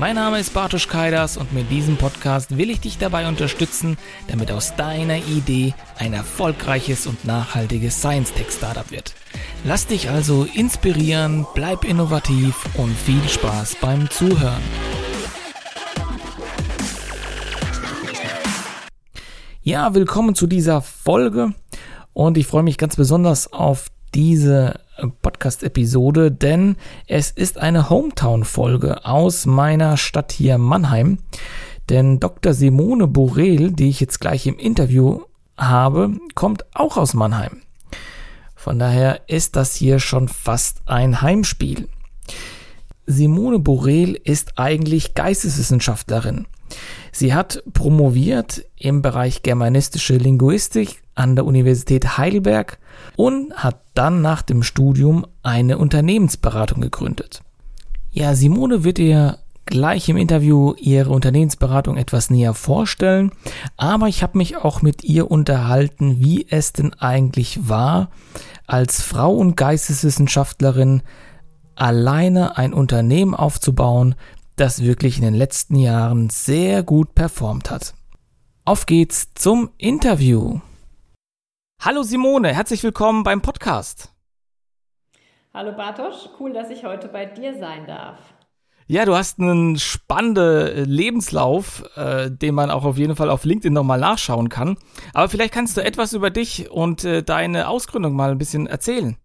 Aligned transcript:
Mein 0.00 0.14
Name 0.14 0.38
ist 0.38 0.54
Bartosz 0.54 0.86
Kaidas 0.86 1.36
und 1.36 1.52
mit 1.52 1.72
diesem 1.72 1.96
Podcast 1.96 2.56
will 2.56 2.70
ich 2.70 2.78
dich 2.78 2.98
dabei 2.98 3.26
unterstützen, 3.26 3.98
damit 4.28 4.52
aus 4.52 4.76
deiner 4.76 5.16
Idee 5.16 5.74
ein 5.98 6.12
erfolgreiches 6.12 7.08
und 7.08 7.24
nachhaltiges 7.24 7.98
Science-Tech-Startup 7.98 8.88
wird. 8.92 9.16
Lass 9.64 9.88
dich 9.88 10.08
also 10.08 10.46
inspirieren, 10.54 11.46
bleib 11.52 11.82
innovativ 11.84 12.54
und 12.74 12.96
viel 12.96 13.28
Spaß 13.28 13.78
beim 13.80 14.08
Zuhören. 14.08 14.62
Ja, 19.62 19.94
willkommen 19.94 20.36
zu 20.36 20.46
dieser 20.46 20.80
Folge 20.80 21.54
und 22.12 22.38
ich 22.38 22.46
freue 22.46 22.62
mich 22.62 22.78
ganz 22.78 22.94
besonders 22.94 23.52
auf 23.52 23.88
diese 24.14 24.78
Podcast-Episode, 25.22 26.30
denn 26.30 26.76
es 27.06 27.30
ist 27.30 27.58
eine 27.58 27.90
Hometown-Folge 27.90 29.04
aus 29.04 29.46
meiner 29.46 29.96
Stadt 29.96 30.32
hier 30.32 30.58
Mannheim. 30.58 31.18
Denn 31.88 32.20
Dr. 32.20 32.52
Simone 32.52 33.06
Borel, 33.06 33.72
die 33.72 33.88
ich 33.88 34.00
jetzt 34.00 34.20
gleich 34.20 34.46
im 34.46 34.58
Interview 34.58 35.22
habe, 35.56 36.12
kommt 36.34 36.64
auch 36.74 36.96
aus 36.96 37.14
Mannheim. 37.14 37.62
Von 38.54 38.78
daher 38.78 39.22
ist 39.28 39.56
das 39.56 39.74
hier 39.74 39.98
schon 40.00 40.28
fast 40.28 40.82
ein 40.86 41.22
Heimspiel. 41.22 41.88
Simone 43.06 43.58
Borel 43.58 44.14
ist 44.22 44.58
eigentlich 44.58 45.14
Geisteswissenschaftlerin. 45.14 46.46
Sie 47.12 47.32
hat 47.32 47.62
promoviert 47.72 48.64
im 48.76 49.00
Bereich 49.00 49.42
germanistische 49.42 50.16
Linguistik 50.16 51.02
an 51.18 51.34
der 51.34 51.44
Universität 51.44 52.16
Heidelberg 52.16 52.78
und 53.16 53.52
hat 53.54 53.80
dann 53.94 54.22
nach 54.22 54.42
dem 54.42 54.62
Studium 54.62 55.26
eine 55.42 55.78
Unternehmensberatung 55.78 56.80
gegründet. 56.80 57.42
Ja, 58.10 58.34
Simone 58.34 58.84
wird 58.84 59.00
ihr 59.00 59.38
gleich 59.66 60.08
im 60.08 60.16
Interview 60.16 60.74
ihre 60.78 61.10
Unternehmensberatung 61.10 61.96
etwas 61.96 62.30
näher 62.30 62.54
vorstellen, 62.54 63.32
aber 63.76 64.06
ich 64.06 64.22
habe 64.22 64.38
mich 64.38 64.56
auch 64.56 64.80
mit 64.80 65.02
ihr 65.04 65.30
unterhalten, 65.30 66.20
wie 66.20 66.46
es 66.48 66.72
denn 66.72 66.94
eigentlich 66.94 67.68
war, 67.68 68.10
als 68.66 69.02
Frau 69.02 69.34
und 69.34 69.56
Geisteswissenschaftlerin 69.56 71.02
alleine 71.74 72.56
ein 72.56 72.72
Unternehmen 72.72 73.34
aufzubauen, 73.34 74.14
das 74.56 74.82
wirklich 74.82 75.18
in 75.18 75.24
den 75.24 75.34
letzten 75.34 75.76
Jahren 75.76 76.30
sehr 76.30 76.82
gut 76.82 77.14
performt 77.14 77.70
hat. 77.70 77.94
Auf 78.64 78.86
geht's 78.86 79.28
zum 79.34 79.70
Interview. 79.78 80.60
Hallo 81.80 82.02
Simone, 82.02 82.52
herzlich 82.52 82.82
willkommen 82.82 83.22
beim 83.22 83.40
Podcast. 83.40 84.12
Hallo 85.54 85.70
Bartosz, 85.76 86.28
cool, 86.40 86.52
dass 86.52 86.70
ich 86.70 86.84
heute 86.84 87.06
bei 87.06 87.24
dir 87.24 87.56
sein 87.56 87.86
darf. 87.86 88.18
Ja, 88.88 89.04
du 89.04 89.14
hast 89.14 89.38
einen 89.38 89.78
spannenden 89.78 90.86
Lebenslauf, 90.86 91.84
äh, 91.94 92.32
den 92.32 92.56
man 92.56 92.72
auch 92.72 92.84
auf 92.84 92.98
jeden 92.98 93.14
Fall 93.14 93.30
auf 93.30 93.44
LinkedIn 93.44 93.72
nochmal 93.72 94.00
nachschauen 94.00 94.48
kann. 94.48 94.76
Aber 95.14 95.28
vielleicht 95.28 95.54
kannst 95.54 95.76
du 95.76 95.84
etwas 95.84 96.14
über 96.14 96.30
dich 96.30 96.68
und 96.68 97.04
äh, 97.04 97.22
deine 97.22 97.68
Ausgründung 97.68 98.16
mal 98.16 98.32
ein 98.32 98.38
bisschen 98.38 98.66
erzählen. 98.66 99.16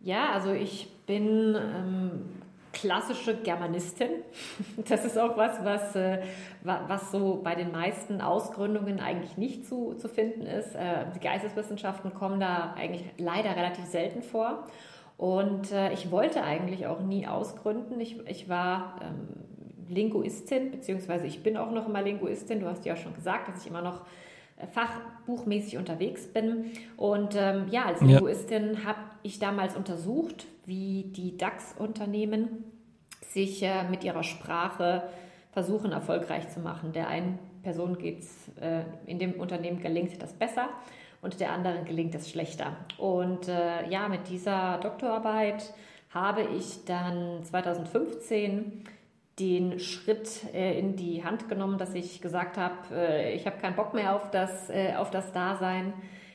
Ja, 0.00 0.32
also 0.32 0.50
ich 0.52 0.88
bin 1.04 1.56
ähm, 1.56 2.42
klassische 2.74 3.36
Germanistin. 3.36 4.10
Das 4.88 5.04
ist 5.04 5.18
auch 5.18 5.36
was, 5.36 5.64
was, 5.64 5.96
äh, 5.96 6.18
was 6.62 7.10
so 7.10 7.40
bei 7.42 7.54
den 7.54 7.72
meisten 7.72 8.20
Ausgründungen 8.20 9.00
eigentlich 9.00 9.38
nicht 9.38 9.66
zu, 9.66 9.94
zu 9.94 10.08
finden 10.08 10.42
ist. 10.42 10.74
Äh, 10.74 11.06
die 11.14 11.20
Geisteswissenschaften 11.20 12.12
kommen 12.12 12.40
da 12.40 12.74
eigentlich 12.76 13.04
leider 13.16 13.56
relativ 13.56 13.86
selten 13.86 14.22
vor. 14.22 14.66
Und 15.16 15.72
äh, 15.72 15.92
ich 15.92 16.10
wollte 16.10 16.42
eigentlich 16.42 16.86
auch 16.86 17.00
nie 17.00 17.26
ausgründen. 17.26 18.00
Ich, 18.00 18.18
ich 18.28 18.48
war 18.48 18.96
ähm, 19.00 19.28
Linguistin, 19.88 20.70
beziehungsweise 20.70 21.26
ich 21.26 21.42
bin 21.42 21.56
auch 21.56 21.70
noch 21.70 21.88
immer 21.88 22.02
Linguistin. 22.02 22.60
Du 22.60 22.66
hast 22.66 22.84
ja 22.84 22.96
schon 22.96 23.14
gesagt, 23.14 23.48
dass 23.48 23.62
ich 23.62 23.70
immer 23.70 23.82
noch 23.82 24.02
fachbuchmäßig 24.72 25.78
unterwegs 25.78 26.26
bin. 26.26 26.72
Und 26.96 27.36
ähm, 27.36 27.66
ja, 27.70 27.86
als 27.86 28.00
Linguistin 28.00 28.74
ja. 28.74 28.84
habe 28.84 29.00
ich 29.22 29.38
damals 29.38 29.76
untersucht, 29.76 30.46
wie 30.66 31.04
die 31.04 31.36
DAX-Unternehmen 31.36 32.64
sich 33.22 33.62
äh, 33.62 33.84
mit 33.84 34.04
ihrer 34.04 34.22
Sprache 34.22 35.02
versuchen, 35.52 35.92
erfolgreich 35.92 36.48
zu 36.50 36.60
machen. 36.60 36.92
Der 36.92 37.08
einen 37.08 37.38
Person 37.62 37.98
geht 37.98 38.20
es 38.20 38.48
äh, 38.60 38.82
in 39.06 39.18
dem 39.18 39.34
Unternehmen 39.34 39.80
gelingt 39.80 40.20
das 40.22 40.32
besser 40.32 40.68
und 41.22 41.40
der 41.40 41.52
anderen 41.52 41.84
gelingt 41.84 42.14
es 42.14 42.30
schlechter. 42.30 42.76
Und 42.98 43.48
äh, 43.48 43.88
ja, 43.88 44.08
mit 44.08 44.28
dieser 44.28 44.78
Doktorarbeit 44.78 45.72
habe 46.10 46.42
ich 46.42 46.84
dann 46.84 47.42
2015 47.42 48.84
den 49.38 49.80
Schritt 49.80 50.44
äh, 50.54 50.78
in 50.78 50.96
die 50.96 51.24
Hand 51.24 51.48
genommen, 51.48 51.78
dass 51.78 51.94
ich 51.94 52.20
gesagt 52.20 52.56
habe, 52.56 52.74
äh, 52.92 53.34
ich 53.34 53.46
habe 53.46 53.58
keinen 53.58 53.74
Bock 53.74 53.94
mehr 53.94 54.14
auf 54.14 54.30
das, 54.30 54.70
äh, 54.70 54.94
auf 54.96 55.10
das 55.10 55.32
Dasein 55.32 55.92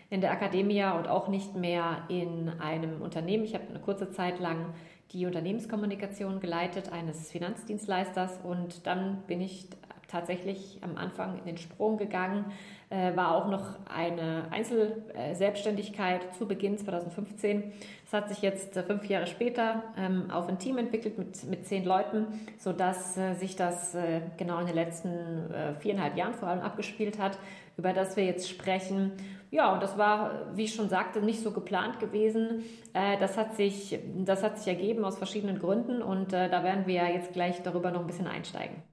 in 0.10 0.22
der 0.22 0.32
Akademie 0.32 0.84
und 0.84 1.08
auch 1.08 1.28
nicht 1.28 1.56
mehr 1.56 2.04
in 2.08 2.50
einem 2.60 3.02
Unternehmen. 3.02 3.44
Ich 3.44 3.54
habe 3.54 3.66
eine 3.70 3.80
kurze 3.80 4.10
Zeit 4.12 4.40
lang 4.40 4.74
die 5.12 5.26
Unternehmenskommunikation 5.26 6.40
geleitet 6.40 6.92
eines 6.92 7.32
Finanzdienstleisters 7.32 8.40
und 8.44 8.86
dann 8.86 9.24
bin 9.28 9.42
ich 9.42 9.68
tatsächlich 10.10 10.80
am 10.82 10.98
Anfang 10.98 11.38
in 11.40 11.46
den 11.46 11.58
Sprung 11.58 11.98
gegangen, 11.98 12.46
äh, 12.90 13.16
war 13.16 13.36
auch 13.36 13.48
noch 13.48 13.78
eine 13.88 14.48
Einzelselbstständigkeit 14.52 16.34
zu 16.36 16.48
Beginn 16.48 16.78
2015. 16.78 17.72
Das 18.06 18.14
hat 18.14 18.30
sich 18.30 18.42
jetzt 18.42 18.76
äh, 18.76 18.84
fünf 18.84 19.06
Jahre 19.06 19.28
später 19.28 19.84
ähm, 19.98 20.32
auf 20.32 20.50
ein 20.50 20.58
Team 20.58 20.80
entwickelt 20.80 21.18
mit, 21.20 21.44
mit 21.46 21.68
zehn 21.68 21.86
Leuten, 21.86 22.26
sodass 22.58 23.18
äh, 23.18 23.36
sich 23.36 23.56
das 23.56 23.94
äh, 23.94 24.22
genau 24.38 24.60
in 24.60 24.66
den 24.66 24.76
letzten 24.76 25.52
äh, 25.54 25.76
viereinhalb 25.76 26.18
Jahren 26.18 26.34
vor 26.34 26.48
allem 26.48 26.62
abgespielt 26.62 27.20
hat, 27.20 27.38
über 27.78 27.94
das 27.94 28.18
wir 28.18 28.26
jetzt 28.26 28.50
sprechen. 28.50 29.12
Ja, 29.52 29.74
und 29.74 29.82
das 29.82 29.98
war, 29.98 30.56
wie 30.56 30.66
ich 30.66 30.76
schon 30.76 30.90
sagte, 30.90 31.22
nicht 31.22 31.42
so 31.42 31.52
geplant 31.52 32.00
gewesen. 32.00 32.64
Äh, 32.94 33.18
das, 33.18 33.36
hat 33.38 33.56
sich, 33.56 33.98
das 34.18 34.44
hat 34.44 34.58
sich 34.60 34.68
ergeben 34.68 35.04
aus 35.06 35.18
verschiedenen 35.18 35.60
Gründen 35.60 36.02
und 36.04 36.34
da 36.34 36.64
werden 36.64 36.86
wir 36.86 37.08
jetzt 37.12 37.34
gleich 37.34 37.62
darüber 37.64 37.90
noch 37.92 38.02
ein 38.02 38.08
bisschen 38.08 38.28
einsteigen. 38.28 38.84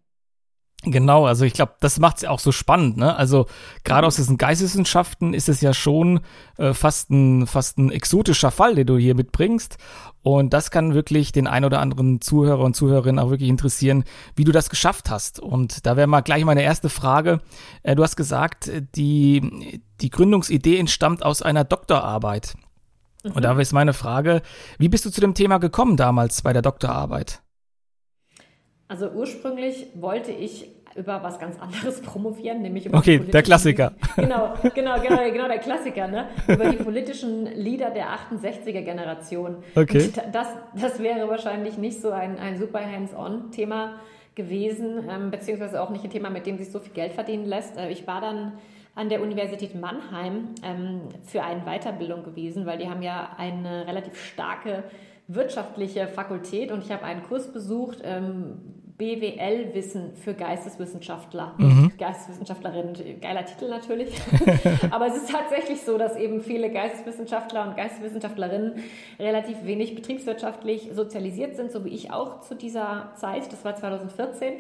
Genau, 0.83 1.27
also 1.27 1.45
ich 1.45 1.55
glaube, 1.55 1.73
das 1.81 1.99
macht 1.99 2.19
es 2.19 2.25
auch 2.27 2.39
so 2.39 2.53
spannend, 2.53 2.97
ne? 2.97 3.17
Also 3.17 3.47
gerade 3.83 4.07
aus 4.07 4.17
diesen 4.17 4.37
Geisteswissenschaften 4.37 5.33
ist 5.33 5.49
es 5.49 5.61
ja 5.61 5.73
schon 5.73 6.21
äh, 6.59 6.75
fast, 6.75 7.11
ein, 7.11 7.47
fast 7.47 7.79
ein 7.79 7.91
exotischer 7.91 8.51
Fall, 8.51 8.75
den 8.75 8.87
du 8.87 8.99
hier 8.99 9.15
mitbringst. 9.15 9.79
Und 10.23 10.53
das 10.53 10.71
kann 10.71 10.93
wirklich 10.93 11.33
den 11.33 11.47
ein 11.47 11.65
oder 11.65 11.81
anderen 11.81 12.21
Zuhörer 12.21 12.63
und 12.63 12.77
Zuhörerinnen 12.77 13.19
auch 13.19 13.31
wirklich 13.31 13.49
interessieren, 13.49 14.05
wie 14.37 14.45
du 14.45 14.53
das 14.53 14.69
geschafft 14.69 15.09
hast. 15.09 15.41
Und 15.41 15.87
da 15.87 15.97
wäre 15.97 16.07
mal 16.07 16.21
gleich 16.21 16.45
meine 16.45 16.63
erste 16.63 16.91
Frage. 16.91 17.41
Äh, 17.83 17.97
du 17.97 18.03
hast 18.03 18.17
gesagt, 18.17 18.71
die, 18.95 19.81
die 20.01 20.11
Gründungsidee 20.11 20.79
entstammt 20.79 21.25
aus 21.25 21.43
einer 21.43 21.65
Doktorarbeit. 21.65 22.55
Mhm. 23.25 23.33
Und 23.33 23.43
da 23.45 23.59
ist 23.59 23.73
meine 23.73 23.95
Frage, 23.95 24.43
wie 24.79 24.91
bist 24.91 25.07
du 25.07 25.11
zu 25.11 25.23
dem 25.23 25.35
Thema 25.35 25.59
gekommen 25.59 25.97
damals 25.97 26.43
bei 26.43 26.53
der 26.53 26.63
Doktorarbeit? 26.63 27.41
Also 28.89 29.11
ursprünglich 29.11 29.87
wollte 29.95 30.33
ich 30.33 30.71
über 30.95 31.23
was 31.23 31.39
ganz 31.39 31.61
anderes 31.61 32.01
promovieren, 32.03 32.63
nämlich 32.63 32.87
über 32.87 32.99
Okay, 32.99 33.19
der 33.19 33.43
Klassiker. 33.43 33.93
Genau, 34.17 34.55
genau, 34.75 34.99
genau, 35.01 35.31
genau 35.31 35.47
der 35.47 35.59
Klassiker, 35.59 36.09
ne? 36.09 36.29
Über 36.49 36.71
die 36.71 36.77
politischen 36.77 37.47
Lieder 37.47 37.91
der 37.91 38.07
68er 38.09 38.81
Generation. 38.81 39.57
Okay. 39.75 40.11
das, 40.33 40.49
das 40.75 40.99
wäre 41.01 41.29
wahrscheinlich 41.29 41.77
nicht 41.77 42.01
so 42.01 42.11
ein, 42.11 42.39
ein 42.39 42.59
super 42.59 42.81
hands-on-Thema 42.81 44.01
gewesen, 44.35 45.05
ähm, 45.11 45.31
beziehungsweise 45.31 45.83
auch 45.83 45.91
nicht 45.91 46.05
ein 46.05 46.11
Thema, 46.11 46.31
mit 46.31 46.47
dem 46.47 46.57
sich 46.59 46.71
so 46.71 46.79
viel 46.79 46.93
Geld 46.93 47.13
verdienen 47.13 47.45
lässt. 47.45 47.77
Äh, 47.77 47.91
ich 47.91 48.07
war 48.07 48.21
dann 48.21 48.53
an 48.95 49.11
der 49.11 49.21
Universität 49.21 49.75
Mannheim 49.75 50.55
ähm, 50.63 51.03
für 51.25 51.43
eine 51.43 51.63
Weiterbildung 51.63 52.23
gewesen, 52.23 52.65
weil 52.65 52.79
die 52.79 52.89
haben 52.89 53.03
ja 53.03 53.31
eine 53.37 53.87
relativ 53.87 54.17
starke 54.17 54.85
wirtschaftliche 55.29 56.07
Fakultät 56.07 56.71
und 56.71 56.85
ich 56.85 56.93
habe 56.93 57.05
einen 57.05 57.23
Kurs 57.25 57.53
besucht, 57.53 57.99
ähm, 58.05 58.59
BWL-Wissen 58.99 60.17
für 60.17 60.33
Geisteswissenschaftler, 60.33 61.55
mhm. 61.59 61.93
Geisteswissenschaftlerinnen. 61.99 63.21
Geiler 63.21 63.45
Titel 63.45 63.69
natürlich. 63.69 64.15
Aber 64.91 65.07
es 65.07 65.17
ist 65.17 65.31
tatsächlich 65.31 65.83
so, 65.83 65.99
dass 65.99 66.17
eben 66.17 66.41
viele 66.41 66.71
Geisteswissenschaftler 66.71 67.69
und 67.69 67.77
Geisteswissenschaftlerinnen 67.77 68.83
relativ 69.19 69.65
wenig 69.65 69.95
betriebswirtschaftlich 69.95 70.91
sozialisiert 70.95 71.57
sind, 71.57 71.73
so 71.73 71.85
wie 71.85 71.91
ich 71.91 72.11
auch 72.11 72.41
zu 72.41 72.55
dieser 72.55 73.13
Zeit. 73.17 73.53
Das 73.53 73.65
war 73.65 73.77
2014. 73.77 74.55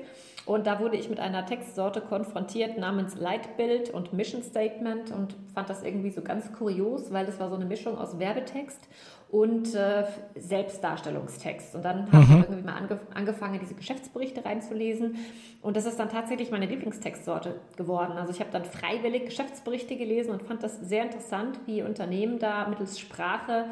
Und 0.45 0.69
da 0.69 0.79
wurde 0.79 0.97
ich 0.97 1.11
mit 1.11 1.19
einer 1.19 1.45
Textsorte 1.45 2.01
konfrontiert 2.01 2.79
namens 2.79 3.17
Leitbild 3.17 3.91
und 3.91 4.13
Mission 4.13 4.45
Statement 4.45 5.11
und 5.11 5.35
fand 5.55 5.69
das 5.69 5.83
irgendwie 5.83 6.11
so 6.11 6.23
ganz 6.23 6.53
kurios, 6.53 7.11
weil 7.11 7.27
das 7.27 7.41
war 7.41 7.49
so 7.49 7.57
eine 7.57 7.65
Mischung 7.65 7.99
aus 7.99 8.21
Werbetext 8.21 8.81
und 9.29 9.75
äh, 9.75 10.05
Selbstdarstellungstext. 10.37 11.75
Und 11.75 11.85
dann 11.85 12.11
habe 12.13 12.19
mhm. 12.19 12.23
ich 12.23 12.39
irgendwie 12.49 12.63
mal 12.63 12.77
ange 12.77 13.01
angefangen, 13.13 13.59
diese 13.61 13.75
Geschäftsberichte 13.75 14.45
reinzulesen. 14.45 15.17
Und 15.63 15.77
das 15.77 15.85
ist 15.85 15.99
dann 15.99 16.09
tatsächlich 16.09 16.51
meine 16.51 16.67
Lieblingstextsorte 16.67 17.57
geworden. 17.77 18.13
Also 18.13 18.33
ich 18.33 18.41
habe 18.41 18.51
dann 18.53 18.65
freiwillig 18.65 19.27
Geschäftsberichte 19.27 19.97
gelesen 19.97 20.31
und 20.31 20.43
fand 20.43 20.63
das 20.63 20.79
sehr 20.81 21.03
interessant, 21.03 21.59
wie 21.67 21.83
Unternehmen 21.83 22.39
da 22.39 22.69
mittels 22.69 23.01
Sprache 23.01 23.67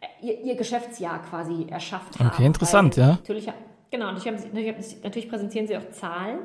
äh, 0.00 0.26
ihr, 0.26 0.40
ihr 0.40 0.56
Geschäftsjahr 0.56 1.22
quasi 1.22 1.66
erschafft 1.70 2.18
haben. 2.18 2.28
Okay, 2.28 2.44
interessant, 2.44 2.96
Weil, 2.98 3.04
ja. 3.04 3.10
Natürlich, 3.12 3.48
genau, 3.90 4.10
und 4.10 4.18
ich 4.18 4.26
hab, 4.26 4.34
natürlich 5.02 5.28
präsentieren 5.30 5.66
sie 5.66 5.78
auch 5.78 5.88
Zahlen, 5.92 6.40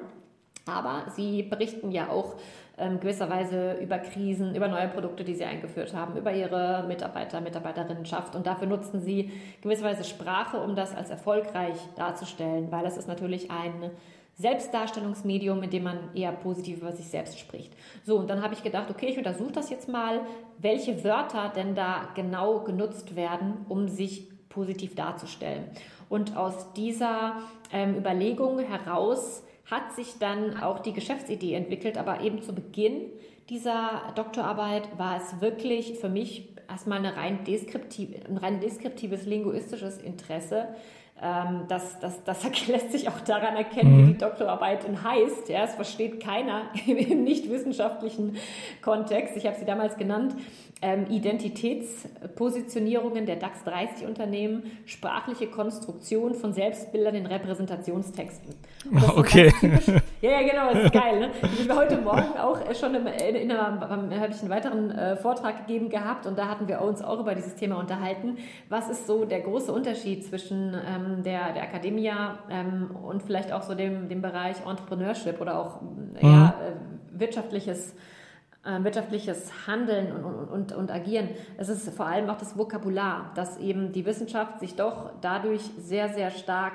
aber 0.65 1.11
sie 1.15 1.43
berichten 1.43 1.91
ja 1.91 2.09
auch 2.09 2.35
ähm, 2.77 2.99
gewisserweise 2.99 3.73
über 3.81 3.99
Krisen, 3.99 4.55
über 4.55 4.67
neue 4.67 4.87
Produkte, 4.87 5.23
die 5.23 5.33
sie 5.33 5.45
eingeführt 5.45 5.93
haben, 5.93 6.17
über 6.17 6.33
ihre 6.33 6.83
Mitarbeiter, 6.87 7.41
Mitarbeiterinnenschaft. 7.41 8.35
Und 8.35 8.45
dafür 8.45 8.67
nutzen 8.67 8.99
sie 8.99 9.31
gewisserweise 9.61 10.03
Sprache, 10.03 10.57
um 10.57 10.75
das 10.75 10.95
als 10.95 11.09
erfolgreich 11.09 11.77
darzustellen, 11.95 12.71
weil 12.71 12.85
es 12.85 12.97
ist 12.97 13.07
natürlich 13.07 13.49
ein 13.49 13.91
Selbstdarstellungsmedium, 14.37 15.63
in 15.63 15.69
dem 15.69 15.83
man 15.83 16.13
eher 16.13 16.33
positiv 16.33 16.79
über 16.79 16.91
sich 16.91 17.07
selbst 17.07 17.39
spricht. 17.39 17.73
So, 18.03 18.17
und 18.17 18.29
dann 18.29 18.43
habe 18.43 18.53
ich 18.53 18.63
gedacht, 18.63 18.89
okay, 18.89 19.07
ich 19.07 19.17
untersuche 19.17 19.53
das 19.53 19.69
jetzt 19.69 19.87
mal, 19.87 20.19
welche 20.57 21.03
Wörter 21.05 21.51
denn 21.55 21.75
da 21.75 22.09
genau 22.15 22.59
genutzt 22.59 23.15
werden, 23.15 23.65
um 23.69 23.87
sich 23.87 24.27
positiv 24.49 24.95
darzustellen. 24.95 25.63
Und 26.09 26.35
aus 26.35 26.73
dieser 26.73 27.37
ähm, 27.71 27.95
Überlegung 27.95 28.59
heraus 28.59 29.44
hat 29.65 29.93
sich 29.95 30.19
dann 30.19 30.57
auch 30.57 30.79
die 30.79 30.93
Geschäftsidee 30.93 31.53
entwickelt, 31.53 31.97
aber 31.97 32.21
eben 32.21 32.41
zu 32.41 32.53
Beginn 32.53 33.09
dieser 33.49 34.13
Doktorarbeit 34.15 34.97
war 34.97 35.17
es 35.17 35.41
wirklich 35.41 35.99
für 35.99 36.09
mich 36.09 36.49
erstmal 36.67 36.99
eine 36.99 37.15
rein 37.15 37.39
ein 37.45 38.37
rein 38.37 38.59
deskriptives 38.59 39.25
linguistisches 39.25 39.97
Interesse, 39.99 40.69
ähm, 41.21 41.61
das, 41.69 41.97
das, 41.99 42.21
das 42.25 42.43
lässt 42.67 42.91
sich 42.91 43.07
auch 43.07 43.21
daran 43.21 43.55
erkennen, 43.55 43.95
mhm. 43.95 43.99
wie 43.99 44.07
die 44.13 44.17
Doktorarbeit 44.17 44.81
heißt. 45.03 45.47
Ja, 45.49 45.63
es 45.63 45.75
versteht 45.75 46.19
keiner 46.21 46.63
im 46.85 47.23
nicht 47.23 47.49
wissenschaftlichen 47.49 48.35
Kontext. 48.81 49.37
Ich 49.37 49.45
habe 49.45 49.55
sie 49.57 49.63
damals 49.65 49.95
genannt. 49.95 50.35
Ähm, 50.81 51.05
Identitätspositionierungen 51.09 53.25
der 53.25 53.37
DAX 53.37 53.63
30 53.63 54.05
Unternehmen, 54.05 54.63
sprachliche 54.85 55.47
Konstruktion 55.47 56.35
von 56.35 56.51
Selbstbildern 56.51 57.15
in 57.15 57.25
Repräsentationstexten. 57.25 58.53
Okay. 59.15 59.53
ja, 60.21 60.31
ja, 60.31 60.41
genau, 60.41 60.73
das 60.73 60.83
ist 60.83 60.91
geil. 60.91 61.21
Ne? 61.21 61.31
Ich 61.57 61.69
habe 61.69 61.79
heute 61.79 62.01
Morgen 62.01 62.37
auch 62.37 62.59
schon 62.75 62.93
in, 62.93 63.07
in 63.07 63.51
einer, 63.51 63.79
habe 63.79 64.31
ich 64.31 64.41
einen 64.41 64.49
weiteren 64.49 64.91
äh, 64.91 65.15
Vortrag 65.15 65.65
gegeben 65.65 65.87
gehabt 65.89 66.25
und 66.25 66.37
da 66.37 66.49
hatten 66.49 66.67
wir 66.67 66.81
uns 66.81 67.01
auch 67.01 67.21
über 67.21 67.35
dieses 67.35 67.55
Thema 67.55 67.79
unterhalten. 67.79 68.37
Was 68.67 68.89
ist 68.89 69.07
so 69.07 69.23
der 69.23 69.39
große 69.39 69.71
Unterschied 69.71 70.25
zwischen 70.25 70.73
ähm, 70.73 71.04
ähm, 71.05 71.23
der, 71.23 71.53
der 71.53 71.63
Academia 71.63 72.39
ähm, 72.49 72.91
und 72.91 73.23
vielleicht 73.23 73.51
auch 73.51 73.61
so 73.61 73.75
dem, 73.75 74.09
dem 74.09 74.21
Bereich 74.21 74.57
Entrepreneurship 74.65 75.41
oder 75.41 75.59
auch 75.59 75.81
mhm. 75.81 76.15
ja, 76.21 76.55
äh, 76.61 77.19
wirtschaftliches, 77.19 77.95
äh, 78.65 78.83
wirtschaftliches 78.83 79.67
Handeln 79.67 80.11
und, 80.11 80.25
und, 80.25 80.49
und, 80.49 80.71
und 80.73 80.91
Agieren. 80.91 81.29
Es 81.57 81.69
ist 81.69 81.89
vor 81.95 82.05
allem 82.07 82.29
auch 82.29 82.37
das 82.37 82.57
Vokabular, 82.57 83.31
dass 83.35 83.57
eben 83.57 83.91
die 83.91 84.05
Wissenschaft 84.05 84.59
sich 84.59 84.75
doch 84.75 85.11
dadurch 85.21 85.61
sehr, 85.77 86.09
sehr 86.09 86.31
stark 86.31 86.73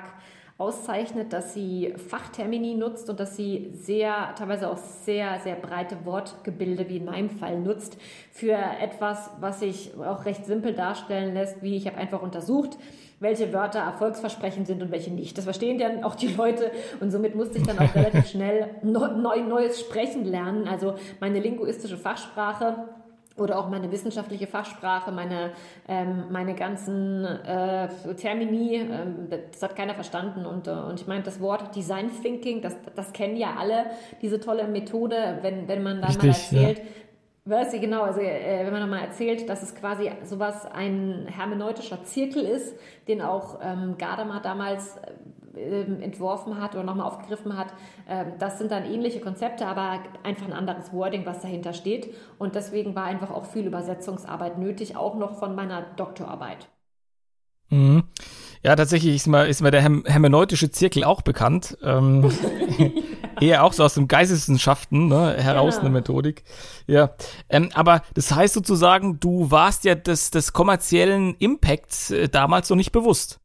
auszeichnet, 0.61 1.33
dass 1.33 1.55
sie 1.55 1.95
Fachtermini 1.97 2.75
nutzt 2.75 3.09
und 3.09 3.19
dass 3.19 3.35
sie 3.35 3.71
sehr, 3.73 4.35
teilweise 4.37 4.69
auch 4.69 4.77
sehr, 4.77 5.39
sehr 5.39 5.55
breite 5.55 6.05
Wortgebilde, 6.05 6.87
wie 6.87 6.97
in 6.97 7.05
meinem 7.05 7.31
Fall, 7.31 7.59
nutzt 7.59 7.97
für 8.31 8.55
etwas, 8.79 9.31
was 9.39 9.59
sich 9.59 9.91
auch 9.97 10.23
recht 10.25 10.45
simpel 10.45 10.73
darstellen 10.75 11.33
lässt, 11.33 11.63
wie 11.63 11.75
ich 11.75 11.87
habe 11.87 11.97
einfach 11.97 12.21
untersucht, 12.21 12.77
welche 13.21 13.53
Wörter 13.53 13.79
erfolgsversprechend 13.79 14.67
sind 14.67 14.81
und 14.81 14.91
welche 14.91 15.11
nicht. 15.11 15.37
Das 15.37 15.45
verstehen 15.45 15.77
dann 15.77 16.03
auch 16.03 16.15
die 16.15 16.27
Leute 16.27 16.71
und 16.99 17.11
somit 17.11 17.35
musste 17.35 17.59
ich 17.59 17.63
dann 17.63 17.79
auch 17.79 17.95
relativ 17.95 18.27
schnell 18.31 18.69
neu, 18.81 19.41
neues 19.41 19.79
Sprechen 19.79 20.25
lernen. 20.25 20.67
Also 20.67 20.95
meine 21.19 21.39
linguistische 21.39 21.97
Fachsprache 21.97 22.89
oder 23.37 23.59
auch 23.59 23.69
meine 23.69 23.91
wissenschaftliche 23.91 24.47
Fachsprache, 24.47 25.11
meine, 25.11 25.51
ähm, 25.87 26.25
meine 26.31 26.55
ganzen 26.55 27.23
äh, 27.23 27.87
Termini, 28.15 28.75
ähm, 28.77 29.29
das 29.29 29.61
hat 29.61 29.75
keiner 29.75 29.93
verstanden. 29.93 30.45
Und, 30.45 30.67
äh, 30.67 30.71
und 30.71 30.99
ich 30.99 31.07
meine, 31.07 31.23
das 31.23 31.39
Wort 31.39 31.75
Design 31.75 32.09
Thinking, 32.21 32.61
das, 32.61 32.75
das 32.95 33.13
kennen 33.13 33.37
ja 33.37 33.55
alle, 33.57 33.85
diese 34.21 34.39
tolle 34.39 34.67
Methode, 34.67 35.37
wenn, 35.41 35.67
wenn 35.67 35.83
man 35.83 36.01
dann 36.01 36.11
Richtig, 36.11 36.51
mal 36.51 36.61
erzählt, 36.63 36.79
ja 36.79 36.83
Ich 37.43 37.81
genau, 37.81 38.03
also 38.03 38.19
äh, 38.19 38.65
wenn 38.65 38.71
man 38.71 38.81
nochmal 38.81 39.03
erzählt, 39.03 39.49
dass 39.49 39.63
es 39.63 39.73
quasi 39.73 40.11
sowas 40.23 40.65
ein 40.67 41.25
hermeneutischer 41.27 42.03
Zirkel 42.03 42.43
ist, 42.43 42.75
den 43.07 43.21
auch 43.21 43.59
ähm, 43.63 43.95
Gadamer 43.97 44.41
damals 44.41 44.99
äh, 45.55 45.81
entworfen 45.81 46.61
hat 46.61 46.75
oder 46.75 46.83
nochmal 46.83 47.07
aufgegriffen 47.07 47.57
hat, 47.57 47.73
äh, 48.07 48.25
das 48.37 48.59
sind 48.59 48.71
dann 48.71 48.85
ähnliche 48.85 49.21
Konzepte, 49.21 49.65
aber 49.65 50.03
einfach 50.23 50.45
ein 50.45 50.53
anderes 50.53 50.93
Wording, 50.93 51.25
was 51.25 51.41
dahinter 51.41 51.73
steht. 51.73 52.13
Und 52.37 52.53
deswegen 52.53 52.95
war 52.95 53.05
einfach 53.05 53.31
auch 53.31 53.45
viel 53.45 53.65
Übersetzungsarbeit 53.65 54.59
nötig, 54.59 54.95
auch 54.95 55.15
noch 55.15 55.39
von 55.39 55.55
meiner 55.55 55.81
Doktorarbeit. 55.81 56.67
Mhm. 57.69 58.03
Ja, 58.63 58.75
tatsächlich 58.75 59.15
ist 59.15 59.27
mir, 59.27 59.47
ist 59.47 59.61
mir 59.61 59.71
der 59.71 59.81
hermeneutische 59.81 60.69
Zirkel 60.69 61.03
auch 61.03 61.23
bekannt. 61.23 61.77
Ähm, 61.83 62.31
eher 63.41 63.63
auch 63.63 63.73
so 63.73 63.83
aus 63.83 63.95
den 63.95 64.07
Geisteswissenschaften 64.07 65.07
ne, 65.07 65.35
heraus 65.37 65.75
genau. 65.75 65.87
eine 65.87 65.93
Methodik. 65.95 66.43
Ja, 66.85 67.11
ähm, 67.49 67.69
aber 67.73 68.03
das 68.13 68.33
heißt 68.33 68.53
sozusagen, 68.53 69.19
du 69.19 69.49
warst 69.49 69.83
ja 69.83 69.95
des, 69.95 70.29
des 70.29 70.53
kommerziellen 70.53 71.35
Impacts 71.39 72.11
äh, 72.11 72.29
damals 72.29 72.69
noch 72.69 72.77
nicht 72.77 72.91
bewusst. 72.91 73.39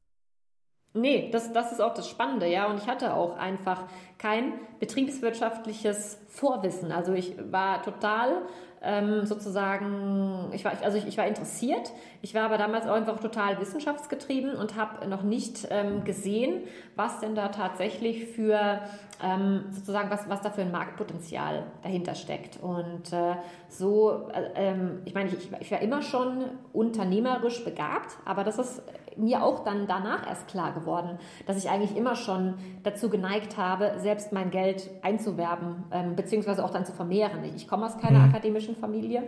Nee, 0.93 1.29
das, 1.31 1.53
das 1.53 1.73
ist 1.73 1.81
auch 1.81 1.93
das 1.93 2.09
Spannende, 2.09 2.47
ja. 2.47 2.67
Und 2.67 2.79
ich 2.79 2.87
hatte 2.87 3.15
auch 3.15 3.37
einfach 3.37 3.85
kein 4.19 4.55
betriebswirtschaftliches 4.81 6.19
Vorwissen. 6.29 6.93
Also 6.93 7.13
ich 7.13 7.35
war 7.51 7.83
total 7.83 8.43
ähm, 8.83 9.27
sozusagen, 9.27 10.51
ich 10.53 10.65
war, 10.65 10.73
also 10.83 10.97
ich, 10.97 11.07
ich, 11.07 11.19
war 11.19 11.27
interessiert, 11.27 11.91
ich 12.23 12.35
war 12.35 12.43
aber 12.43 12.59
damals 12.59 12.87
auch 12.87 12.95
einfach 12.95 13.19
total 13.19 13.61
wissenschaftsgetrieben 13.61 14.55
und 14.55 14.77
habe 14.77 15.09
noch 15.09 15.23
nicht 15.23 15.67
ähm, 15.71 16.05
gesehen, 16.05 16.63
was 16.95 17.21
denn 17.21 17.35
da 17.35 17.49
tatsächlich 17.49 18.27
für 18.27 18.81
ähm, 19.23 19.65
sozusagen, 19.71 20.11
was, 20.11 20.29
was 20.29 20.41
da 20.43 20.51
für 20.51 20.63
ein 20.63 20.71
Marktpotenzial 20.71 21.65
dahinter 21.83 22.15
steckt. 22.15 22.63
Und 22.63 23.13
äh, 23.13 23.37
so, 23.69 24.29
äh, 24.33 24.51
ähm, 24.55 25.01
ich 25.05 25.15
meine, 25.15 25.31
ich, 25.31 25.51
ich 25.61 25.71
war 25.71 25.81
immer 25.81 26.03
schon 26.03 26.45
unternehmerisch 26.73 27.65
begabt, 27.65 28.17
aber 28.25 28.45
das 28.45 28.59
ist 28.59 28.83
mir 29.17 29.43
auch 29.43 29.65
dann 29.65 29.87
danach 29.87 30.27
erst 30.27 30.49
klar 30.49 30.73
geworden, 30.75 31.19
dass 31.47 31.57
ich 31.57 31.71
eigentlich 31.71 31.97
immer 31.97 32.15
schon 32.15 32.55
dazu 32.83 33.09
geneigt 33.09 33.57
habe, 33.57 33.99
selbst 34.07 34.33
mein 34.33 34.53
Geld 34.53 34.89
einzuwerben, 35.03 35.83
ähm, 35.91 36.15
beziehungsweise 36.15 36.65
auch 36.65 36.71
dann 36.71 36.87
zu 36.87 36.93
vermehren. 36.93 37.43
Ich, 37.45 37.57
ich 37.57 37.69
komme 37.69 37.87
aus 37.87 37.99
keiner 37.99 38.21
mhm. 38.21 38.31
akademischen 38.31 38.77
Familie. 38.77 39.25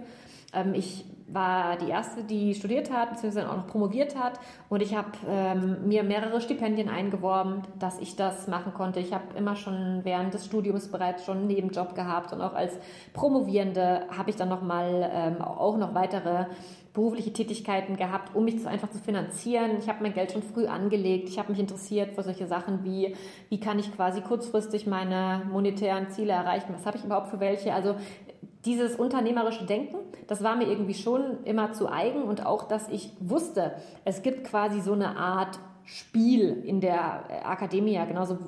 Ähm, 0.52 0.74
ich 0.74 1.04
war 1.30 1.76
die 1.76 1.90
erste, 1.90 2.24
die 2.24 2.54
studiert 2.54 2.90
hat, 2.90 3.10
beziehungsweise 3.10 3.50
auch 3.50 3.56
noch 3.56 3.66
promoviert 3.66 4.16
hat. 4.16 4.40
Und 4.68 4.82
ich 4.82 4.96
habe 4.96 5.10
ähm, 5.28 5.86
mir 5.86 6.02
mehrere 6.02 6.40
Stipendien 6.40 6.88
eingeworben, 6.88 7.62
dass 7.78 7.98
ich 8.00 8.16
das 8.16 8.48
machen 8.48 8.72
konnte. 8.72 8.98
Ich 9.00 9.12
habe 9.12 9.36
immer 9.36 9.54
schon 9.54 10.00
während 10.04 10.32
des 10.32 10.46
Studiums 10.46 10.88
bereits 10.88 11.24
schon 11.24 11.38
einen 11.38 11.46
Nebenjob 11.48 11.94
gehabt 11.94 12.32
und 12.32 12.40
auch 12.40 12.54
als 12.54 12.72
Promovierende 13.12 14.06
habe 14.16 14.30
ich 14.30 14.36
dann 14.36 14.48
noch 14.48 14.62
mal 14.62 15.10
ähm, 15.12 15.42
auch 15.42 15.76
noch 15.76 15.94
weitere 15.94 16.46
berufliche 16.94 17.32
Tätigkeiten 17.32 17.96
gehabt, 17.96 18.34
um 18.34 18.44
mich 18.44 18.56
das 18.56 18.66
einfach 18.66 18.90
zu 18.90 18.98
finanzieren. 18.98 19.78
Ich 19.78 19.88
habe 19.88 20.02
mein 20.02 20.14
Geld 20.14 20.32
schon 20.32 20.42
früh 20.42 20.66
angelegt. 20.66 21.28
Ich 21.28 21.38
habe 21.38 21.52
mich 21.52 21.60
interessiert 21.60 22.14
für 22.14 22.22
solche 22.22 22.46
Sachen 22.46 22.82
wie, 22.82 23.14
wie 23.50 23.60
kann 23.60 23.78
ich 23.78 23.94
quasi 23.94 24.20
kurzfristig 24.22 24.86
meine 24.86 25.42
monetären 25.48 26.10
Ziele 26.10 26.32
erreichen? 26.32 26.72
Was 26.72 26.86
habe 26.86 26.96
ich 26.96 27.04
überhaupt 27.04 27.28
für 27.28 27.38
welche? 27.38 27.72
Also 27.72 27.94
dieses 28.64 28.96
unternehmerische 28.96 29.64
Denken, 29.64 29.98
das 30.26 30.42
war 30.42 30.56
mir 30.56 30.66
irgendwie 30.66 30.94
schon 30.94 31.44
immer 31.44 31.72
zu 31.72 31.90
eigen 31.90 32.22
und 32.22 32.44
auch, 32.44 32.64
dass 32.64 32.88
ich 32.88 33.12
wusste, 33.20 33.72
es 34.04 34.22
gibt 34.22 34.44
quasi 34.44 34.80
so 34.80 34.92
eine 34.92 35.16
Art 35.16 35.58
Spiel 35.84 36.62
in 36.64 36.80
der 36.80 37.48
Akademie, 37.48 37.98
genauso 38.06 38.38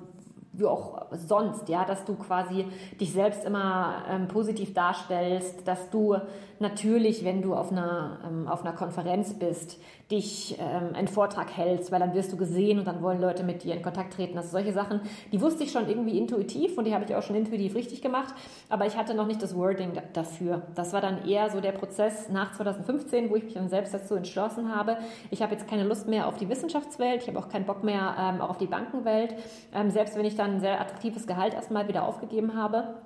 wie 0.53 0.67
auch 0.67 1.07
sonst, 1.13 1.69
ja, 1.69 1.85
dass 1.85 2.05
du 2.05 2.17
quasi 2.17 2.67
dich 3.01 3.13
selbst 3.13 3.45
immer 3.45 4.05
ähm, 4.11 4.29
positiv 4.29 4.75
darstellst, 4.75 5.67
dass 5.67 5.89
du 5.91 6.17
natürlich, 6.61 7.25
wenn 7.25 7.43
du 7.43 7.55
auf 7.55 7.73
einer, 7.73 8.19
ähm, 8.27 8.47
auf 8.47 8.63
einer 8.63 8.75
Konferenz 8.75 9.35
bist, 9.35 9.79
dich 10.11 10.59
ähm, 10.59 10.95
einen 10.95 11.09
Vortrag 11.09 11.57
hältst, 11.57 11.91
weil 11.91 12.01
dann 12.01 12.15
wirst 12.15 12.33
du 12.33 12.37
gesehen 12.37 12.79
und 12.79 12.87
dann 12.87 13.03
wollen 13.03 13.21
Leute 13.21 13.45
mit 13.45 13.63
dir 13.65 13.75
in 13.75 13.83
Kontakt 13.83 14.13
treten. 14.13 14.37
Also 14.37 14.51
solche 14.51 14.73
Sachen, 14.73 15.01
die 15.33 15.41
wusste 15.41 15.65
ich 15.65 15.73
schon 15.73 15.89
irgendwie 15.89 16.19
intuitiv 16.19 16.77
und 16.77 16.85
die 16.85 16.95
habe 16.95 17.05
ich 17.05 17.15
auch 17.15 17.23
schon 17.23 17.37
intuitiv 17.37 17.75
richtig 17.75 18.03
gemacht, 18.03 18.35
aber 18.69 18.87
ich 18.87 18.97
hatte 18.97 19.15
noch 19.15 19.27
nicht 19.27 19.43
das 19.43 19.57
Wording 19.57 19.93
dafür. 20.13 20.63
Das 20.75 20.93
war 20.93 21.01
dann 21.01 21.27
eher 21.27 21.49
so 21.51 21.61
der 21.61 21.73
Prozess 21.73 22.29
nach 22.29 22.53
2015, 22.53 23.31
wo 23.31 23.37
ich 23.37 23.45
mich 23.45 23.55
dann 23.55 23.69
selbst 23.69 23.95
dazu 23.95 24.15
entschlossen 24.15 24.75
habe. 24.75 24.99
Ich 25.31 25.43
habe 25.43 25.55
jetzt 25.55 25.67
keine 25.67 25.85
Lust 25.85 26.09
mehr 26.09 26.27
auf 26.27 26.37
die 26.37 26.49
Wissenschaftswelt, 26.49 27.23
ich 27.23 27.29
habe 27.29 27.39
auch 27.39 27.49
keinen 27.49 27.65
Bock 27.65 27.83
mehr 27.83 28.17
ähm, 28.19 28.41
auf 28.43 28.59
die 28.59 28.67
Bankenwelt, 28.67 29.35
ähm, 29.73 29.91
selbst 29.91 30.17
wenn 30.17 30.27
ich 30.27 30.37
dann 30.37 30.57
ein 30.57 30.61
sehr 30.61 30.81
attraktives 30.81 31.27
Gehalt 31.27 31.55
erstmal 31.55 31.89
wieder 31.89 32.07
aufgegeben 32.07 32.55
habe 32.55 32.97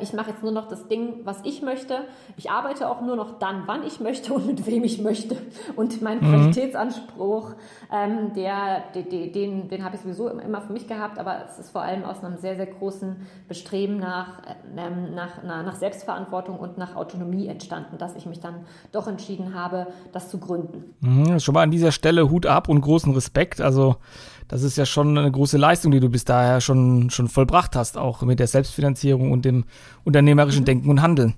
ich 0.00 0.12
mache 0.12 0.30
jetzt 0.30 0.42
nur 0.42 0.52
noch 0.52 0.68
das 0.68 0.86
Ding, 0.86 1.20
was 1.24 1.40
ich 1.42 1.60
möchte. 1.60 2.04
Ich 2.36 2.50
arbeite 2.50 2.88
auch 2.88 3.00
nur 3.00 3.16
noch 3.16 3.38
dann, 3.40 3.64
wann 3.66 3.84
ich 3.84 3.98
möchte 3.98 4.32
und 4.32 4.46
mit 4.46 4.66
wem 4.66 4.84
ich 4.84 5.00
möchte. 5.00 5.36
Und 5.74 6.02
mein 6.02 6.18
mhm. 6.18 6.30
Qualitätsanspruch, 6.30 7.54
ähm, 7.92 8.32
der, 8.34 8.84
den, 8.94 9.32
den, 9.32 9.68
den 9.68 9.84
habe 9.84 9.96
ich 9.96 10.02
sowieso 10.02 10.28
immer 10.28 10.60
für 10.60 10.72
mich 10.72 10.86
gehabt, 10.86 11.18
aber 11.18 11.44
es 11.48 11.58
ist 11.58 11.70
vor 11.70 11.82
allem 11.82 12.04
aus 12.04 12.22
einem 12.22 12.36
sehr, 12.36 12.54
sehr 12.54 12.66
großen 12.66 13.26
Bestreben 13.48 13.98
nach, 13.98 14.42
ähm, 14.76 15.14
nach, 15.14 15.42
nach 15.42 15.74
Selbstverantwortung 15.74 16.60
und 16.60 16.78
nach 16.78 16.94
Autonomie 16.94 17.48
entstanden, 17.48 17.98
dass 17.98 18.14
ich 18.14 18.26
mich 18.26 18.38
dann 18.38 18.64
doch 18.92 19.08
entschieden 19.08 19.54
habe, 19.54 19.88
das 20.12 20.30
zu 20.30 20.38
gründen. 20.38 20.94
Mhm, 21.00 21.40
schon 21.40 21.54
mal 21.54 21.62
an 21.62 21.72
dieser 21.72 21.90
Stelle 21.90 22.30
Hut 22.30 22.46
ab 22.46 22.68
und 22.68 22.80
großen 22.82 23.12
Respekt. 23.14 23.60
Also 23.60 23.96
das 24.48 24.62
ist 24.62 24.76
ja 24.76 24.86
schon 24.86 25.16
eine 25.16 25.30
große 25.30 25.58
Leistung, 25.58 25.92
die 25.92 26.00
du 26.00 26.08
bis 26.08 26.24
daher 26.24 26.60
schon, 26.60 27.10
schon 27.10 27.28
vollbracht 27.28 27.76
hast, 27.76 27.98
auch 27.98 28.22
mit 28.22 28.38
der 28.38 28.46
Selbstfinanzierung 28.46 29.32
und 29.32 29.44
dem 29.44 29.64
unternehmerischen 30.04 30.62
mhm. 30.62 30.66
Denken 30.66 30.90
und 30.90 31.02
Handeln. 31.02 31.34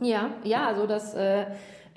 Ja, 0.00 0.30
ja, 0.44 0.66
also 0.68 0.86
das, 0.86 1.14
äh, 1.14 1.46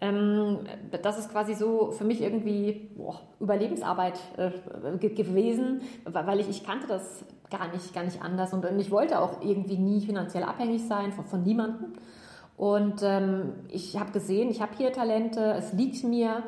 ähm, 0.01 0.59
das 1.01 1.19
ist 1.19 1.31
quasi 1.31 1.53
so 1.53 1.91
für 1.91 2.03
mich 2.03 2.21
irgendwie 2.21 2.89
boah, 2.95 3.21
Überlebensarbeit 3.39 4.19
äh, 4.37 4.97
gewesen, 4.97 5.81
weil 6.05 6.39
ich, 6.39 6.49
ich 6.49 6.65
kannte 6.65 6.87
das 6.87 7.23
gar 7.49 7.71
nicht, 7.71 7.93
gar 7.93 8.03
nicht 8.03 8.21
anders 8.21 8.53
und, 8.53 8.65
und 8.65 8.79
ich 8.79 8.91
wollte 8.91 9.19
auch 9.19 9.41
irgendwie 9.41 9.77
nie 9.77 10.01
finanziell 10.01 10.43
abhängig 10.43 10.87
sein 10.87 11.13
von, 11.13 11.25
von 11.25 11.43
niemandem. 11.43 11.93
Und 12.55 13.01
ähm, 13.01 13.53
ich 13.69 13.97
habe 13.99 14.11
gesehen, 14.11 14.49
ich 14.49 14.61
habe 14.61 14.73
hier 14.77 14.91
Talente, 14.91 15.55
es 15.57 15.73
liegt 15.73 16.03
mir, 16.03 16.43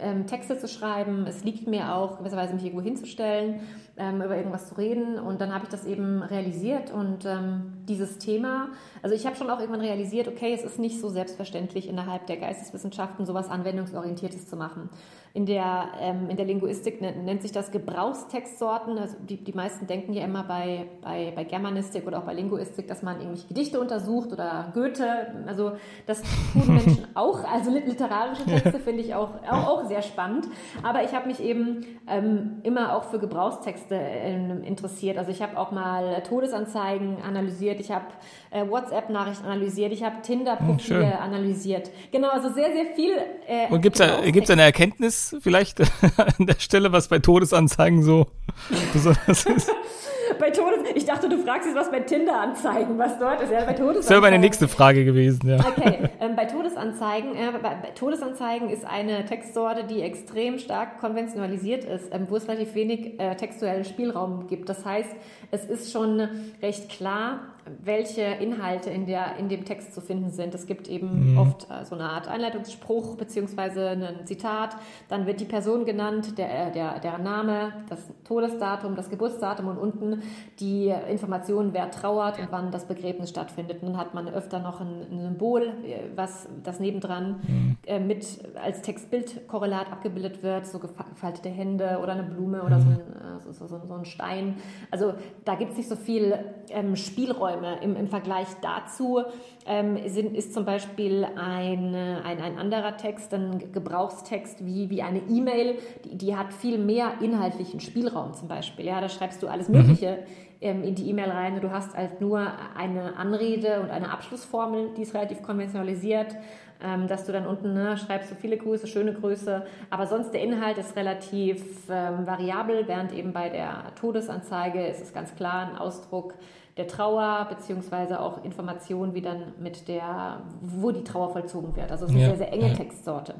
ähm, 0.00 0.26
Texte 0.26 0.58
zu 0.58 0.68
schreiben. 0.68 1.26
Es 1.26 1.44
liegt 1.44 1.66
mir 1.66 1.94
auch 1.94 2.18
gewisserweise 2.18 2.54
mich 2.54 2.64
irgendwo 2.64 2.82
hinzustellen, 2.82 3.60
ähm, 3.98 4.22
über 4.22 4.36
irgendwas 4.36 4.68
zu 4.68 4.76
reden. 4.76 5.18
Und 5.18 5.40
dann 5.40 5.54
habe 5.54 5.64
ich 5.64 5.70
das 5.70 5.86
eben 5.86 6.22
realisiert 6.22 6.92
und 6.92 7.24
ähm, 7.24 7.72
dieses 7.88 8.18
Thema, 8.18 8.68
also 9.02 9.14
ich 9.14 9.24
habe 9.26 9.36
schon 9.36 9.48
auch 9.50 9.60
irgendwann 9.60 9.80
realisiert, 9.80 10.28
okay, 10.28 10.52
es 10.52 10.64
ist 10.64 10.78
nicht 10.78 11.00
so 11.00 11.08
selbstverständlich 11.08 11.88
innerhalb 11.88 12.26
der 12.26 12.36
Geisteswissenschaften 12.36 13.26
sowas 13.26 13.48
anwendungsorientiertes 13.48 14.48
zu 14.48 14.56
machen. 14.56 14.90
In 15.34 15.46
der, 15.46 15.88
ähm, 16.00 16.30
in 16.30 16.36
der 16.36 16.46
Linguistik 16.46 17.00
nennt 17.00 17.42
sich 17.42 17.52
das 17.52 17.70
Gebrauchstextsorten. 17.70 18.98
Also 18.98 19.16
die, 19.20 19.36
die 19.36 19.52
meisten 19.52 19.86
denken 19.86 20.12
ja 20.12 20.24
immer 20.24 20.42
bei, 20.42 20.86
bei, 21.02 21.32
bei 21.34 21.44
Germanistik 21.44 22.06
oder 22.06 22.18
auch 22.18 22.24
bei 22.24 22.34
Linguistik, 22.34 22.88
dass 22.88 23.02
man 23.02 23.18
irgendwelche 23.18 23.46
Gedichte 23.46 23.78
untersucht 23.78 24.32
oder 24.32 24.72
Goethe. 24.74 25.44
Also 25.46 25.72
das 26.06 26.22
tun 26.52 26.62
Menschen 26.66 27.06
auch. 27.14 27.44
Also 27.44 27.70
literarische 27.70 28.44
Texte 28.46 28.80
finde 28.80 29.02
ich 29.02 29.14
auch, 29.14 29.30
auch 29.48 29.68
auch 29.68 29.84
sehr 29.86 30.02
spannend. 30.02 30.46
Aber 30.82 31.02
ich 31.04 31.12
habe 31.14 31.26
mich 31.26 31.40
eben 31.40 31.84
ähm, 32.06 32.60
immer 32.62 32.96
auch 32.96 33.04
für 33.04 33.18
Gebrauchstexte 33.18 33.87
äh, 33.90 34.34
interessiert. 34.66 35.18
Also 35.18 35.30
ich 35.30 35.42
habe 35.42 35.58
auch 35.58 35.70
mal 35.70 36.22
Todesanzeigen 36.22 37.22
analysiert, 37.22 37.80
ich 37.80 37.90
habe 37.90 38.06
äh, 38.50 38.68
WhatsApp-Nachrichten 38.68 39.46
analysiert, 39.46 39.92
ich 39.92 40.02
habe 40.02 40.22
Tinder-Profile 40.22 41.14
hm, 41.14 41.22
analysiert. 41.22 41.90
Genau, 42.10 42.28
also 42.28 42.52
sehr, 42.52 42.72
sehr 42.72 42.86
viel. 42.94 43.12
Äh, 43.46 43.68
Und 43.70 43.82
gibt 43.82 44.00
es 44.00 44.50
eine 44.50 44.62
Erkenntnis 44.62 45.36
vielleicht 45.40 45.80
an 46.16 46.46
der 46.46 46.58
Stelle, 46.58 46.92
was 46.92 47.08
bei 47.08 47.18
Todesanzeigen 47.18 48.02
so 48.02 48.26
besonders 48.92 49.44
ist? 49.46 49.70
bei 50.38 50.50
Todes 50.50 50.78
ich 50.94 51.04
dachte, 51.04 51.28
du 51.28 51.38
fragst 51.38 51.66
jetzt 51.66 51.76
was 51.76 51.90
bei 51.90 52.00
Tinder-Anzeigen, 52.00 52.98
was 52.98 53.18
dort 53.18 53.42
ist. 53.42 53.52
Ja, 53.52 53.60
bei 53.60 53.72
Todesanzeigen. 53.72 54.00
Das 54.00 54.10
wäre 54.10 54.20
meine 54.20 54.38
nächste 54.38 54.68
Frage 54.68 55.04
gewesen, 55.04 55.48
ja. 55.48 55.58
Okay, 55.58 56.08
ähm, 56.20 56.36
bei 56.36 56.44
Todesanzeigen, 56.44 57.34
äh, 57.34 57.52
bei, 57.52 57.74
bei, 57.74 57.90
Todesanzeigen 57.94 58.70
ist 58.70 58.84
eine 58.84 59.24
Textsorte, 59.24 59.84
die 59.84 60.02
extrem 60.02 60.58
stark 60.58 60.98
konventionalisiert 60.98 61.84
ist, 61.84 62.12
ähm, 62.12 62.26
wo 62.28 62.36
es 62.36 62.48
relativ 62.48 62.74
wenig 62.74 63.18
äh, 63.20 63.34
textuellen 63.36 63.84
Spielraum 63.84 64.46
gibt. 64.46 64.68
Das 64.68 64.84
heißt, 64.84 65.10
es 65.50 65.64
ist 65.64 65.92
schon 65.92 66.28
recht 66.62 66.88
klar, 66.88 67.40
welche 67.82 68.22
Inhalte 68.22 68.90
in, 68.90 69.06
der, 69.06 69.36
in 69.36 69.48
dem 69.48 69.64
Text 69.64 69.94
zu 69.94 70.00
finden 70.00 70.30
sind. 70.30 70.54
Es 70.54 70.66
gibt 70.66 70.88
eben 70.88 71.32
mhm. 71.32 71.38
oft 71.38 71.70
äh, 71.70 71.84
so 71.84 71.94
eine 71.94 72.04
Art 72.04 72.28
Einleitungsspruch 72.28 73.16
beziehungsweise 73.16 73.90
ein 73.90 74.26
Zitat. 74.26 74.76
Dann 75.08 75.26
wird 75.26 75.40
die 75.40 75.44
Person 75.44 75.84
genannt, 75.84 76.38
der, 76.38 76.70
der, 76.70 77.00
der 77.00 77.18
Name, 77.18 77.72
das 77.88 78.08
Todesdatum, 78.24 78.96
das 78.96 79.10
Geburtsdatum 79.10 79.68
und 79.68 79.78
unten 79.78 80.22
die 80.60 80.92
Information, 81.10 81.72
wer 81.72 81.90
trauert 81.90 82.38
und 82.38 82.48
wann 82.50 82.70
das 82.70 82.86
Begräbnis 82.86 83.30
stattfindet. 83.30 83.82
Und 83.82 83.88
dann 83.88 83.96
hat 83.96 84.14
man 84.14 84.28
öfter 84.28 84.58
noch 84.58 84.80
ein, 84.80 85.06
ein 85.10 85.20
Symbol, 85.20 85.62
äh, 85.84 86.10
was 86.14 86.48
das 86.62 86.80
nebendran 86.80 87.40
mhm. 87.46 87.76
äh, 87.86 88.00
mit 88.00 88.26
als 88.62 88.82
Textbildkorrelat 88.82 89.92
abgebildet 89.92 90.42
wird, 90.42 90.66
so 90.66 90.78
gefaltete 90.78 91.48
Hände 91.48 91.98
oder 92.02 92.12
eine 92.12 92.22
Blume 92.24 92.62
oder 92.62 92.78
mhm. 92.78 92.82
so, 92.82 92.88
ein, 92.88 92.98
äh, 92.98 93.52
so, 93.52 93.66
so, 93.66 93.80
so, 93.86 93.94
ein 93.94 94.04
Stein. 94.04 94.56
Also 94.90 95.14
da 95.44 95.54
gibt 95.54 95.72
es 95.72 95.78
nicht 95.78 95.88
so 95.88 95.96
viel 95.96 96.38
ähm, 96.70 96.96
Spielräume 96.96 97.57
Zeiträume. 97.58 97.78
Im, 97.82 97.96
im 97.96 98.08
Vergleich 98.08 98.48
dazu 98.60 99.22
ähm, 99.66 99.98
sind, 100.06 100.36
ist 100.36 100.54
zum 100.54 100.64
Beispiel 100.64 101.24
ein, 101.24 101.94
ein, 101.94 102.40
ein 102.40 102.58
anderer 102.58 102.96
Text, 102.96 103.32
ein 103.34 103.72
Gebrauchstext 103.72 104.64
wie, 104.64 104.90
wie 104.90 105.02
eine 105.02 105.20
E-Mail, 105.28 105.76
die, 106.04 106.16
die 106.16 106.36
hat 106.36 106.52
viel 106.52 106.78
mehr 106.78 107.14
inhaltlichen 107.20 107.80
Spielraum 107.80 108.34
zum 108.34 108.48
Beispiel. 108.48 108.86
Ja, 108.86 109.00
da 109.00 109.08
schreibst 109.08 109.42
du 109.42 109.48
alles 109.48 109.68
mhm. 109.68 109.78
Mögliche. 109.78 110.18
Mhm 110.20 110.48
in 110.60 110.96
die 110.96 111.08
E-Mail 111.08 111.30
rein. 111.30 111.60
Du 111.60 111.70
hast 111.70 111.96
halt 111.96 112.20
nur 112.20 112.44
eine 112.76 113.16
Anrede 113.16 113.78
und 113.80 113.90
eine 113.90 114.10
Abschlussformel, 114.10 114.90
die 114.96 115.02
ist 115.02 115.14
relativ 115.14 115.40
konventionalisiert, 115.40 116.34
ähm, 116.82 117.06
dass 117.06 117.24
du 117.24 117.30
dann 117.30 117.46
unten 117.46 117.74
ne, 117.74 117.96
schreibst 117.96 118.30
so 118.30 118.34
viele 118.34 118.56
Grüße, 118.56 118.88
schöne 118.88 119.12
Grüße. 119.12 119.64
Aber 119.88 120.08
sonst 120.08 120.32
der 120.32 120.42
Inhalt 120.42 120.78
ist 120.78 120.96
relativ 120.96 121.62
ähm, 121.88 122.26
variabel, 122.26 122.88
während 122.88 123.12
eben 123.12 123.32
bei 123.32 123.48
der 123.48 123.84
Todesanzeige 124.00 124.84
ist 124.84 125.00
es 125.00 125.12
ganz 125.12 125.32
klar 125.36 125.68
ein 125.68 125.78
Ausdruck 125.78 126.34
der 126.78 126.86
Trauer, 126.86 127.46
beziehungsweise 127.50 128.20
auch 128.20 128.44
Informationen, 128.44 129.12
wie 129.12 129.20
dann 129.20 129.52
mit 129.60 129.88
der, 129.88 130.40
wo 130.62 130.92
die 130.92 131.04
Trauer 131.04 131.32
vollzogen 131.32 131.76
wird. 131.76 131.90
Also 131.90 132.04
es 132.04 132.12
ist 132.12 132.16
eine 132.16 132.22
ja. 132.22 132.28
sehr, 132.30 132.38
sehr 132.38 132.52
enge 132.52 132.72
Textsorte. 132.72 133.34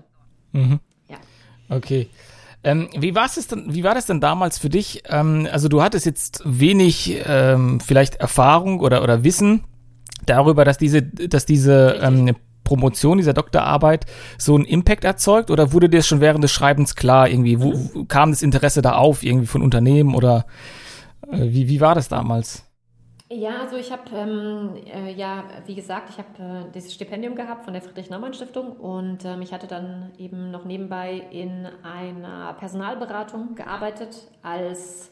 Mhm. 0.53 0.81
Ja. 1.09 1.17
Okay. 1.71 2.09
Ähm, 2.65 2.89
wie, 2.99 3.15
es 3.17 3.47
denn, 3.47 3.73
wie 3.73 3.85
war 3.85 3.95
das 3.95 4.07
denn 4.07 4.21
damals 4.21 4.59
für 4.59 4.69
dich? 4.69 5.05
Ähm, 5.09 5.47
also 5.51 5.69
du 5.69 5.81
hattest 5.81 6.05
jetzt 6.05 6.43
wenig 6.45 7.23
ähm, 7.25 7.79
vielleicht 7.79 8.17
Erfahrung 8.17 8.81
oder, 8.81 9.05
oder 9.05 9.23
Wissen 9.23 9.65
darüber, 10.27 10.65
dass 10.65 10.77
diese, 10.77 11.03
dass 11.03 11.47
diese 11.47 12.01
ähm, 12.03 12.35
Promotion, 12.65 13.19
dieser 13.19 13.33
Doktorarbeit 13.33 14.07
so 14.37 14.57
einen 14.57 14.65
Impact 14.65 15.05
erzeugt 15.05 15.53
oder 15.53 15.73
wurde 15.73 15.89
dir 15.89 16.03
schon 16.03 16.21
während 16.21 16.43
des 16.43 16.51
Schreibens 16.51 16.97
klar 16.97 17.29
irgendwie, 17.29 17.61
wo, 17.61 17.73
wo 17.95 18.05
kam 18.05 18.31
das 18.31 18.43
Interesse 18.43 18.83
da 18.83 18.95
auf, 18.95 19.23
irgendwie 19.23 19.47
von 19.47 19.63
Unternehmen 19.63 20.17
oder 20.17 20.45
äh, 21.31 21.39
wie, 21.39 21.69
wie 21.69 21.81
war 21.81 21.95
das 21.95 22.09
damals? 22.09 22.68
Ja, 23.31 23.61
also 23.61 23.77
ich 23.77 23.93
habe 23.93 24.05
ähm, 24.15 24.75
äh, 24.87 25.13
ja, 25.13 25.45
wie 25.67 25.75
gesagt, 25.75 26.09
ich 26.09 26.17
habe 26.17 26.67
äh, 26.69 26.73
dieses 26.73 26.95
Stipendium 26.95 27.35
gehabt 27.35 27.65
von 27.65 27.75
der 27.75 27.83
Friedrich-Naumann-Stiftung 27.83 28.73
und 28.73 29.23
ähm, 29.27 29.43
ich 29.43 29.53
hatte 29.53 29.67
dann 29.67 30.13
eben 30.17 30.51
noch 30.51 30.65
nebenbei 30.65 31.27
in 31.31 31.67
einer 31.83 32.55
Personalberatung 32.55 33.55
gearbeitet 33.55 34.17
als, 34.43 35.11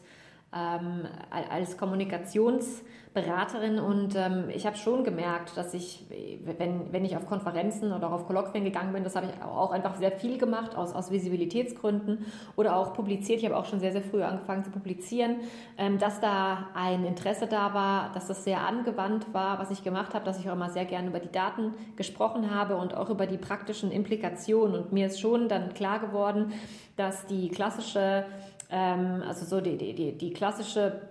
ähm, 0.57 1.05
als 1.49 1.77
Kommunikations- 1.77 2.83
Beraterin 3.17 3.79
und 3.79 4.15
ähm, 4.15 4.49
ich 4.53 4.67
habe 4.67 4.77
schon 4.77 5.03
gemerkt, 5.03 5.57
dass 5.57 5.73
ich, 5.73 6.05
wenn, 6.43 6.93
wenn 6.93 7.03
ich 7.03 7.17
auf 7.17 7.25
Konferenzen 7.25 7.91
oder 7.91 8.09
auch 8.09 8.11
auf 8.11 8.27
Kolloquien 8.27 8.63
gegangen 8.63 8.93
bin, 8.93 9.03
das 9.03 9.15
habe 9.15 9.25
ich 9.25 9.43
auch 9.43 9.71
einfach 9.71 9.95
sehr 9.95 10.11
viel 10.11 10.37
gemacht 10.37 10.75
aus, 10.75 10.93
aus 10.93 11.09
Visibilitätsgründen 11.09 12.27
oder 12.55 12.75
auch 12.75 12.93
publiziert. 12.93 13.39
Ich 13.39 13.45
habe 13.45 13.57
auch 13.57 13.65
schon 13.65 13.79
sehr, 13.79 13.91
sehr 13.91 14.03
früh 14.03 14.21
angefangen 14.21 14.63
zu 14.63 14.69
publizieren, 14.69 15.37
ähm, 15.79 15.97
dass 15.97 16.19
da 16.19 16.67
ein 16.75 17.05
Interesse 17.05 17.47
da 17.47 17.73
war, 17.73 18.11
dass 18.13 18.27
das 18.27 18.43
sehr 18.43 18.61
angewandt 18.61 19.33
war, 19.33 19.57
was 19.57 19.71
ich 19.71 19.83
gemacht 19.83 20.13
habe, 20.13 20.23
dass 20.23 20.39
ich 20.39 20.47
auch 20.47 20.53
immer 20.53 20.69
sehr 20.69 20.85
gerne 20.85 21.07
über 21.07 21.19
die 21.19 21.31
Daten 21.31 21.73
gesprochen 21.95 22.53
habe 22.53 22.77
und 22.77 22.95
auch 22.95 23.09
über 23.09 23.25
die 23.25 23.37
praktischen 23.39 23.89
Implikationen. 23.89 24.75
Und 24.75 24.93
mir 24.93 25.07
ist 25.07 25.19
schon 25.19 25.49
dann 25.49 25.73
klar 25.73 25.97
geworden, 25.97 26.53
dass 26.97 27.25
die 27.25 27.49
klassische, 27.49 28.25
ähm, 28.69 29.23
also 29.27 29.45
so 29.45 29.61
die, 29.61 29.77
die, 29.77 30.17
die 30.17 30.33
klassische 30.33 31.01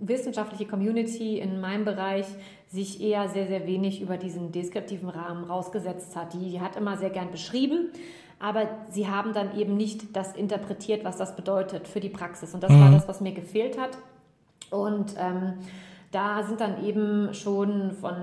wissenschaftliche 0.00 0.66
Community 0.66 1.38
in 1.38 1.60
meinem 1.60 1.84
Bereich 1.84 2.26
sich 2.68 3.00
eher 3.00 3.28
sehr, 3.28 3.46
sehr 3.46 3.66
wenig 3.66 4.00
über 4.00 4.16
diesen 4.16 4.50
deskriptiven 4.52 5.08
Rahmen 5.08 5.44
rausgesetzt 5.44 6.16
hat. 6.16 6.34
Die, 6.34 6.50
die 6.50 6.60
hat 6.60 6.76
immer 6.76 6.96
sehr 6.96 7.10
gern 7.10 7.30
beschrieben, 7.30 7.90
aber 8.40 8.68
sie 8.90 9.08
haben 9.08 9.32
dann 9.32 9.56
eben 9.56 9.76
nicht 9.76 10.16
das 10.16 10.34
interpretiert, 10.34 11.04
was 11.04 11.16
das 11.16 11.36
bedeutet 11.36 11.86
für 11.86 12.00
die 12.00 12.08
Praxis. 12.08 12.54
Und 12.54 12.62
das 12.62 12.72
mhm. 12.72 12.80
war 12.80 12.90
das, 12.90 13.06
was 13.06 13.20
mir 13.20 13.32
gefehlt 13.32 13.78
hat. 13.78 13.96
Und 14.70 15.14
ähm, 15.18 15.54
da 16.14 16.44
sind 16.44 16.60
dann 16.60 16.84
eben 16.84 17.34
schon 17.34 17.90
von, 17.90 18.14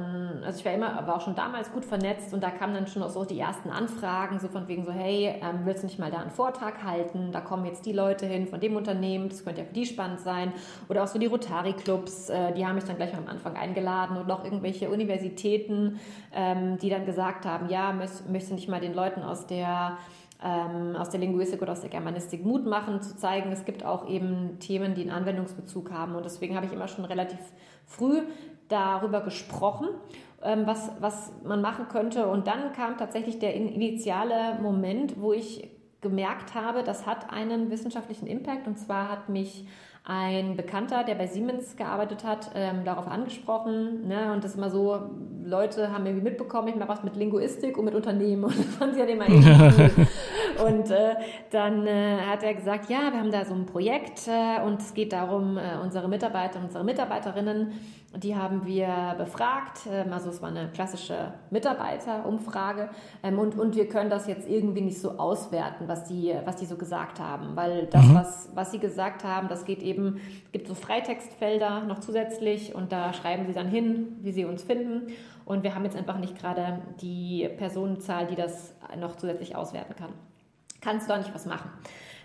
also 0.45 0.59
ich 0.59 0.65
war 0.65 0.71
immer, 0.71 1.05
war 1.05 1.17
auch 1.17 1.21
schon 1.21 1.35
damals 1.35 1.73
gut 1.73 1.83
vernetzt 1.83 2.33
und 2.33 2.41
da 2.41 2.49
kamen 2.49 2.73
dann 2.73 2.87
schon 2.87 3.03
auch 3.03 3.09
so 3.09 3.25
die 3.25 3.37
ersten 3.37 3.69
Anfragen, 3.69 4.39
so 4.39 4.47
von 4.47 4.69
wegen 4.69 4.85
so, 4.85 4.93
hey, 4.93 5.35
ähm, 5.41 5.65
willst 5.65 5.83
du 5.83 5.87
nicht 5.87 5.99
mal 5.99 6.09
da 6.09 6.19
einen 6.19 6.31
Vortrag 6.31 6.85
halten? 6.85 7.33
Da 7.33 7.41
kommen 7.41 7.65
jetzt 7.65 7.85
die 7.85 7.91
Leute 7.91 8.25
hin 8.25 8.47
von 8.47 8.61
dem 8.61 8.77
Unternehmen, 8.77 9.27
das 9.27 9.43
könnte 9.43 9.61
ja 9.61 9.67
für 9.67 9.73
die 9.73 9.85
spannend 9.85 10.21
sein. 10.21 10.53
Oder 10.87 11.03
auch 11.03 11.07
so 11.07 11.19
die 11.19 11.25
Rotary-Clubs, 11.25 12.29
äh, 12.29 12.53
die 12.53 12.65
haben 12.65 12.75
mich 12.75 12.85
dann 12.85 12.95
gleich 12.95 13.13
am 13.13 13.27
Anfang 13.27 13.57
eingeladen 13.57 14.15
und 14.15 14.31
auch 14.31 14.45
irgendwelche 14.45 14.89
Universitäten, 14.89 15.99
ähm, 16.33 16.77
die 16.77 16.89
dann 16.89 17.05
gesagt 17.05 17.45
haben, 17.45 17.67
ja, 17.67 17.91
möchtest 17.91 18.51
du 18.51 18.55
nicht 18.55 18.69
mal 18.69 18.79
den 18.79 18.93
Leuten 18.93 19.21
aus 19.21 19.47
der 19.47 19.97
ähm, 20.43 20.95
aus 20.95 21.09
der 21.09 21.19
Linguistik 21.19 21.61
oder 21.61 21.73
aus 21.73 21.81
der 21.81 21.89
Germanistik 21.89 22.43
Mut 22.45 22.65
machen, 22.65 23.01
zu 23.01 23.15
zeigen, 23.15 23.51
es 23.51 23.65
gibt 23.65 23.85
auch 23.85 24.07
eben 24.07 24.59
Themen, 24.59 24.95
die 24.95 25.01
einen 25.01 25.11
Anwendungsbezug 25.11 25.91
haben. 25.91 26.15
Und 26.15 26.25
deswegen 26.25 26.55
habe 26.55 26.65
ich 26.65 26.73
immer 26.73 26.87
schon 26.87 27.05
relativ 27.05 27.39
früh 27.85 28.21
darüber 28.67 29.21
gesprochen, 29.21 29.87
ähm, 30.41 30.63
was, 30.65 30.91
was 30.99 31.31
man 31.43 31.61
machen 31.61 31.87
könnte. 31.89 32.27
Und 32.27 32.47
dann 32.47 32.73
kam 32.73 32.97
tatsächlich 32.97 33.39
der 33.39 33.53
initiale 33.53 34.59
Moment, 34.61 35.21
wo 35.21 35.33
ich 35.33 35.69
gemerkt 36.01 36.55
habe, 36.55 36.83
das 36.83 37.05
hat 37.05 37.31
einen 37.31 37.69
wissenschaftlichen 37.69 38.25
Impact. 38.25 38.67
Und 38.67 38.79
zwar 38.79 39.09
hat 39.09 39.29
mich 39.29 39.67
ein 40.03 40.55
Bekannter, 40.57 41.03
der 41.03 41.15
bei 41.15 41.27
Siemens 41.27 41.75
gearbeitet 41.75 42.23
hat, 42.23 42.51
ähm, 42.55 42.83
darauf 42.83 43.07
angesprochen. 43.07 44.07
Ne? 44.07 44.33
Und 44.33 44.43
das 44.43 44.51
ist 44.51 44.57
immer 44.57 44.71
so, 44.71 44.99
Leute 45.43 45.91
haben 45.91 46.05
irgendwie 46.05 46.29
mitbekommen, 46.29 46.69
ich 46.69 46.75
mache 46.75 46.89
was 46.89 47.03
mit 47.03 47.15
Linguistik 47.15 47.77
und 47.77 47.85
mit 47.85 47.93
Unternehmen. 47.93 48.43
Und 48.45 48.57
das 48.57 48.75
fand 48.75 48.93
sie 48.95 48.99
ja 48.99 49.05
immer 49.05 49.29
irgendwie 49.29 50.07
Und 50.65 50.91
äh, 50.91 51.15
dann 51.49 51.87
äh, 51.87 52.17
hat 52.21 52.43
er 52.43 52.53
gesagt, 52.53 52.89
ja, 52.89 53.11
wir 53.11 53.19
haben 53.19 53.31
da 53.31 53.45
so 53.45 53.53
ein 53.53 53.65
Projekt 53.65 54.27
äh, 54.27 54.61
und 54.63 54.81
es 54.81 54.93
geht 54.93 55.13
darum, 55.13 55.57
äh, 55.57 55.77
unsere 55.81 56.07
Mitarbeiter 56.07 56.59
und 56.59 56.65
unsere 56.65 56.83
Mitarbeiterinnen 56.83 57.73
die 58.15 58.35
haben 58.35 58.65
wir 58.65 59.15
befragt. 59.17 59.81
Ähm, 59.89 60.11
also 60.11 60.29
es 60.29 60.41
war 60.41 60.49
eine 60.49 60.69
klassische 60.69 61.33
Mitarbeiterumfrage. 61.49 62.89
Ähm, 63.23 63.39
und, 63.39 63.57
und 63.57 63.75
wir 63.75 63.87
können 63.87 64.09
das 64.09 64.27
jetzt 64.27 64.49
irgendwie 64.49 64.81
nicht 64.81 64.99
so 64.99 65.11
auswerten, 65.17 65.87
was 65.87 66.05
die, 66.05 66.33
was 66.45 66.57
die 66.57 66.65
so 66.65 66.75
gesagt 66.75 67.19
haben. 67.19 67.55
Weil 67.55 67.87
das, 67.87 68.05
mhm. 68.05 68.15
was, 68.15 68.49
was 68.53 68.71
sie 68.71 68.79
gesagt 68.79 69.23
haben, 69.23 69.47
das 69.47 69.65
geht 69.65 69.81
eben, 69.81 70.19
gibt 70.51 70.67
so 70.67 70.75
Freitextfelder 70.75 71.83
noch 71.85 71.99
zusätzlich 71.99 72.75
und 72.75 72.91
da 72.91 73.13
schreiben 73.13 73.45
sie 73.45 73.53
dann 73.53 73.67
hin, 73.67 74.17
wie 74.21 74.31
sie 74.31 74.45
uns 74.45 74.63
finden. 74.63 75.13
Und 75.45 75.63
wir 75.63 75.73
haben 75.73 75.85
jetzt 75.85 75.97
einfach 75.97 76.17
nicht 76.17 76.37
gerade 76.37 76.81
die 77.01 77.49
Personenzahl, 77.57 78.27
die 78.27 78.35
das 78.35 78.75
noch 78.99 79.15
zusätzlich 79.15 79.55
auswerten 79.55 79.95
kann. 79.95 80.13
Kannst 80.81 81.07
du 81.07 81.13
da 81.13 81.19
nicht 81.19 81.33
was 81.33 81.45
machen? 81.45 81.69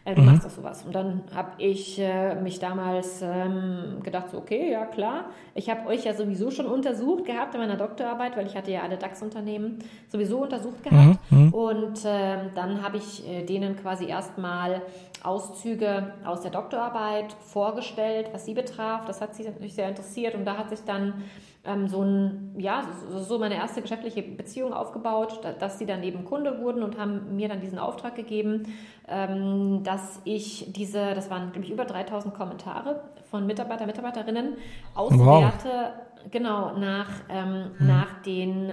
äh, 0.06 0.14
du 0.14 0.22
mhm. 0.22 0.28
machst 0.28 0.44
doch 0.44 0.50
sowas. 0.50 0.84
Und 0.84 0.94
dann 0.94 1.24
habe 1.34 1.50
ich 1.58 1.98
äh, 1.98 2.36
mich 2.36 2.58
damals 2.60 3.20
ähm, 3.22 3.98
gedacht, 4.02 4.30
so, 4.30 4.38
okay, 4.38 4.70
ja 4.70 4.86
klar, 4.86 5.26
ich 5.54 5.68
habe 5.68 5.88
euch 5.88 6.04
ja 6.04 6.14
sowieso 6.14 6.50
schon 6.50 6.66
untersucht 6.66 7.26
gehabt 7.26 7.54
in 7.54 7.60
meiner 7.60 7.76
Doktorarbeit, 7.76 8.36
weil 8.36 8.46
ich 8.46 8.56
hatte 8.56 8.70
ja 8.70 8.82
alle 8.82 8.96
DAX-Unternehmen 8.96 9.80
sowieso 10.08 10.38
untersucht 10.38 10.82
gehabt. 10.84 11.18
Mhm. 11.30 11.38
mhm. 11.46 11.54
Und 11.54 12.04
äh, 12.04 12.36
dann 12.54 12.82
habe 12.82 12.98
ich 12.98 13.24
denen 13.48 13.76
quasi 13.76 14.06
erstmal 14.06 14.82
Auszüge 15.22 16.12
aus 16.24 16.42
der 16.42 16.52
Doktorarbeit 16.52 17.32
vorgestellt, 17.40 18.28
was 18.32 18.44
sie 18.44 18.54
betraf. 18.54 19.06
Das 19.06 19.20
hat 19.20 19.34
sie 19.34 19.42
natürlich 19.42 19.74
sehr 19.74 19.88
interessiert 19.88 20.36
und 20.36 20.44
da 20.44 20.56
hat 20.56 20.70
sich 20.70 20.84
dann 20.84 21.24
ähm, 21.66 21.88
so 21.88 22.02
ein, 22.02 22.54
ja, 22.58 22.88
so 23.18 23.38
meine 23.38 23.56
erste 23.56 23.82
geschäftliche 23.82 24.22
Beziehung 24.22 24.72
aufgebaut, 24.72 25.40
dass 25.58 25.78
sie 25.78 25.86
dann 25.86 26.02
eben 26.02 26.24
Kunde 26.24 26.60
wurden 26.60 26.82
und 26.82 26.98
haben 26.98 27.36
mir 27.36 27.48
dann 27.48 27.60
diesen 27.60 27.78
Auftrag 27.78 28.14
gegeben, 28.14 28.64
ähm, 29.08 29.82
dass 29.82 30.20
ich 30.24 30.72
diese, 30.72 31.14
das 31.14 31.30
waren 31.30 31.50
nämlich 31.50 31.70
über 31.70 31.84
3000 31.84 32.34
Kommentare 32.34 33.02
von 33.30 33.46
Mitarbeiter, 33.46 33.86
Mitarbeiterinnen, 33.86 34.54
auswerte, 34.94 35.68
wow. 35.68 36.30
genau, 36.30 36.76
nach, 36.78 37.10
ähm, 37.28 37.70
hm. 37.78 37.86
nach 37.86 38.22
den 38.22 38.72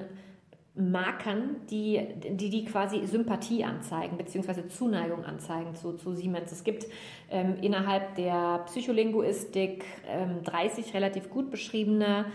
Markern, 0.76 1.58
die, 1.70 2.02
die, 2.32 2.50
die 2.50 2.66
quasi 2.66 3.06
Sympathie 3.06 3.64
anzeigen, 3.64 4.18
beziehungsweise 4.18 4.68
Zuneigung 4.68 5.24
anzeigen 5.24 5.76
zu, 5.76 5.94
zu 5.94 6.14
Siemens. 6.14 6.52
Es 6.52 6.64
gibt 6.64 6.88
ähm, 7.30 7.58
innerhalb 7.62 8.16
der 8.16 8.64
Psycholinguistik 8.66 9.86
ähm, 10.08 10.44
30 10.44 10.96
relativ 10.96 11.30
gut 11.30 11.52
beschriebene 11.52 12.26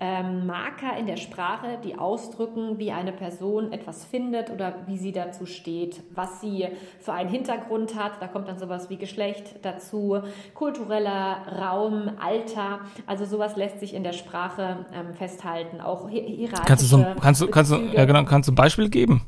ähm, 0.00 0.46
Marker 0.46 0.96
in 0.98 1.06
der 1.06 1.18
Sprache, 1.18 1.78
die 1.84 1.96
ausdrücken, 1.96 2.78
wie 2.78 2.90
eine 2.90 3.12
Person 3.12 3.72
etwas 3.72 4.04
findet 4.04 4.50
oder 4.50 4.74
wie 4.86 4.96
sie 4.96 5.12
dazu 5.12 5.44
steht, 5.44 6.02
was 6.14 6.40
sie 6.40 6.68
für 6.98 7.12
einen 7.12 7.28
Hintergrund 7.28 7.94
hat. 7.94 8.12
Da 8.20 8.26
kommt 8.26 8.48
dann 8.48 8.58
sowas 8.58 8.88
wie 8.88 8.96
Geschlecht 8.96 9.56
dazu, 9.62 10.22
kultureller 10.54 11.42
Raum, 11.60 12.12
Alter. 12.18 12.80
Also 13.06 13.26
sowas 13.26 13.56
lässt 13.56 13.80
sich 13.80 13.94
in 13.94 14.02
der 14.02 14.12
Sprache 14.12 14.86
ähm, 14.94 15.14
festhalten. 15.14 15.80
Auch 15.80 16.08
hierarchische 16.08 16.62
kannst 16.66 16.84
du, 16.84 16.86
so, 16.86 17.06
kannst 17.20 17.40
du, 17.42 17.48
kannst 17.48 17.72
du, 17.72 17.76
ja 17.76 18.06
genau, 18.06 18.24
kannst 18.24 18.48
du 18.48 18.52
ein 18.52 18.56
Beispiel 18.56 18.88
geben? 18.88 19.22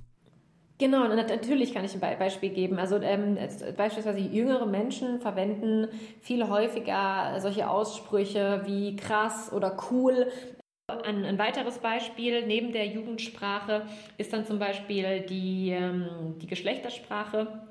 Genau, 0.83 1.07
natürlich 1.07 1.73
kann 1.73 1.85
ich 1.85 1.95
ein 1.95 2.19
Beispiel 2.19 2.51
geben. 2.51 2.81
Also 2.81 2.97
ähm, 2.97 3.39
beispielsweise 3.77 4.19
jüngere 4.19 4.67
Menschen 4.67 5.21
verwenden 5.21 5.87
viel 6.21 6.49
häufiger 6.49 7.39
solche 7.39 7.71
Aussprüche 7.71 8.63
wie 8.65 8.97
krass 8.97 9.53
oder 9.53 9.77
cool 9.93 10.27
ein, 10.89 11.25
ein, 11.25 11.39
weiteres 11.39 11.79
Beispiel 11.79 12.47
neben 12.47 12.73
der 12.73 12.87
Jugendsprache 12.87 13.87
ist 14.19 14.33
dann 14.33 14.45
zum 14.45 14.59
Beispiel 14.59 15.21
die, 15.29 15.71
ähm, 15.71 16.37
die 16.41 16.47
Geschlechtersprache. 16.47 17.63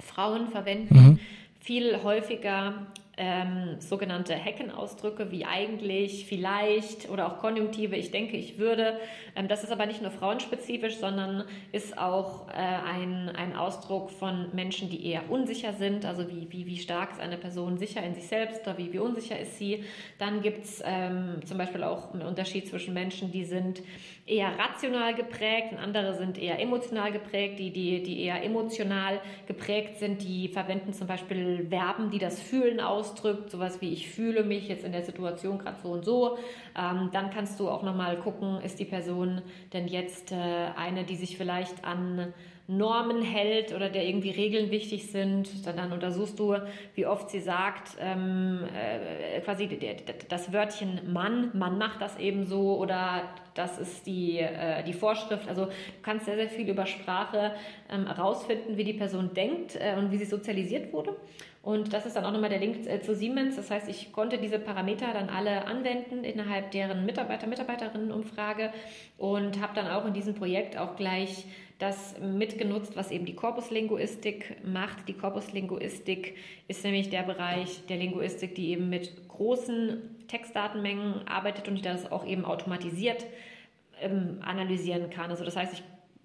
Frauen 0.00 0.48
verwenden 0.48 0.94
mhm. 0.94 1.18
viel 1.58 2.02
häufiger 2.02 2.86
ähm, 3.22 3.76
sogenannte 3.80 4.34
Heckenausdrücke 4.34 5.30
wie 5.30 5.44
eigentlich, 5.44 6.24
vielleicht 6.24 7.10
oder 7.10 7.26
auch 7.26 7.38
Konjunktive, 7.38 7.94
ich 7.94 8.10
denke, 8.10 8.38
ich 8.38 8.56
würde. 8.56 8.98
Ähm, 9.36 9.46
das 9.46 9.62
ist 9.62 9.70
aber 9.70 9.84
nicht 9.84 10.00
nur 10.00 10.10
frauenspezifisch, 10.10 10.96
sondern 10.96 11.44
ist 11.70 11.98
auch 11.98 12.48
äh, 12.48 12.52
ein, 12.52 13.28
ein 13.28 13.54
Ausdruck 13.54 14.10
von 14.10 14.46
Menschen, 14.54 14.88
die 14.88 15.04
eher 15.04 15.30
unsicher 15.30 15.74
sind, 15.74 16.06
also 16.06 16.30
wie, 16.30 16.50
wie, 16.50 16.64
wie 16.64 16.78
stark 16.78 17.12
ist 17.12 17.20
eine 17.20 17.36
Person 17.36 17.76
sicher 17.76 18.02
in 18.02 18.14
sich 18.14 18.26
selbst 18.26 18.62
oder 18.62 18.78
wie, 18.78 18.90
wie 18.90 18.98
unsicher 18.98 19.38
ist 19.38 19.58
sie. 19.58 19.84
Dann 20.18 20.40
gibt 20.40 20.64
es 20.64 20.82
ähm, 20.82 21.40
zum 21.44 21.58
Beispiel 21.58 21.82
auch 21.82 22.14
einen 22.14 22.22
Unterschied 22.22 22.68
zwischen 22.68 22.94
Menschen, 22.94 23.30
die 23.30 23.44
sind 23.44 23.82
eher 24.30 24.58
rational 24.58 25.14
geprägt 25.14 25.72
und 25.72 25.78
andere 25.78 26.14
sind 26.14 26.38
eher 26.38 26.60
emotional 26.60 27.10
geprägt. 27.10 27.58
Die, 27.58 27.70
die, 27.72 28.02
die 28.02 28.22
eher 28.22 28.42
emotional 28.44 29.20
geprägt 29.46 29.98
sind, 29.98 30.22
die 30.22 30.48
verwenden 30.48 30.92
zum 30.92 31.06
Beispiel 31.06 31.66
Verben, 31.68 32.10
die 32.10 32.18
das 32.18 32.40
Fühlen 32.40 32.80
ausdrückt, 32.80 33.50
sowas 33.50 33.80
wie 33.80 33.92
ich 33.92 34.08
fühle 34.08 34.44
mich 34.44 34.68
jetzt 34.68 34.84
in 34.84 34.92
der 34.92 35.02
Situation 35.02 35.58
gerade 35.58 35.78
so 35.82 35.90
und 35.90 36.04
so. 36.04 36.38
Ähm, 36.78 37.10
dann 37.12 37.30
kannst 37.30 37.58
du 37.58 37.68
auch 37.68 37.82
nochmal 37.82 38.18
gucken, 38.18 38.60
ist 38.62 38.78
die 38.78 38.84
Person 38.84 39.42
denn 39.72 39.88
jetzt 39.88 40.32
äh, 40.32 40.36
eine, 40.76 41.04
die 41.04 41.16
sich 41.16 41.36
vielleicht 41.36 41.84
an 41.84 42.32
Normen 42.70 43.20
hält 43.20 43.74
oder 43.74 43.88
der 43.88 44.06
irgendwie 44.06 44.30
Regeln 44.30 44.70
wichtig 44.70 45.10
sind. 45.10 45.66
Dann, 45.66 45.76
dann 45.76 45.92
untersuchst 45.92 46.38
du, 46.38 46.56
wie 46.94 47.04
oft 47.04 47.28
sie 47.28 47.40
sagt, 47.40 47.96
ähm, 48.00 48.60
äh, 48.74 49.40
quasi 49.40 49.68
das 50.28 50.52
Wörtchen 50.52 51.12
Mann, 51.12 51.50
Mann 51.52 51.78
macht 51.78 52.00
das 52.00 52.16
eben 52.18 52.44
so 52.44 52.78
oder 52.78 53.22
das 53.54 53.78
ist 53.78 54.06
die, 54.06 54.38
äh, 54.38 54.84
die 54.84 54.92
Vorschrift. 54.92 55.48
Also 55.48 55.66
du 55.66 55.72
kannst 56.02 56.26
sehr, 56.26 56.36
sehr 56.36 56.48
viel 56.48 56.68
über 56.68 56.86
Sprache 56.86 57.54
ähm, 57.90 58.06
herausfinden, 58.06 58.76
wie 58.76 58.84
die 58.84 58.92
Person 58.92 59.34
denkt 59.34 59.76
äh, 59.76 59.96
und 59.98 60.12
wie 60.12 60.16
sie 60.16 60.24
sozialisiert 60.24 60.92
wurde. 60.92 61.16
Und 61.62 61.92
das 61.92 62.06
ist 62.06 62.16
dann 62.16 62.24
auch 62.24 62.32
nochmal 62.32 62.48
der 62.48 62.58
Link 62.58 62.86
äh, 62.86 63.02
zu 63.02 63.14
Siemens. 63.14 63.56
Das 63.56 63.70
heißt, 63.70 63.88
ich 63.88 64.12
konnte 64.12 64.38
diese 64.38 64.58
Parameter 64.58 65.12
dann 65.12 65.28
alle 65.28 65.66
anwenden 65.66 66.24
innerhalb 66.24 66.70
deren 66.70 67.04
Mitarbeiter, 67.04 67.46
Mitarbeiterinnenumfrage 67.46 68.72
und 69.18 69.60
habe 69.60 69.74
dann 69.74 69.88
auch 69.88 70.06
in 70.06 70.14
diesem 70.14 70.34
Projekt 70.34 70.78
auch 70.78 70.96
gleich 70.96 71.44
das 71.78 72.18
mitgenutzt, 72.18 72.96
was 72.96 73.10
eben 73.10 73.26
die 73.26 73.34
Korpuslinguistik 73.34 74.56
macht. 74.64 75.08
Die 75.08 75.14
Korpuslinguistik 75.14 76.36
ist 76.68 76.84
nämlich 76.84 77.10
der 77.10 77.22
Bereich 77.22 77.84
der 77.86 77.96
Linguistik, 77.96 78.54
die 78.54 78.70
eben 78.70 78.88
mit 78.88 79.28
großen 79.28 80.26
Textdatenmengen 80.28 81.26
arbeitet 81.26 81.68
und 81.68 81.76
die 81.76 81.82
das 81.82 82.10
auch 82.10 82.26
eben 82.26 82.44
automatisiert 82.44 83.26
ähm, 84.00 84.38
analysieren 84.42 85.10
kann. 85.10 85.30
Also 85.30 85.44
das 85.44 85.56
heißt, 85.56 85.74
ich 85.74 85.82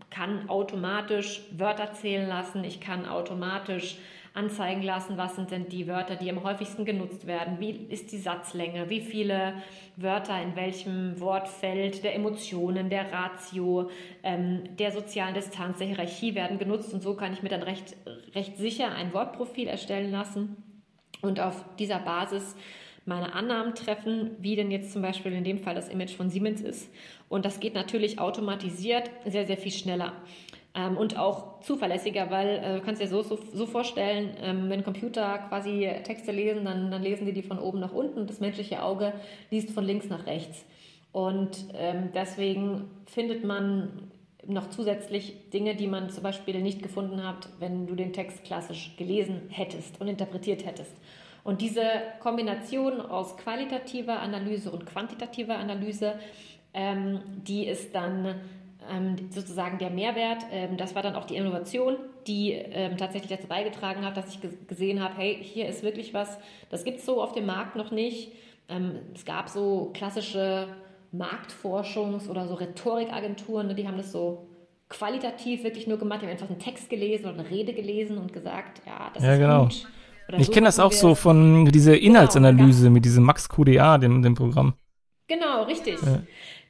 kann 0.10 0.50
automatisch 0.50 1.42
Wörter 1.52 1.92
zählen 1.94 2.28
lassen, 2.28 2.64
ich 2.64 2.80
kann 2.80 3.06
automatisch 3.06 3.98
anzeigen 4.36 4.84
lassen, 4.84 5.18
was 5.18 5.36
sind 5.36 5.50
denn 5.50 5.70
die 5.70 5.88
Wörter, 5.88 6.16
die 6.16 6.30
am 6.30 6.44
häufigsten 6.44 6.84
genutzt 6.84 7.26
werden, 7.26 7.60
wie 7.60 7.72
ist 7.72 8.12
die 8.12 8.18
Satzlänge, 8.18 8.90
wie 8.90 9.02
viele 9.02 9.54
Wörter 9.96 10.42
in 10.42 10.56
welchem 10.56 11.20
Wortfeld 11.20 12.04
der 12.04 12.16
Emotionen, 12.16 12.90
der 12.90 13.12
Ratio, 13.12 13.90
ähm, 14.24 14.64
der 14.78 14.92
sozialen 14.92 15.34
Distanz, 15.34 15.78
der 15.78 15.88
Hierarchie 15.88 16.36
werden 16.36 16.60
genutzt 16.60 16.94
und 16.94 17.02
so 17.02 17.16
kann 17.16 17.34
ich 17.34 17.44
mir 17.44 17.50
dann 17.50 17.64
recht, 17.64 17.96
recht 18.36 18.58
sicher 18.58 18.94
ein 18.94 19.14
Wortprofil 19.14 19.68
erstellen 19.68 20.12
lassen 20.12 20.58
und 21.22 21.40
auf 21.40 21.64
dieser 21.80 22.00
Basis 22.00 22.56
meine 23.06 23.34
Annahmen 23.34 23.76
treffen, 23.76 24.32
wie 24.40 24.56
denn 24.56 24.72
jetzt 24.72 24.92
zum 24.92 25.02
Beispiel 25.02 25.32
in 25.34 25.44
dem 25.44 25.60
Fall 25.60 25.76
das 25.76 25.90
Image 25.90 26.16
von 26.16 26.30
Siemens 26.30 26.62
ist. 26.62 26.90
Und 27.30 27.46
das 27.46 27.60
geht 27.60 27.76
natürlich 27.76 28.20
automatisiert 28.20 29.10
sehr, 29.26 29.46
sehr 29.46 29.58
viel 29.58 29.72
schneller. 29.72 30.14
Ähm, 30.76 30.98
und 30.98 31.18
auch 31.18 31.62
zuverlässiger, 31.62 32.30
weil 32.30 32.48
äh, 32.48 32.74
du 32.76 32.82
kannst 32.82 33.02
dir 33.02 33.08
so, 33.08 33.24
so, 33.24 33.40
so 33.54 33.66
vorstellen, 33.66 34.36
ähm, 34.42 34.70
wenn 34.70 34.84
Computer 34.84 35.38
quasi 35.50 35.90
Texte 36.04 36.32
lesen, 36.32 36.66
dann, 36.66 36.92
dann 36.92 37.02
lesen 37.02 37.26
die 37.26 37.34
die 37.34 37.44
von 37.44 37.60
oben 37.60 37.80
nach 37.80 37.94
unten 37.94 38.28
das 38.28 38.40
menschliche 38.40 38.84
Auge 38.84 39.14
liest 39.50 39.72
von 39.72 39.86
links 39.86 40.10
nach 40.10 40.26
rechts. 40.26 40.66
Und 41.12 41.66
ähm, 41.76 42.10
deswegen 42.14 42.90
findet 43.06 43.46
man 43.46 44.12
noch 44.46 44.70
zusätzlich 44.70 45.50
Dinge, 45.50 45.76
die 45.76 45.88
man 45.88 46.10
zum 46.10 46.24
Beispiel 46.24 46.62
nicht 46.62 46.84
gefunden 46.84 47.26
hat, 47.26 47.50
wenn 47.60 47.88
du 47.88 47.96
den 47.96 48.12
Text 48.14 48.44
klassisch 48.44 48.96
gelesen 48.98 49.44
hättest 49.50 50.00
und 50.02 50.08
interpretiert 50.08 50.66
hättest. 50.66 50.94
Und 51.46 51.62
diese 51.62 51.84
Kombination 52.20 53.00
aus 53.00 53.38
qualitativer 53.38 54.20
Analyse 54.20 54.72
und 54.72 54.86
quantitativer 54.86 55.58
Analyse, 55.58 56.20
ähm, 56.74 57.22
die 57.48 57.66
ist 57.66 57.96
dann 57.96 58.36
sozusagen 59.30 59.78
der 59.78 59.90
Mehrwert. 59.90 60.46
Ähm, 60.52 60.78
das 60.78 60.96
war 60.96 61.02
dann 61.02 61.16
auch 61.16 61.26
die 61.26 61.36
Innovation, 61.36 61.98
die 62.28 62.52
ähm, 62.52 62.98
tatsächlich 62.98 63.32
dazu 63.32 63.48
beigetragen 63.48 64.06
hat, 64.06 64.18
dass 64.18 64.28
ich 64.30 64.40
gesehen 64.68 65.04
habe, 65.04 65.16
hey, 65.18 65.38
hier 65.42 65.68
ist 65.68 65.84
wirklich 65.84 66.14
was, 66.14 66.38
das 66.70 66.84
gibt 66.84 67.00
es 67.00 67.06
so 67.06 67.22
auf 67.22 67.34
dem 67.34 67.46
Markt 67.46 67.76
noch 67.76 67.92
nicht. 67.92 68.32
Ähm, 68.68 69.00
es 69.14 69.26
gab 69.26 69.50
so 69.50 69.92
klassische 69.94 70.68
Marktforschungs- 71.14 72.30
oder 72.30 72.48
so 72.48 72.56
Rhetorikagenturen, 72.56 73.68
ne, 73.68 73.76
die 73.76 73.88
haben 73.88 73.98
das 73.98 74.12
so 74.12 74.48
qualitativ 74.90 75.64
wirklich 75.64 75.88
nur 75.88 75.98
gemacht. 75.98 76.22
Die 76.22 76.26
haben 76.26 76.34
einfach 76.34 76.50
einen 76.50 76.60
Text 76.60 76.90
gelesen 76.90 77.26
oder 77.26 77.40
eine 77.40 77.50
Rede 77.50 77.74
gelesen 77.74 78.18
und 78.18 78.34
gesagt, 78.34 78.82
ja, 78.86 79.10
das 79.14 79.24
ja, 79.24 79.34
ist 79.34 79.40
genau. 79.40 79.64
gut. 79.64 79.88
Oder 80.28 80.40
ich 80.40 80.48
so 80.48 80.52
kenne 80.52 80.66
das 80.66 80.80
auch 80.80 80.92
so 80.92 81.16
von 81.16 81.66
dieser 81.66 81.94
genau, 81.94 82.06
Inhaltsanalyse 82.06 82.84
genau, 82.84 82.94
mit 82.94 83.06
diesem 83.06 83.24
Max 83.24 83.48
QDA, 83.48 83.98
dem, 83.98 84.22
dem 84.22 84.36
Programm. 84.36 84.74
Genau, 85.28 85.64
richtig. 85.64 86.02
Ja. 86.02 86.22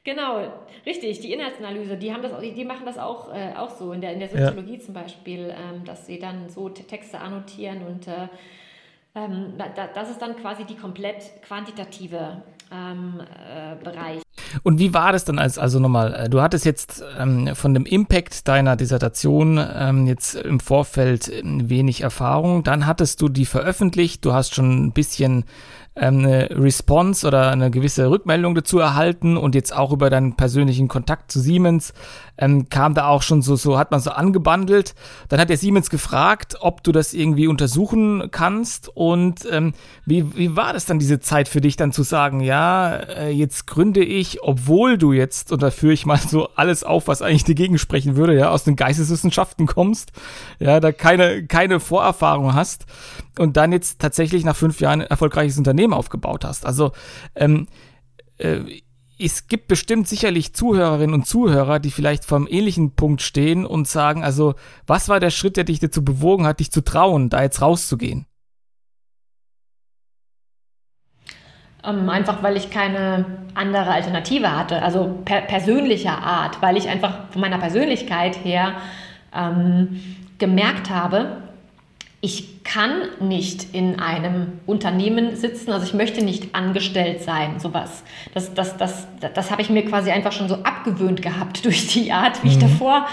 Genau, 0.05 0.37
richtig. 0.85 1.19
Die 1.19 1.33
Inhaltsanalyse, 1.33 1.97
die 1.97 2.13
haben 2.13 2.21
das, 2.21 2.31
die 2.39 2.63
machen 2.63 2.85
das 2.85 2.99
auch, 2.99 3.33
äh, 3.33 3.55
auch 3.57 3.71
so 3.71 3.91
in 3.91 4.01
der, 4.01 4.13
in 4.13 4.19
der 4.19 4.29
Soziologie 4.29 4.75
ja. 4.77 4.79
zum 4.79 4.93
Beispiel, 4.93 5.49
ähm, 5.49 5.83
dass 5.83 6.05
sie 6.05 6.19
dann 6.19 6.47
so 6.47 6.69
Texte 6.69 7.19
annotieren 7.19 7.81
und 7.87 8.07
äh, 8.07 8.27
ähm, 9.15 9.53
da, 9.57 9.87
das 9.93 10.11
ist 10.11 10.21
dann 10.21 10.35
quasi 10.35 10.63
die 10.65 10.75
komplett 10.75 11.41
quantitative 11.41 12.43
ähm, 12.71 13.19
äh, 13.19 13.83
Bereich. 13.83 14.21
Und 14.61 14.77
wie 14.77 14.93
war 14.93 15.11
das 15.11 15.25
dann 15.25 15.39
als, 15.39 15.57
also 15.57 15.79
nochmal, 15.79 16.13
äh, 16.13 16.29
du 16.29 16.39
hattest 16.41 16.65
jetzt 16.65 17.03
ähm, 17.19 17.55
von 17.55 17.73
dem 17.73 17.85
Impact 17.85 18.47
deiner 18.47 18.75
Dissertation 18.75 19.57
ähm, 19.57 20.05
jetzt 20.05 20.35
im 20.35 20.59
Vorfeld 20.59 21.29
ähm, 21.29 21.69
wenig 21.69 22.01
Erfahrung, 22.01 22.63
dann 22.63 22.85
hattest 22.85 23.21
du 23.21 23.29
die 23.29 23.45
veröffentlicht, 23.45 24.23
du 24.23 24.33
hast 24.33 24.53
schon 24.53 24.85
ein 24.85 24.91
bisschen 24.91 25.45
eine 25.95 26.49
Response 26.51 27.25
oder 27.25 27.51
eine 27.51 27.71
gewisse 27.71 28.09
Rückmeldung 28.09 28.53
dazu 28.53 28.79
erhalten 28.79 29.37
und 29.37 29.55
jetzt 29.55 29.73
auch 29.73 29.93
über 29.93 30.09
deinen 30.09 30.35
persönlichen 30.35 30.89
Kontakt 30.89 31.31
zu 31.31 31.39
Siemens 31.39 31.93
ähm, 32.37 32.67
kam 32.67 32.93
da 32.93 33.07
auch 33.07 33.21
schon 33.21 33.41
so, 33.41 33.55
so 33.55 33.77
hat 33.77 33.91
man 33.91 34.01
so 34.01 34.11
angebandelt. 34.11 34.93
Dann 35.29 35.39
hat 35.39 35.49
der 35.49 35.57
Siemens 35.57 35.89
gefragt, 35.89 36.57
ob 36.59 36.83
du 36.83 36.91
das 36.91 37.13
irgendwie 37.13 37.47
untersuchen 37.47 38.27
kannst 38.31 38.89
und 38.93 39.47
ähm, 39.49 39.73
wie, 40.05 40.35
wie 40.35 40.57
war 40.57 40.73
das 40.73 40.85
dann 40.85 40.99
diese 40.99 41.21
Zeit 41.21 41.47
für 41.47 41.61
dich 41.61 41.77
dann 41.77 41.93
zu 41.93 42.03
sagen, 42.03 42.41
ja, 42.41 42.95
äh, 42.95 43.29
jetzt 43.29 43.65
gründe 43.65 44.03
ich, 44.03 44.43
obwohl 44.43 44.97
du 44.97 45.13
jetzt, 45.13 45.53
und 45.53 45.63
da 45.63 45.71
führe 45.71 45.93
ich 45.93 46.05
mal 46.05 46.17
so 46.17 46.49
alles 46.55 46.83
auf, 46.83 47.07
was 47.07 47.21
eigentlich 47.21 47.45
dagegen 47.45 47.77
sprechen 47.77 48.17
würde, 48.17 48.35
ja, 48.35 48.49
aus 48.49 48.65
den 48.65 48.75
Geisteswissenschaften 48.75 49.65
kommst, 49.65 50.11
ja, 50.59 50.81
da 50.81 50.91
keine, 50.91 51.45
keine 51.47 51.79
Vorerfahrung 51.79 52.53
hast 52.53 52.85
und 53.39 53.57
dann 53.57 53.71
jetzt 53.71 53.99
tatsächlich 53.99 54.43
nach 54.45 54.55
fünf 54.55 54.79
Jahren 54.79 55.01
ein 55.01 55.07
erfolgreiches 55.07 55.57
Unternehmen 55.57 55.93
aufgebaut 55.93 56.45
hast. 56.45 56.65
Also 56.65 56.91
ähm, 57.35 57.67
äh, 58.37 58.59
es 59.17 59.47
gibt 59.47 59.67
bestimmt 59.67 60.07
sicherlich 60.07 60.53
Zuhörerinnen 60.53 61.13
und 61.13 61.25
Zuhörer, 61.25 61.79
die 61.79 61.91
vielleicht 61.91 62.25
vom 62.25 62.47
ähnlichen 62.49 62.95
Punkt 62.95 63.21
stehen 63.21 63.65
und 63.65 63.87
sagen, 63.87 64.23
also 64.23 64.55
was 64.87 65.07
war 65.07 65.19
der 65.19 65.29
Schritt, 65.29 65.57
der 65.57 65.63
dich 65.63 65.79
dazu 65.79 66.03
bewogen 66.03 66.45
hat, 66.45 66.59
dich 66.59 66.71
zu 66.71 66.81
trauen, 66.81 67.29
da 67.29 67.41
jetzt 67.41 67.61
rauszugehen? 67.61 68.25
Ähm, 71.83 72.09
einfach 72.09 72.43
weil 72.43 72.57
ich 72.57 72.71
keine 72.71 73.25
andere 73.53 73.91
Alternative 73.91 74.55
hatte, 74.55 74.81
also 74.81 75.19
per 75.23 75.41
persönlicher 75.41 76.17
Art, 76.17 76.61
weil 76.61 76.77
ich 76.77 76.89
einfach 76.89 77.29
von 77.29 77.41
meiner 77.41 77.59
Persönlichkeit 77.59 78.43
her 78.43 78.73
ähm, 79.33 80.01
gemerkt 80.39 80.89
habe, 80.89 81.44
ich 82.25 82.63
kann 82.63 83.03
nicht 83.19 83.75
in 83.75 83.99
einem 83.99 84.53
Unternehmen 84.65 85.35
sitzen, 85.35 85.71
also 85.71 85.85
ich 85.85 85.93
möchte 85.93 86.25
nicht 86.25 86.55
angestellt 86.55 87.21
sein, 87.21 87.59
sowas. 87.59 88.03
Das, 88.33 88.51
das, 88.55 88.77
das, 88.77 89.05
das, 89.19 89.31
das 89.33 89.51
habe 89.51 89.61
ich 89.61 89.69
mir 89.69 89.85
quasi 89.85 90.09
einfach 90.09 90.31
schon 90.31 90.49
so 90.49 90.55
abgewöhnt 90.55 91.21
gehabt 91.21 91.63
durch 91.65 91.85
die 91.85 92.11
Art, 92.11 92.43
wie 92.43 92.47
ich 92.47 92.55
mhm. 92.55 92.61
davor 92.61 93.05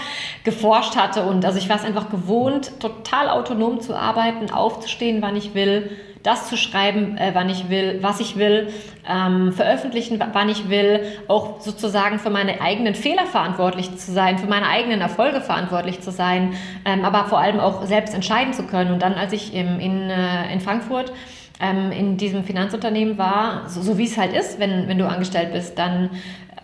geforscht 0.43 0.95
hatte. 0.95 1.21
Und 1.21 1.45
also 1.45 1.59
ich 1.59 1.69
war 1.69 1.75
es 1.75 1.83
einfach 1.83 2.09
gewohnt, 2.09 2.79
total 2.79 3.29
autonom 3.29 3.81
zu 3.81 3.95
arbeiten, 3.95 4.49
aufzustehen, 4.49 5.21
wann 5.21 5.35
ich 5.35 5.53
will, 5.53 5.91
das 6.23 6.47
zu 6.49 6.57
schreiben, 6.57 7.17
äh, 7.17 7.31
wann 7.33 7.49
ich 7.49 7.69
will, 7.69 7.99
was 8.01 8.19
ich 8.21 8.37
will, 8.37 8.69
ähm, 9.07 9.51
veröffentlichen, 9.51 10.23
wann 10.31 10.49
ich 10.49 10.69
will, 10.69 11.01
auch 11.27 11.59
sozusagen 11.59 12.17
für 12.17 12.29
meine 12.29 12.61
eigenen 12.61 12.95
Fehler 12.95 13.25
verantwortlich 13.25 13.95
zu 13.97 14.11
sein, 14.11 14.37
für 14.37 14.47
meine 14.47 14.67
eigenen 14.67 15.01
Erfolge 15.01 15.41
verantwortlich 15.41 16.01
zu 16.01 16.11
sein, 16.11 16.53
ähm, 16.85 17.03
aber 17.03 17.25
vor 17.25 17.39
allem 17.39 17.59
auch 17.59 17.85
selbst 17.85 18.15
entscheiden 18.15 18.53
zu 18.53 18.63
können. 18.63 18.93
Und 18.93 19.01
dann, 19.01 19.13
als 19.13 19.33
ich 19.33 19.53
im, 19.53 19.79
in, 19.79 20.09
äh, 20.09 20.51
in 20.51 20.61
Frankfurt 20.61 21.11
ähm, 21.59 21.91
in 21.91 22.17
diesem 22.17 22.45
Finanzunternehmen 22.45 23.17
war, 23.17 23.69
so, 23.69 23.81
so 23.81 23.97
wie 23.97 24.05
es 24.05 24.17
halt 24.17 24.33
ist, 24.33 24.59
wenn, 24.59 24.87
wenn 24.87 24.97
du 24.97 25.07
angestellt 25.07 25.51
bist, 25.51 25.77
dann 25.77 26.09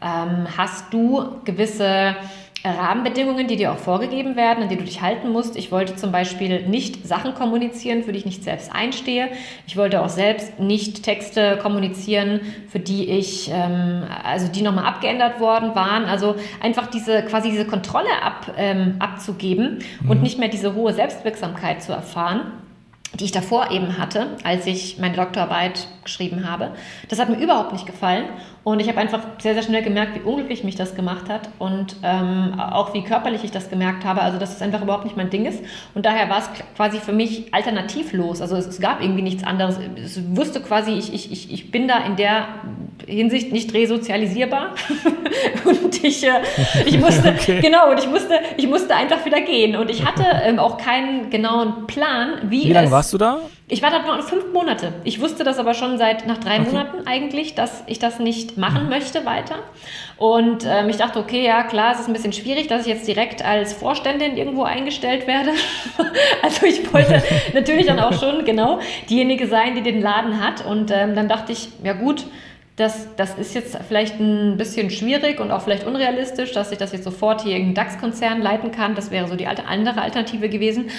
ähm, 0.02 0.48
hast 0.58 0.93
du 0.93 1.41
gewisse 1.43 2.15
Rahmenbedingungen, 2.63 3.48
die 3.48 3.56
dir 3.56 3.72
auch 3.72 3.78
vorgegeben 3.78 4.36
werden, 4.36 4.63
an 4.63 4.69
die 4.69 4.76
du 4.76 4.84
dich 4.84 5.02
halten 5.02 5.32
musst. 5.32 5.56
Ich 5.56 5.72
wollte 5.72 5.95
zum 5.95 6.12
Beispiel 6.12 6.67
nicht 6.67 7.08
Sachen 7.08 7.34
kommunizieren, 7.34 8.04
für 8.04 8.12
die 8.12 8.19
ich 8.19 8.26
nicht 8.26 8.43
selbst 8.43 8.74
einstehe. 8.74 9.30
Ich 9.65 9.78
wollte 9.78 10.02
auch 10.02 10.10
selbst 10.10 10.60
nicht 10.60 11.04
Texte 11.04 11.58
kommunizieren, 11.62 12.41
für 12.67 12.80
die 12.80 13.10
ich, 13.10 13.50
ähm, 13.50 14.04
also 14.24 14.48
die 14.50 14.62
nochmal 14.62 14.86
abgeändert 14.86 15.39
worden 15.39 15.74
waren. 15.74 16.04
Also 16.06 16.36
einfach 16.62 16.88
diese, 16.88 17.24
quasi 17.24 17.50
diese 17.50 17.65
Kontrolle 17.65 18.22
ab, 18.22 18.54
ähm, 18.58 18.95
abzugeben 19.00 19.80
mhm. 20.02 20.10
und 20.10 20.22
nicht 20.22 20.38
mehr 20.38 20.50
diese 20.50 20.76
hohe 20.76 20.93
Selbstwirksamkeit 20.93 21.82
zu 21.82 21.93
erfahren 21.93 22.52
die 23.15 23.26
ich 23.26 23.32
davor 23.32 23.72
eben 23.72 23.98
hatte, 23.98 24.38
als 24.43 24.67
ich 24.67 25.00
meine 25.00 25.15
Doktorarbeit 25.15 25.88
geschrieben 26.04 26.50
habe. 26.50 26.72
Das 27.10 27.19
hat 27.19 27.30
mir 27.30 27.39
überhaupt 27.39 27.74
nicht 27.74 27.86
gefallen. 27.86 28.26
Und 28.63 28.82
ich 28.82 28.89
habe 28.89 28.98
einfach 29.00 29.22
sehr, 29.39 29.54
sehr 29.54 29.63
schnell 29.63 29.82
gemerkt, 29.82 30.15
wie 30.15 30.19
unglücklich 30.19 30.63
mich 30.63 30.76
das 30.76 30.93
gemacht 30.93 31.30
hat 31.30 31.50
und 31.60 31.95
ähm, 32.04 32.60
auch 32.60 32.93
wie 32.93 33.04
körperlich 33.04 33.43
ich 33.43 33.52
das 33.52 33.69
gemerkt 33.69 34.04
habe. 34.04 34.22
Also, 34.22 34.38
dass 34.38 34.54
es 34.54 34.62
einfach 34.62 34.82
überhaupt 34.82 35.06
nicht 35.06 35.15
mein 35.15 35.30
Ding 35.30 35.45
ist. 35.45 35.63
Und 35.95 36.06
daher 36.06 36.30
war 36.30 36.39
es 36.39 36.50
quasi 36.76 37.00
für 37.00 37.13
mich 37.13 37.54
alternativlos. 37.54 38.41
Also, 38.41 38.58
es, 38.58 38.67
es 38.67 38.80
gab 38.82 39.02
irgendwie 39.02 39.22
nichts 39.22 39.43
anderes. 39.43 39.80
Ich 39.95 40.38
wusste 40.38 40.60
quasi, 40.60 40.91
ich, 40.91 41.13
ich, 41.13 41.32
ich, 41.32 41.52
ich 41.52 41.72
bin 41.72 41.88
da 41.88 42.00
in 42.00 42.17
der 42.17 42.48
Hinsicht 43.08 43.52
nicht 43.54 43.74
resozialisierbar. 43.74 44.76
und 45.65 46.04
ich, 46.04 46.24
äh, 46.26 46.41
ich 46.86 47.00
musste, 47.00 47.30
okay. 47.39 47.62
genau, 47.62 47.89
und 47.89 48.00
ich 48.00 48.10
musste, 48.10 48.39
ich 48.58 48.67
musste 48.67 48.93
einfach 48.93 49.26
wieder 49.26 49.39
gehen. 49.41 49.78
Und 49.78 49.89
ich 49.89 50.06
hatte 50.06 50.26
ähm, 50.43 50.60
auch 50.60 50.78
keinen 50.78 51.30
genauen 51.30 51.88
Plan, 51.88 52.39
wie. 52.50 52.65
Wie 52.65 52.74
lange 52.74 52.91
warst 52.91 53.13
du 53.13 53.17
da? 53.17 53.39
Ich 53.71 53.84
war 53.84 53.91
da 53.91 53.99
noch 53.99 54.27
fünf 54.27 54.51
Monate. 54.51 54.93
Ich 55.03 55.21
wusste 55.21 55.43
das 55.43 55.60
aber 55.60 55.75
schon 55.75 55.99
seit 55.99 56.25
nach 56.25 56.39
drei 56.39 56.60
okay. 56.60 56.71
Monaten 56.71 57.05
eigentlich, 57.05 57.53
dass 57.53 57.84
ich 57.86 57.99
das 57.99 58.17
nicht 58.17 58.58
machen 58.58 58.89
möchte 58.89 59.25
weiter. 59.25 59.58
Und 60.17 60.65
ähm, 60.67 60.89
ich 60.89 60.97
dachte, 60.97 61.19
okay, 61.19 61.45
ja 61.45 61.62
klar, 61.62 61.93
es 61.93 61.99
ist 61.99 62.08
ein 62.08 62.13
bisschen 62.13 62.34
schwierig, 62.34 62.67
dass 62.67 62.82
ich 62.82 62.88
jetzt 62.88 63.08
direkt 63.08 63.45
als 63.45 63.73
Vorständin 63.73 64.38
irgendwo 64.38 64.63
eingestellt 64.63 65.27
werde. 65.27 65.51
also 66.41 66.65
ich 66.65 66.91
wollte 66.91 67.21
natürlich 67.53 67.86
dann 67.86 67.99
auch 67.99 68.19
schon 68.19 68.43
genau 68.43 68.79
diejenige 69.08 69.45
sein, 69.45 69.75
die 69.75 69.84
den 69.84 70.01
Laden 70.01 70.43
hat. 70.43 70.65
Und 70.65 70.89
ähm, 70.89 71.13
dann 71.13 71.29
dachte 71.29 71.51
ich, 71.51 71.69
ja 71.84 71.93
gut, 71.93 72.25
das, 72.75 73.13
das 73.17 73.38
ist 73.38 73.53
jetzt 73.53 73.77
vielleicht 73.88 74.19
ein 74.19 74.58
bisschen 74.58 74.89
schwierig 74.89 75.39
und 75.39 75.51
auch 75.51 75.62
vielleicht 75.62 75.86
unrealistisch, 75.86 76.53
dass 76.53 76.71
ich 76.71 76.77
das 76.77 76.93
jetzt 76.93 77.03
sofort 77.03 77.41
hier 77.41 77.51
irgendein 77.51 77.75
DAX-Konzern 77.75 78.41
leiten 78.41 78.71
kann. 78.71 78.95
Das 78.95 79.12
wäre 79.12 79.27
so 79.27 79.36
die 79.36 79.47
alte, 79.47 79.65
andere 79.65 80.01
Alternative 80.01 80.47
gewesen. 80.47 80.89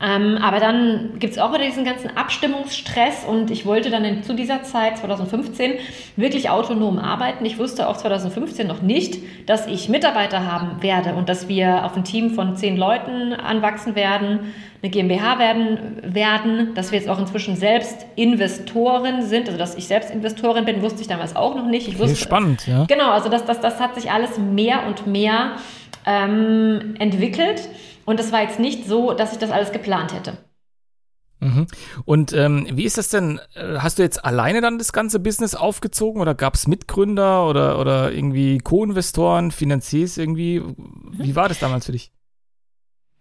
Ähm, 0.00 0.36
aber 0.42 0.60
dann 0.60 1.18
gibt 1.18 1.32
es 1.32 1.38
auch 1.38 1.54
wieder 1.54 1.64
diesen 1.64 1.84
ganzen 1.84 2.14
Abstimmungsstress 2.16 3.24
und 3.24 3.50
ich 3.50 3.64
wollte 3.64 3.88
dann 3.88 4.04
in, 4.04 4.22
zu 4.22 4.34
dieser 4.34 4.62
Zeit, 4.62 4.98
2015, 4.98 5.72
wirklich 6.16 6.50
autonom 6.50 6.98
arbeiten. 6.98 7.46
Ich 7.46 7.58
wusste 7.58 7.88
auch 7.88 7.96
2015 7.96 8.66
noch 8.66 8.82
nicht, 8.82 9.22
dass 9.46 9.66
ich 9.66 9.88
Mitarbeiter 9.88 10.50
haben 10.50 10.82
werde 10.82 11.14
und 11.14 11.30
dass 11.30 11.48
wir 11.48 11.86
auf 11.86 11.96
ein 11.96 12.04
Team 12.04 12.32
von 12.32 12.56
zehn 12.56 12.76
Leuten 12.76 13.32
anwachsen 13.32 13.94
werden, 13.94 14.52
eine 14.82 14.90
GmbH 14.90 15.38
werden, 15.38 15.78
werden, 16.02 16.74
dass 16.74 16.92
wir 16.92 16.98
jetzt 16.98 17.08
auch 17.08 17.18
inzwischen 17.18 17.56
selbst 17.56 18.04
Investoren 18.16 19.22
sind, 19.22 19.46
also 19.46 19.58
dass 19.58 19.76
ich 19.76 19.86
selbst 19.86 20.10
Investorin 20.10 20.66
bin, 20.66 20.82
wusste 20.82 21.00
ich 21.00 21.08
damals 21.08 21.34
auch 21.34 21.54
noch 21.54 21.66
nicht. 21.66 21.88
Ich 21.88 21.98
wusste, 21.98 22.16
spannend, 22.16 22.66
ja. 22.66 22.84
Genau, 22.84 23.12
also 23.12 23.30
das, 23.30 23.46
das, 23.46 23.60
das 23.60 23.80
hat 23.80 23.94
sich 23.94 24.10
alles 24.10 24.36
mehr 24.36 24.86
und 24.86 25.06
mehr 25.06 25.52
ähm, 26.06 26.94
entwickelt. 26.98 27.68
Und 28.04 28.20
es 28.20 28.32
war 28.32 28.42
jetzt 28.42 28.60
nicht 28.60 28.86
so, 28.86 29.12
dass 29.12 29.32
ich 29.32 29.38
das 29.38 29.50
alles 29.50 29.72
geplant 29.72 30.14
hätte. 30.14 30.38
Mhm. 31.40 31.66
Und 32.04 32.32
ähm, 32.32 32.66
wie 32.72 32.84
ist 32.84 32.96
das 32.96 33.10
denn? 33.10 33.40
Äh, 33.54 33.78
hast 33.78 33.98
du 33.98 34.02
jetzt 34.02 34.24
alleine 34.24 34.60
dann 34.60 34.78
das 34.78 34.92
ganze 34.92 35.20
Business 35.20 35.54
aufgezogen 35.54 36.22
oder 36.22 36.34
gab 36.34 36.54
es 36.54 36.66
Mitgründer 36.66 37.46
oder, 37.46 37.78
oder 37.78 38.12
irgendwie 38.12 38.58
Co-Investoren, 38.58 39.50
Finanziers 39.50 40.16
irgendwie? 40.16 40.62
Wie 41.12 41.36
war 41.36 41.48
das 41.48 41.58
damals 41.58 41.86
für 41.86 41.92
dich? 41.92 42.10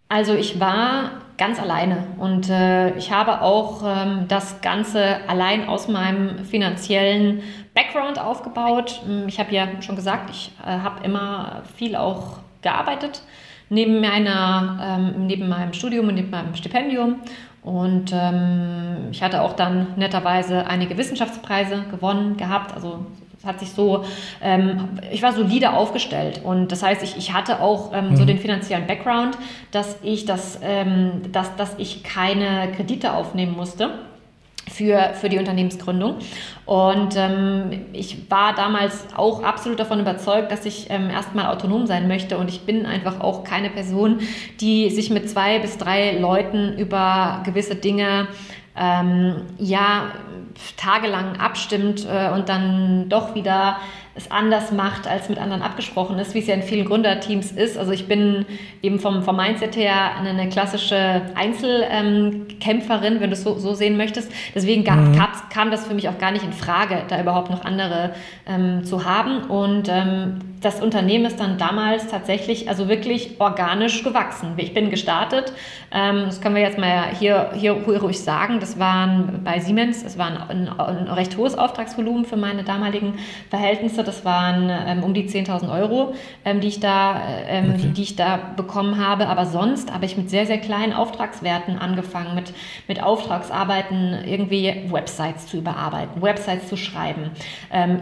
Also 0.08 0.34
ich 0.34 0.60
war 0.60 1.12
ganz 1.38 1.60
alleine 1.60 2.08
und 2.19 2.50
äh, 2.50 2.95
ich 2.95 3.12
habe 3.12 3.41
auch 3.41 3.82
ähm, 3.84 4.28
das 4.28 4.62
Ganze 4.62 5.28
allein 5.28 5.67
aus 5.67 5.88
meinem 5.88 6.45
finanziellen 6.45 7.41
Background 7.74 8.19
aufgebaut. 8.19 9.02
Hm, 9.06 9.28
ich 9.28 9.39
habe 9.39 9.52
ja 9.54 9.67
schon 9.82 9.95
gesagt, 9.95 10.30
ich 10.30 10.52
äh, 10.63 10.67
habe 10.67 11.04
immer 11.04 11.63
viel 11.76 11.95
auch 11.95 12.45
gearbeitet 12.65 13.21
neben 13.69 14.01
meiner, 14.01 14.78
ähm, 14.82 15.28
neben 15.28 15.47
meinem 15.47 15.73
Studium 15.73 16.08
und 16.08 16.15
neben 16.15 16.30
meinem 16.30 16.56
Stipendium. 16.56 17.21
Und 17.63 18.12
ähm, 18.13 19.08
ich 19.12 19.23
hatte 19.23 19.41
auch 19.41 19.54
dann 19.54 19.88
netterweise 19.95 20.67
einige 20.67 20.97
Wissenschaftspreise 20.97 21.84
gewonnen 21.89 22.38
gehabt. 22.38 22.75
Also 22.75 23.08
es 23.39 23.45
hat 23.45 23.60
sich 23.60 23.71
so, 23.71 24.06
ähm, 24.41 24.89
ich 25.12 25.23
war 25.23 25.34
solide 25.34 25.73
aufgestellt. 25.73 26.41
Und 26.43 26.71
das 26.71 26.84
heißt, 26.84 27.01
ich, 27.01 27.17
ich 27.17 27.34
hatte 27.34 27.62
auch 27.62 27.91
ähm, 27.93 28.12
mhm. 28.12 28.17
so 28.17 28.25
den 28.25 28.38
finanziellen 28.38 28.86
Background, 28.86 29.38
dass 29.71 29.97
ich 30.04 30.25
das, 30.25 30.60
ähm, 30.62 31.32
dass, 31.32 31.56
dass 31.56 31.73
ich 31.80 32.04
keine 32.04 32.71
Kredite 32.75 33.13
aufnehmen 33.13 33.56
musste 33.56 33.95
für, 34.71 35.12
für 35.13 35.30
die 35.30 35.38
Unternehmensgründung. 35.38 36.17
Und 36.65 37.15
ähm, 37.15 37.86
ich 37.93 38.30
war 38.30 38.56
damals 38.56 39.06
auch 39.15 39.43
absolut 39.43 39.80
davon 39.80 39.99
überzeugt, 39.99 40.51
dass 40.51 40.65
ich 40.65 40.88
ähm, 40.89 41.10
erstmal 41.10 41.47
autonom 41.47 41.86
sein 41.86 42.08
möchte. 42.08 42.38
Und 42.38 42.49
ich 42.49 42.62
bin 42.62 42.86
einfach 42.86 43.19
auch 43.21 43.43
keine 43.43 43.69
Person, 43.69 44.19
die 44.60 44.89
sich 44.89 45.10
mit 45.10 45.30
zwei 45.30 45.60
bis 45.60 45.78
drei 45.78 46.17
Leuten 46.17 46.78
über 46.78 47.41
gewisse 47.45 47.75
Dinge 47.75 48.28
ähm, 48.78 49.43
ja 49.58 50.12
tagelang 50.78 51.38
abstimmt 51.38 52.06
äh, 52.10 52.32
und 52.32 52.49
dann 52.49 53.10
doch 53.10 53.36
wieder 53.36 53.78
es 54.17 54.32
anders 54.32 54.71
macht, 54.71 55.08
als 55.08 55.28
mit 55.28 55.38
anderen 55.38 55.62
abgesprochen 55.62 56.17
ist, 56.19 56.34
wie 56.34 56.39
es 56.39 56.47
ja 56.47 56.54
in 56.56 56.63
vielen 56.63 56.86
Gründerteams 56.86 57.51
ist. 57.51 57.78
Also 57.78 57.91
ich 57.91 58.08
bin 58.08 58.45
eben 58.82 58.99
vom, 58.99 59.23
vom 59.23 59.36
Mindset 59.36 59.75
her 59.75 60.15
eine, 60.17 60.47
klassische 60.47 61.21
Einzelkämpferin, 61.36 63.19
wenn 63.19 63.30
du 63.30 63.34
es 63.34 63.43
so, 63.43 63.60
so 63.60 63.73
sehen 63.73 63.97
möchtest. 63.97 64.32
Deswegen 64.56 64.86
gab, 64.86 64.99
mhm. 64.99 65.21
kam 65.49 65.69
das 65.69 65.86
für 65.86 65.93
mich 65.93 66.08
auch 66.08 66.17
gar 66.17 66.32
nicht 66.32 66.45
in 66.45 66.54
Frage, 66.54 67.04
da 67.10 67.19
überhaupt 67.19 67.49
noch 67.51 67.65
andere 67.65 68.15
ähm, 68.47 68.86
zu 68.86 69.04
haben. 69.04 69.43
Und 69.49 69.89
ähm, 69.89 70.39
das 70.65 70.82
Unternehmen 70.82 71.25
ist 71.25 71.39
dann 71.39 71.60
damals 71.60 72.08
tatsächlich, 72.08 72.67
also 72.67 72.89
wirklich 72.89 73.39
organisch 73.39 74.04
gewachsen. 74.04 74.56
Ich 74.58 74.73
bin 74.73 74.89
gestartet, 74.89 75.54
ähm, 75.91 76.23
das 76.25 76.41
können 76.41 76.56
wir 76.56 76.63
jetzt 76.63 76.80
mal 76.80 77.10
hier, 77.19 77.51
hier 77.54 77.73
ruhig 77.73 78.19
sagen, 78.19 78.60
das 78.60 78.80
waren 78.80 79.41
bei 79.43 79.60
Siemens, 79.60 80.04
es 80.04 80.17
war 80.17 80.49
ein, 80.49 80.67
ein, 80.67 81.08
recht 81.08 81.38
hohes 81.38 81.56
Auftragsvolumen 81.56 82.25
für 82.25 82.36
meine 82.36 82.63
damaligen 82.63 83.13
Verhältnisse. 83.51 84.04
Das 84.04 84.25
waren 84.25 84.71
ähm, 84.71 85.04
um 85.04 85.13
die 85.13 85.30
10.000 85.30 85.71
Euro, 85.71 86.15
ähm, 86.43 86.62
die, 86.62 86.69
ich 86.69 86.80
da, 86.80 87.21
ähm, 87.47 87.75
okay. 87.75 87.91
die, 87.95 88.01
ich 88.01 88.15
da 88.15 88.39
bekommen 88.56 88.97
habe. 88.97 89.28
Aber 89.28 89.45
sonst 89.45 89.93
habe 89.93 90.06
ich 90.06 90.17
mit 90.17 90.32
sehr, 90.32 90.47
sehr 90.47 90.58
kleinen 90.58 90.93
Auftragswerten 90.93 91.78
angefangen, 91.78 92.34
mit, 92.34 92.54
mit 92.88 93.04
Auftragsarbeiten 93.04 94.23
irgendwie 94.25 94.73
Websites 94.89 95.45
zu 95.45 95.58
überarbeiten, 95.58 96.23
Websites 96.23 96.67
zu 96.69 96.78
schreiben, 96.78 97.32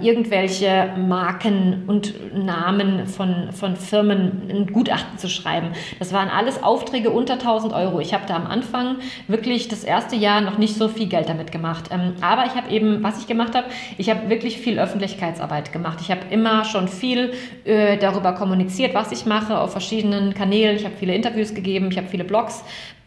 irgendwelche 0.01 0.93
Marken 0.97 1.83
und 1.87 2.13
Namen 2.33 2.52
Namen 2.53 3.07
von, 3.07 3.51
von 3.51 3.75
Firmen 3.75 4.43
ein 4.49 4.67
Gutachten 4.67 5.17
zu 5.17 5.27
schreiben. 5.27 5.69
Das 5.99 6.13
waren 6.13 6.29
alles 6.29 6.61
Aufträge 6.61 7.09
unter 7.09 7.33
1000 7.33 7.73
Euro. 7.73 7.99
Ich 7.99 8.13
habe 8.13 8.25
da 8.27 8.35
am 8.35 8.45
Anfang 8.45 8.97
wirklich 9.27 9.67
das 9.67 9.83
erste 9.83 10.15
Jahr 10.15 10.41
noch 10.41 10.57
nicht 10.57 10.75
so 10.75 10.87
viel 10.87 11.07
Geld 11.07 11.29
damit 11.29 11.51
gemacht. 11.51 11.89
Ähm, 11.91 12.13
aber 12.21 12.45
ich 12.45 12.55
habe 12.55 12.69
eben, 12.69 13.03
was 13.03 13.19
ich 13.19 13.27
gemacht 13.27 13.55
habe, 13.55 13.67
ich 13.97 14.09
habe 14.09 14.29
wirklich 14.29 14.57
viel 14.59 14.79
Öffentlichkeitsarbeit 14.79 15.73
gemacht. 15.73 15.99
Ich 16.01 16.11
habe 16.11 16.21
immer 16.29 16.65
schon 16.65 16.87
viel 16.87 17.33
äh, 17.65 17.97
darüber 17.97 18.33
kommuniziert, 18.33 18.93
was 18.93 19.11
ich 19.11 19.25
mache 19.25 19.59
auf 19.59 19.71
verschiedenen 19.71 20.33
Kanälen. 20.33 20.75
Ich 20.75 20.85
habe 20.85 20.95
viele 20.95 21.15
Interviews 21.15 21.53
gegeben, 21.53 21.89
ich 21.91 21.97
habe 21.97 22.07
viele 22.07 22.23
Blogs 22.23 22.63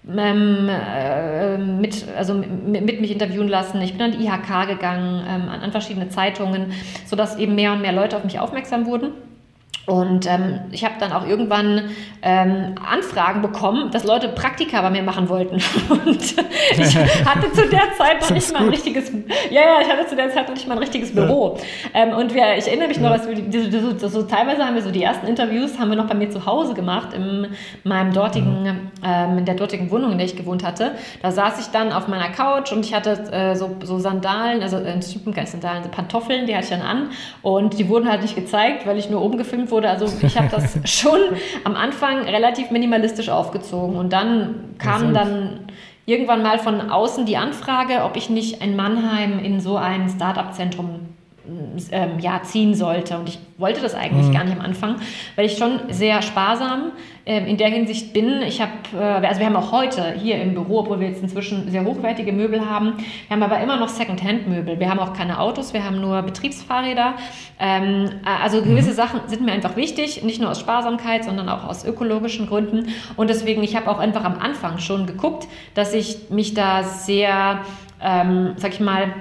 ähm, 0.08 0.68
äh, 0.68 1.58
mit, 1.58 2.06
also 2.16 2.34
mit, 2.34 3.00
mich 3.00 3.10
interviewen 3.10 3.48
lassen. 3.48 3.80
Ich 3.82 3.92
bin 3.92 4.02
an 4.02 4.12
die 4.12 4.24
IHK 4.24 4.68
gegangen, 4.68 5.24
ähm, 5.28 5.48
an 5.48 5.70
verschiedene 5.72 6.08
Zeitungen, 6.08 6.72
sodass 7.06 7.36
eben 7.38 7.54
mehr 7.54 7.72
und 7.72 7.82
mehr 7.82 7.92
Leute 7.92 8.16
auf 8.16 8.24
mich 8.24 8.38
aufmerksam 8.38 8.86
wurden. 8.86 9.12
Und 9.86 10.26
ähm, 10.26 10.60
ich 10.72 10.84
habe 10.84 10.94
dann 10.98 11.12
auch 11.12 11.24
irgendwann 11.24 11.90
ähm, 12.20 12.74
Anfragen 12.84 13.40
bekommen, 13.40 13.92
dass 13.92 14.02
Leute 14.02 14.28
Praktika 14.28 14.82
bei 14.82 14.90
mir 14.90 15.02
machen 15.04 15.28
wollten. 15.28 15.54
Und 15.88 16.20
ich 16.76 16.96
hatte 16.96 17.52
zu 17.52 17.68
der 17.68 17.92
Zeit 17.96 18.20
noch 18.20 18.30
nicht 18.30 18.52
mal 18.52 18.62
ein 18.62 18.68
richtiges, 18.68 19.12
ja, 19.50 19.60
ja, 19.60 19.80
ich 19.80 19.88
hatte 19.88 20.06
zu 20.08 20.16
der 20.16 20.30
Zeit 20.30 20.48
noch 20.48 20.54
nicht 20.56 20.66
mal 20.66 20.74
ein 20.74 20.80
richtiges 20.80 21.14
Büro. 21.14 21.56
Ja. 21.94 22.02
Ähm, 22.02 22.16
und 22.16 22.34
wir, 22.34 22.56
ich 22.58 22.66
erinnere 22.66 22.88
mich 22.88 22.98
noch, 22.98 23.10
dass 23.10 23.28
wir 23.28 23.36
die, 23.36 23.70
so, 23.70 24.08
so, 24.08 24.22
teilweise 24.24 24.64
haben 24.64 24.74
wir 24.74 24.82
so 24.82 24.90
die 24.90 25.04
ersten 25.04 25.26
Interviews 25.26 25.78
haben 25.78 25.90
wir 25.90 25.96
noch 25.96 26.08
bei 26.08 26.14
mir 26.14 26.30
zu 26.30 26.44
Hause 26.46 26.74
gemacht 26.74 27.12
in 27.14 27.46
meinem 27.84 28.12
dortigen, 28.12 28.90
ähm, 29.04 29.38
in 29.38 29.44
der 29.44 29.54
dortigen 29.54 29.90
Wohnung, 29.92 30.10
in 30.12 30.18
der 30.18 30.26
ich 30.26 30.36
gewohnt 30.36 30.64
hatte. 30.64 30.92
Da 31.22 31.30
saß 31.30 31.60
ich 31.60 31.66
dann 31.66 31.92
auf 31.92 32.08
meiner 32.08 32.30
Couch 32.30 32.72
und 32.72 32.84
ich 32.84 32.92
hatte 32.92 33.10
äh, 33.30 33.54
so, 33.54 33.76
so 33.84 33.98
Sandalen, 34.00 34.62
also 34.62 34.78
äh, 34.78 35.00
Sandalen, 35.00 35.84
Pantoffeln, 35.92 36.46
die 36.46 36.56
hatte 36.56 36.64
ich 36.64 36.70
dann 36.70 36.82
an 36.82 37.10
und 37.42 37.78
die 37.78 37.88
wurden 37.88 38.08
halt 38.08 38.22
nicht 38.22 38.34
gezeigt, 38.34 38.84
weil 38.84 38.98
ich 38.98 39.10
nur 39.10 39.22
oben 39.22 39.38
gefilmt 39.38 39.70
wurde 39.70 39.75
wurde. 39.76 39.90
Also 39.90 40.06
ich 40.22 40.36
habe 40.36 40.48
das 40.48 40.78
schon 40.84 41.20
am 41.64 41.76
Anfang 41.76 42.22
relativ 42.24 42.70
minimalistisch 42.70 43.28
aufgezogen 43.28 43.96
und 43.96 44.12
dann 44.12 44.76
kam 44.78 45.14
dann 45.14 45.60
irgendwann 46.06 46.42
mal 46.42 46.58
von 46.58 46.90
außen 46.90 47.26
die 47.26 47.36
Anfrage, 47.36 48.02
ob 48.04 48.16
ich 48.16 48.30
nicht 48.30 48.62
in 48.62 48.74
Mannheim 48.74 49.38
in 49.38 49.60
so 49.60 49.76
ein 49.76 50.08
Start-up-Zentrum 50.08 51.15
ähm, 51.92 52.18
ja, 52.18 52.42
ziehen 52.42 52.74
sollte. 52.74 53.18
Und 53.18 53.28
ich 53.28 53.38
wollte 53.58 53.80
das 53.80 53.94
eigentlich 53.94 54.28
mhm. 54.28 54.32
gar 54.32 54.44
nicht 54.44 54.58
am 54.58 54.64
Anfang, 54.64 54.96
weil 55.34 55.46
ich 55.46 55.56
schon 55.56 55.80
sehr 55.88 56.22
sparsam 56.22 56.92
ähm, 57.24 57.46
in 57.46 57.56
der 57.56 57.68
Hinsicht 57.68 58.12
bin. 58.12 58.42
Ich 58.42 58.60
habe, 58.60 58.72
äh, 58.94 59.26
also 59.26 59.40
wir 59.40 59.46
haben 59.46 59.56
auch 59.56 59.72
heute 59.72 60.12
hier 60.12 60.40
im 60.40 60.54
Büro, 60.54 60.80
obwohl 60.80 61.00
wir 61.00 61.08
jetzt 61.08 61.22
inzwischen 61.22 61.70
sehr 61.70 61.84
hochwertige 61.84 62.32
Möbel 62.32 62.68
haben, 62.68 62.94
wir 62.96 63.36
haben 63.36 63.42
aber 63.42 63.60
immer 63.60 63.76
noch 63.76 63.88
Second-Hand-Möbel. 63.88 64.78
Wir 64.78 64.90
haben 64.90 64.98
auch 64.98 65.12
keine 65.12 65.40
Autos, 65.40 65.72
wir 65.72 65.84
haben 65.84 66.00
nur 66.00 66.22
Betriebsfahrräder. 66.22 67.14
Ähm, 67.58 68.10
äh, 68.24 68.42
also 68.42 68.62
gewisse 68.62 68.90
mhm. 68.90 68.94
Sachen 68.94 69.20
sind 69.26 69.42
mir 69.42 69.52
einfach 69.52 69.76
wichtig, 69.76 70.22
nicht 70.22 70.40
nur 70.40 70.50
aus 70.50 70.60
Sparsamkeit, 70.60 71.24
sondern 71.24 71.48
auch 71.48 71.64
aus 71.64 71.84
ökologischen 71.84 72.46
Gründen. 72.46 72.88
Und 73.16 73.30
deswegen, 73.30 73.62
ich 73.62 73.76
habe 73.76 73.90
auch 73.90 73.98
einfach 73.98 74.24
am 74.24 74.38
Anfang 74.38 74.78
schon 74.78 75.06
geguckt, 75.06 75.48
dass 75.74 75.94
ich 75.94 76.30
mich 76.30 76.54
da 76.54 76.82
sehr, 76.82 77.60
ähm, 78.02 78.52
sag 78.56 78.72
ich 78.72 78.80
mal, 78.80 79.12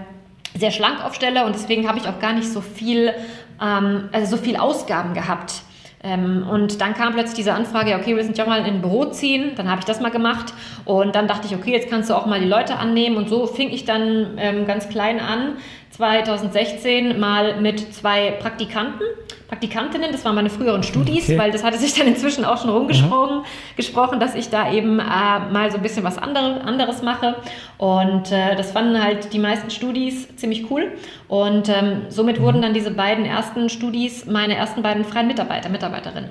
sehr 0.56 0.72
schlank 0.72 1.04
aufstelle 1.04 1.46
und 1.46 1.56
deswegen 1.56 1.88
habe 1.88 2.00
ich 2.00 2.08
auch 2.08 2.20
gar 2.20 2.34
nicht 2.34 2.50
so 2.52 2.62
viel, 2.62 3.14
ähm, 3.62 4.10
also 4.12 4.38
so 4.38 4.42
viel 4.42 4.58
Ausgaben 4.58 5.14
gehabt. 5.14 5.62
Ähm, 6.06 6.46
und 6.48 6.82
dann 6.82 6.94
kam 6.94 7.14
plötzlich 7.14 7.36
diese 7.36 7.54
Anfrage, 7.54 7.96
okay, 7.96 8.16
wir 8.16 8.24
sind 8.24 8.38
ja 8.38 8.46
mal 8.46 8.60
in 8.60 8.66
ein 8.66 8.82
Büro 8.82 9.06
ziehen. 9.06 9.54
Dann 9.56 9.70
habe 9.70 9.80
ich 9.80 9.86
das 9.86 10.02
mal 10.02 10.12
gemacht 10.12 10.54
und 10.86 11.16
dann 11.16 11.28
dachte 11.28 11.48
ich, 11.48 11.56
okay, 11.56 11.72
jetzt 11.72 11.90
kannst 11.90 12.12
du 12.12 12.14
auch 12.14 12.28
mal 12.28 12.40
die 12.40 12.48
Leute 12.48 12.78
annehmen 12.78 13.18
und 13.18 13.28
so 13.28 13.48
fing 13.48 13.70
ich 13.70 13.86
dann 13.86 14.38
ähm, 14.38 14.68
ganz 14.68 14.88
klein 14.88 15.20
an, 15.20 15.58
2016 15.96 17.20
mal 17.20 17.62
mit 17.62 17.94
zwei 17.94 18.32
Praktikanten, 18.32 19.06
Praktikantinnen, 19.48 20.12
das 20.12 20.26
waren 20.26 20.36
meine 20.36 20.50
früheren 20.50 20.84
Studis, 20.84 21.26
okay. 21.26 21.38
weil 21.38 21.52
das 21.52 21.64
hatte 21.64 21.78
sich 21.78 21.94
dann 21.94 22.08
inzwischen 22.08 22.44
auch 22.44 22.60
schon 22.60 22.70
rumgesprochen, 22.70 23.40
mhm. 23.40 23.76
gesprochen, 23.78 24.20
dass 24.20 24.36
ich 24.36 24.50
da 24.50 24.72
eben 24.74 25.00
äh, 25.00 25.04
mal 25.04 25.72
so 25.72 25.78
ein 25.78 25.84
bisschen 25.84 26.04
was 26.04 26.18
andere, 26.18 26.62
anderes 26.62 27.02
mache. 27.02 27.36
Und 27.78 28.32
äh, 28.32 28.56
das 28.56 28.72
fanden 28.72 29.02
halt 29.02 29.32
die 29.32 29.40
meisten 29.40 29.70
Studis 29.70 30.36
ziemlich 30.36 30.70
cool. 30.70 30.92
Und 31.28 31.70
ähm, 31.70 32.02
somit 32.10 32.40
mhm. 32.40 32.44
wurden 32.44 32.62
dann 32.62 32.74
diese 32.74 32.92
beiden 32.92 33.24
ersten 33.24 33.70
Studis 33.70 34.26
meine 34.26 34.56
ersten 34.56 34.82
beiden 34.82 35.06
freien 35.06 35.28
Mitarbeiter, 35.28 35.70
Mitarbeiterinnen. 35.70 36.30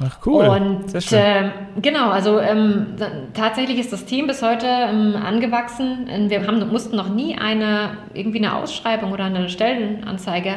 Ach 0.00 0.18
cool. 0.26 0.46
Und 0.46 0.94
äh, 1.12 1.50
genau, 1.82 2.10
also 2.10 2.38
ähm, 2.38 2.94
tatsächlich 3.34 3.78
ist 3.78 3.92
das 3.92 4.04
Team 4.04 4.28
bis 4.28 4.42
heute 4.42 4.66
ähm, 4.66 5.16
angewachsen. 5.16 6.08
Wir 6.28 6.46
haben, 6.46 6.68
mussten 6.68 6.96
noch 6.96 7.08
nie 7.08 7.36
eine 7.36 7.98
irgendwie 8.14 8.38
eine 8.38 8.54
Ausschreibung 8.54 9.12
oder 9.12 9.24
eine 9.24 9.48
Stellenanzeige 9.48 10.54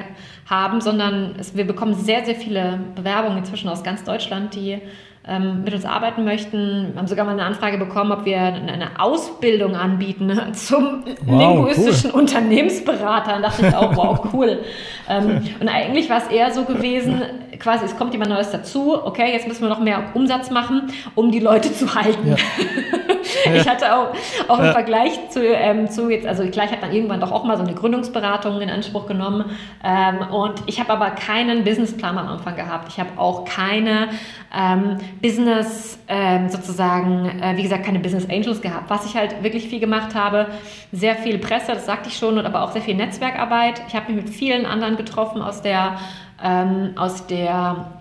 haben, 0.52 0.82
sondern 0.82 1.36
es, 1.40 1.56
wir 1.56 1.66
bekommen 1.66 1.96
sehr, 1.96 2.24
sehr 2.26 2.36
viele 2.36 2.80
Bewerbungen 2.96 3.40
inzwischen 3.40 3.70
aus 3.70 3.84
ganz 3.84 4.04
Deutschland, 4.04 4.54
die 4.54 4.80
ähm, 5.28 5.64
mit 5.64 5.74
uns 5.74 5.86
arbeiten 5.86 6.26
möchten. 6.26 6.94
Wir 6.94 7.00
haben 7.00 7.08
sogar 7.08 7.26
mal 7.26 7.32
eine 7.32 7.46
Anfrage 7.46 7.78
bekommen, 7.78 8.12
ob 8.12 8.26
wir 8.26 8.40
eine 8.40 9.00
Ausbildung 9.00 9.76
anbieten 9.76 10.32
zum 10.54 11.04
wow, 11.26 11.40
linguistischen 11.40 12.12
cool. 12.12 12.22
Unternehmensberater. 12.22 13.38
Und 13.38 13.44
dachte 13.44 13.68
ich 13.68 13.76
auch, 13.76 13.96
wow, 13.96 14.34
cool. 14.34 14.60
ähm, 15.08 15.42
und 15.60 15.70
eigentlich 15.70 16.10
war 16.10 16.18
es 16.18 16.28
eher 16.28 16.52
so 16.52 16.66
gewesen, 16.66 17.22
quasi, 17.60 17.86
es 17.86 17.98
kommt 17.98 18.14
jemand 18.14 18.32
Neues 18.32 18.52
dazu, 18.52 18.98
okay, 19.06 19.32
jetzt 19.32 19.48
müssen 19.48 19.62
wir 19.62 19.70
noch 19.70 19.80
mehr 19.80 20.04
Umsatz 20.14 20.50
machen, 20.50 20.92
um 21.16 21.32
die 21.32 21.40
Leute 21.40 21.72
zu 21.72 21.96
halten. 21.96 22.28
Ja. 22.28 22.36
ich 23.54 23.68
hatte 23.68 23.96
auch, 23.96 24.14
auch 24.48 24.60
im 24.60 24.72
Vergleich 24.72 25.30
zu, 25.30 25.46
ähm, 25.46 25.90
zu 25.90 26.10
jetzt, 26.10 26.28
also 26.28 26.46
gleich 26.50 26.72
hat 26.72 26.84
dann 26.84 26.92
irgendwann 26.92 27.20
doch 27.20 27.32
auch 27.32 27.44
mal 27.44 27.58
so 27.58 27.64
eine 27.64 27.74
Gründungsberatung 27.74 28.62
in 28.62 28.70
Anspruch 28.70 29.08
genommen. 29.08 29.46
Ähm, 29.84 30.20
und 30.32 30.62
ich 30.66 30.80
habe 30.80 30.92
aber 30.92 31.12
keinen 31.12 31.64
Businessplan 31.64 32.18
am 32.18 32.28
Anfang 32.28 32.56
gehabt. 32.56 32.90
Ich 32.90 33.00
habe 33.00 33.10
auch 33.18 33.46
keine 33.46 34.10
ähm, 34.56 34.98
Business, 35.22 36.00
ähm, 36.08 36.50
sozusagen, 36.50 37.26
äh, 37.42 37.58
wie 37.58 37.64
gesagt, 37.64 37.86
keine 37.86 38.00
Business 38.00 38.30
Angels 38.30 38.62
gehabt. 38.62 38.90
Was 38.90 39.06
ich 39.06 39.16
halt 39.16 39.44
wirklich 39.44 39.68
viel 39.68 39.80
gemacht 39.80 40.16
habe, 40.16 40.48
sehr 40.92 41.16
viel 41.16 41.38
Presse, 41.40 41.74
das 41.74 41.86
sagte 41.86 42.10
ich 42.10 42.18
schon, 42.18 42.38
und 42.38 42.46
aber 42.46 42.64
auch 42.64 42.72
sehr 42.72 42.82
viel 42.82 42.96
Netzwerkarbeit. 42.96 43.82
Ich 43.88 43.96
habe 43.96 44.12
mich 44.12 44.26
mit 44.26 44.34
vielen 44.34 44.66
anderen 44.66 44.98
getroffen 44.98 45.42
aus 45.42 45.62
der, 45.62 45.98
ähm, 46.44 46.94
aus 46.96 47.28
der 47.28 48.01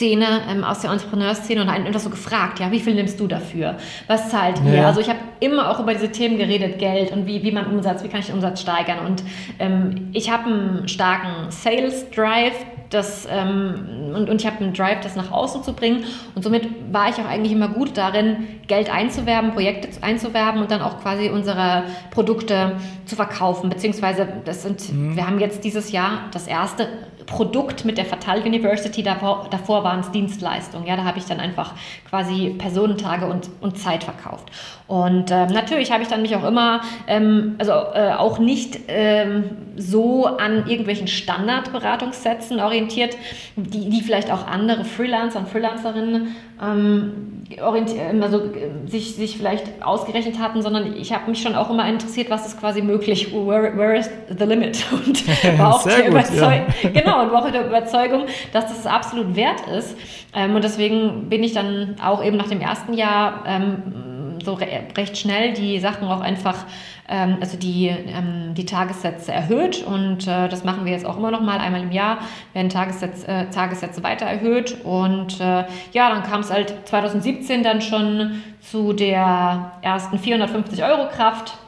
Szene, 0.00 0.40
ähm, 0.48 0.64
aus 0.64 0.80
der 0.80 0.90
Entrepreneurszene 0.92 1.60
und 1.60 1.68
einfach 1.68 2.00
so 2.00 2.08
gefragt, 2.08 2.58
ja, 2.58 2.72
wie 2.72 2.80
viel 2.80 2.94
nimmst 2.94 3.20
du 3.20 3.26
dafür? 3.26 3.76
Was 4.06 4.30
zahlt 4.30 4.58
ihr? 4.64 4.76
Ja. 4.76 4.86
Also 4.86 5.02
ich 5.02 5.10
habe 5.10 5.18
immer 5.40 5.68
auch 5.68 5.78
über 5.78 5.92
diese 5.92 6.10
Themen 6.10 6.38
geredet, 6.38 6.78
Geld 6.78 7.12
und 7.12 7.26
wie, 7.26 7.42
wie 7.42 7.52
man 7.52 7.66
Umsatz, 7.66 8.02
wie 8.02 8.08
kann 8.08 8.20
ich 8.20 8.26
den 8.26 8.36
Umsatz 8.36 8.62
steigern? 8.62 9.04
Und 9.04 9.22
ähm, 9.58 10.08
ich 10.14 10.30
habe 10.30 10.44
einen 10.44 10.88
starken 10.88 11.50
Sales 11.50 12.08
Drive, 12.10 12.54
das, 12.88 13.28
ähm, 13.30 14.14
und, 14.14 14.30
und 14.30 14.40
ich 14.40 14.46
habe 14.46 14.64
einen 14.64 14.72
Drive, 14.72 15.00
das 15.02 15.16
nach 15.16 15.30
außen 15.30 15.62
zu 15.62 15.74
bringen. 15.74 16.04
Und 16.34 16.44
somit 16.44 16.66
war 16.90 17.10
ich 17.10 17.16
auch 17.16 17.28
eigentlich 17.28 17.52
immer 17.52 17.68
gut 17.68 17.98
darin, 17.98 18.48
Geld 18.68 18.90
einzuwerben, 18.90 19.52
Projekte 19.52 20.02
einzuwerben 20.02 20.62
und 20.62 20.70
dann 20.70 20.80
auch 20.80 21.00
quasi 21.02 21.28
unsere 21.28 21.84
Produkte 22.10 22.76
zu 23.04 23.16
verkaufen. 23.16 23.68
Beziehungsweise, 23.68 24.26
das 24.46 24.62
sind, 24.62 24.92
mhm. 24.92 25.14
wir 25.14 25.26
haben 25.26 25.38
jetzt 25.38 25.62
dieses 25.62 25.92
Jahr 25.92 26.22
das 26.32 26.46
erste 26.46 26.88
Produkt 27.26 27.84
mit 27.84 27.98
der 27.98 28.04
Fatal 28.04 28.40
University, 28.40 29.02
davor, 29.02 29.46
davor 29.50 29.84
waren 29.84 30.00
es 30.00 30.10
Dienstleistungen. 30.10 30.86
Ja, 30.86 30.96
da 30.96 31.04
habe 31.04 31.18
ich 31.18 31.24
dann 31.24 31.40
einfach 31.40 31.74
quasi 32.08 32.54
Personentage 32.58 33.26
und, 33.26 33.50
und 33.60 33.78
Zeit 33.78 34.04
verkauft. 34.04 34.50
Und 34.86 35.30
ähm, 35.30 35.48
natürlich 35.52 35.92
habe 35.92 36.02
ich 36.02 36.08
dann 36.08 36.22
mich 36.22 36.34
auch 36.34 36.44
immer, 36.44 36.80
ähm, 37.06 37.54
also 37.58 37.72
äh, 37.72 38.12
auch 38.16 38.38
nicht 38.38 38.80
ähm, 38.88 39.44
so 39.76 40.26
an 40.26 40.66
irgendwelchen 40.66 41.06
Standardberatungssätzen 41.06 42.60
orientiert, 42.60 43.16
die, 43.56 43.88
die 43.88 44.00
vielleicht 44.00 44.30
auch 44.32 44.46
andere 44.46 44.84
Freelancer 44.84 45.40
und 45.40 45.48
Freelancerinnen 45.48 46.34
ähm, 46.60 47.40
ähm, 47.56 48.22
also, 48.22 48.42
sich, 48.86 49.16
sich 49.16 49.36
vielleicht 49.36 49.82
ausgerechnet 49.82 50.38
hatten, 50.38 50.62
sondern 50.62 50.96
ich 50.96 51.12
habe 51.12 51.30
mich 51.30 51.42
schon 51.42 51.54
auch 51.54 51.70
immer 51.70 51.88
interessiert, 51.88 52.30
was 52.30 52.46
ist 52.46 52.60
quasi 52.60 52.80
möglich, 52.80 53.32
where, 53.32 53.76
where 53.76 53.96
is 53.96 54.08
the 54.28 54.44
limit? 54.44 54.84
Und 54.92 55.58
war 55.58 55.74
auch 55.74 55.82
der 55.82 56.08
Überzeugung, 56.08 56.66
ja. 56.82 56.90
genau, 56.90 57.09
und 57.18 57.32
war 57.32 57.44
auch 57.44 57.50
der 57.50 57.66
Überzeugung, 57.66 58.26
dass 58.52 58.66
das 58.66 58.86
absolut 58.86 59.36
wert 59.36 59.66
ist. 59.66 59.96
Ähm, 60.34 60.54
und 60.54 60.64
deswegen 60.64 61.28
bin 61.28 61.42
ich 61.42 61.52
dann 61.52 61.96
auch 62.02 62.24
eben 62.24 62.36
nach 62.36 62.48
dem 62.48 62.60
ersten 62.60 62.94
Jahr 62.94 63.44
ähm, 63.46 64.38
so 64.44 64.54
re 64.54 64.66
recht 64.96 65.18
schnell 65.18 65.52
die 65.52 65.78
Sachen 65.80 66.08
auch 66.08 66.20
einfach 66.20 66.64
ähm, 67.10 67.38
also 67.40 67.58
die, 67.58 67.88
ähm, 67.88 68.54
die 68.54 68.64
Tagessätze 68.64 69.32
erhöht. 69.32 69.84
Und 69.84 70.26
äh, 70.26 70.48
das 70.48 70.64
machen 70.64 70.84
wir 70.84 70.92
jetzt 70.92 71.04
auch 71.04 71.16
immer 71.16 71.30
noch 71.30 71.40
mal 71.40 71.58
einmal 71.58 71.82
im 71.82 71.92
Jahr, 71.92 72.18
werden 72.52 72.68
Tagessätze, 72.68 73.26
äh, 73.26 73.50
Tagessätze 73.50 74.02
weiter 74.02 74.26
erhöht. 74.26 74.78
Und 74.84 75.40
äh, 75.40 75.64
ja, 75.92 76.08
dann 76.08 76.22
kam 76.22 76.40
es 76.40 76.50
halt 76.50 76.74
2017 76.88 77.62
dann 77.62 77.82
schon 77.82 78.42
zu 78.60 78.92
der 78.92 79.72
ersten 79.82 80.18
450 80.18 80.84
Euro 80.84 81.08
Kraft 81.08 81.58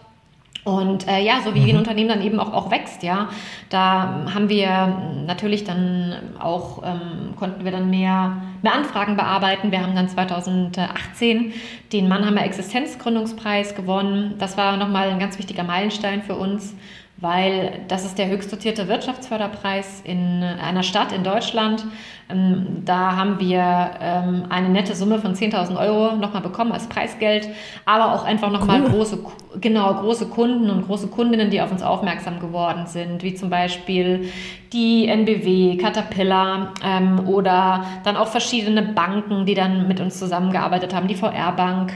und 0.64 1.09
äh, 1.09 1.20
ja, 1.20 1.40
so 1.44 1.55
wie 1.57 1.61
mhm. 1.61 1.70
ein 1.70 1.77
Unternehmen 1.79 2.09
dann 2.09 2.22
eben 2.22 2.38
auch, 2.38 2.53
auch 2.53 2.70
wächst, 2.70 3.03
ja, 3.03 3.31
da 3.68 4.27
haben 4.33 4.48
wir 4.48 4.96
natürlich 5.27 5.64
dann 5.64 6.14
auch, 6.38 6.83
ähm, 6.85 7.35
konnten 7.37 7.64
wir 7.64 7.72
dann 7.72 7.90
mehr, 7.90 8.37
mehr 8.62 8.75
Anfragen 8.75 9.16
bearbeiten. 9.16 9.72
Wir 9.72 9.83
haben 9.83 9.96
dann 9.96 10.09
2018 10.09 11.53
den 11.92 12.07
Mannheimer 12.07 12.44
Existenzgründungspreis 12.44 13.75
gewonnen. 13.75 14.37
Das 14.38 14.57
war 14.57 14.77
nochmal 14.77 15.09
ein 15.11 15.18
ganz 15.18 15.37
wichtiger 15.37 15.64
Meilenstein 15.64 16.22
für 16.22 16.37
uns 16.37 16.77
weil 17.22 17.82
das 17.87 18.04
ist 18.04 18.18
der 18.18 18.28
höchst 18.28 18.52
dotierte 18.52 18.88
Wirtschaftsförderpreis 18.88 20.02
in 20.02 20.42
einer 20.42 20.82
Stadt 20.82 21.12
in 21.12 21.22
Deutschland. 21.22 21.85
Ähm, 22.28 22.82
da 22.85 23.14
haben 23.14 23.38
wir 23.38 23.90
ähm, 24.00 24.46
eine 24.48 24.68
nette 24.68 24.96
Summe 24.96 25.20
von 25.20 25.35
10.000 25.35 25.78
Euro 25.78 26.16
nochmal 26.16 26.42
bekommen 26.42 26.72
als 26.72 26.88
Preisgeld, 26.88 27.48
aber 27.87 28.12
auch 28.12 28.24
einfach 28.24 28.50
nochmal 28.50 28.82
cool. 28.82 28.90
große, 28.90 29.18
genau, 29.61 29.94
große 29.94 30.26
Kunden 30.30 30.68
und 30.68 30.87
große 30.87 31.06
Kundinnen, 31.06 31.48
die 31.50 31.61
auf 31.61 31.70
uns 31.70 31.85
aufmerksam 31.85 32.40
geworden 32.40 32.87
sind, 32.88 33.22
wie 33.22 33.35
zum 33.35 33.50
Beispiel 33.50 34.28
die 34.72 35.06
NBW, 35.06 35.76
Caterpillar 35.76 36.74
ähm, 36.85 37.28
oder 37.28 37.85
dann 38.02 38.16
auch 38.16 38.28
verschiedene 38.28 38.82
Banken, 38.82 39.46
die 39.46 39.54
dann 39.54 39.87
mit 39.87 40.00
uns 40.00 40.18
zusammengearbeitet 40.18 40.92
haben, 40.92 41.06
die 41.06 41.14
VR-Bank. 41.14 41.92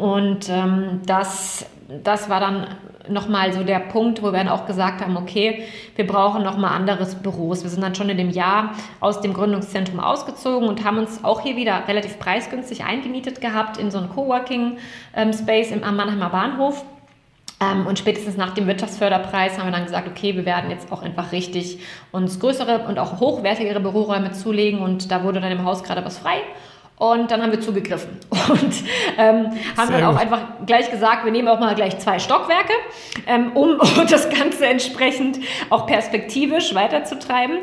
und 0.00 0.52
das, 1.06 1.66
das 2.04 2.28
war 2.30 2.38
dann 2.38 2.66
nochmal 3.10 3.52
so 3.52 3.64
der 3.64 3.80
Punkt, 3.80 4.22
wo 4.22 4.26
wir 4.26 4.38
dann 4.38 4.48
auch 4.48 4.66
gesagt 4.66 5.00
haben, 5.00 5.16
okay, 5.16 5.64
wir 5.96 6.06
brauchen 6.06 6.42
nochmal 6.42 6.74
anderes 6.74 7.14
Büros. 7.14 7.62
Wir 7.62 7.70
sind 7.70 7.82
dann 7.82 7.94
schon 7.94 8.08
in 8.08 8.16
dem 8.16 8.30
Jahr 8.30 8.74
aus 9.00 9.20
dem 9.20 9.34
Gründungszentrum 9.34 10.00
ausgezogen 10.00 10.68
und 10.68 10.84
haben 10.84 10.98
uns 10.98 11.24
auch 11.24 11.40
hier 11.40 11.56
wieder 11.56 11.88
relativ 11.88 12.18
preisgünstig 12.18 12.84
eingemietet 12.84 13.40
gehabt 13.40 13.76
in 13.76 13.90
so 13.90 13.98
einen 13.98 14.08
Coworking-Space 14.10 15.72
ähm, 15.72 15.84
am 15.84 15.96
Mannheimer 15.96 16.30
Bahnhof. 16.30 16.84
Ähm, 17.60 17.86
und 17.86 17.98
spätestens 17.98 18.36
nach 18.36 18.54
dem 18.54 18.66
Wirtschaftsförderpreis 18.66 19.58
haben 19.58 19.66
wir 19.66 19.72
dann 19.72 19.84
gesagt, 19.84 20.06
okay, 20.08 20.36
wir 20.36 20.44
werden 20.44 20.70
jetzt 20.70 20.92
auch 20.92 21.02
einfach 21.02 21.32
richtig 21.32 21.80
uns 22.12 22.38
größere 22.38 22.86
und 22.86 22.98
auch 22.98 23.20
hochwertigere 23.20 23.80
Büroräume 23.80 24.32
zulegen. 24.32 24.80
Und 24.80 25.10
da 25.10 25.24
wurde 25.24 25.40
dann 25.40 25.52
im 25.52 25.64
Haus 25.64 25.82
gerade 25.82 26.04
was 26.04 26.18
frei. 26.18 26.40
Und 26.98 27.30
dann 27.30 27.42
haben 27.42 27.52
wir 27.52 27.60
zugegriffen 27.60 28.10
und 28.48 28.74
ähm, 29.18 29.50
haben 29.76 29.88
Sehr 29.88 29.98
dann 29.98 30.04
auch 30.04 30.12
gut. 30.12 30.20
einfach 30.20 30.40
gleich 30.66 30.90
gesagt, 30.90 31.24
wir 31.24 31.30
nehmen 31.30 31.46
auch 31.46 31.60
mal 31.60 31.74
gleich 31.74 31.98
zwei 31.98 32.18
Stockwerke, 32.18 32.72
ähm, 33.26 33.52
um 33.54 33.78
das 34.10 34.28
Ganze 34.30 34.66
entsprechend 34.66 35.38
auch 35.70 35.86
perspektivisch 35.86 36.74
weiterzutreiben 36.74 37.58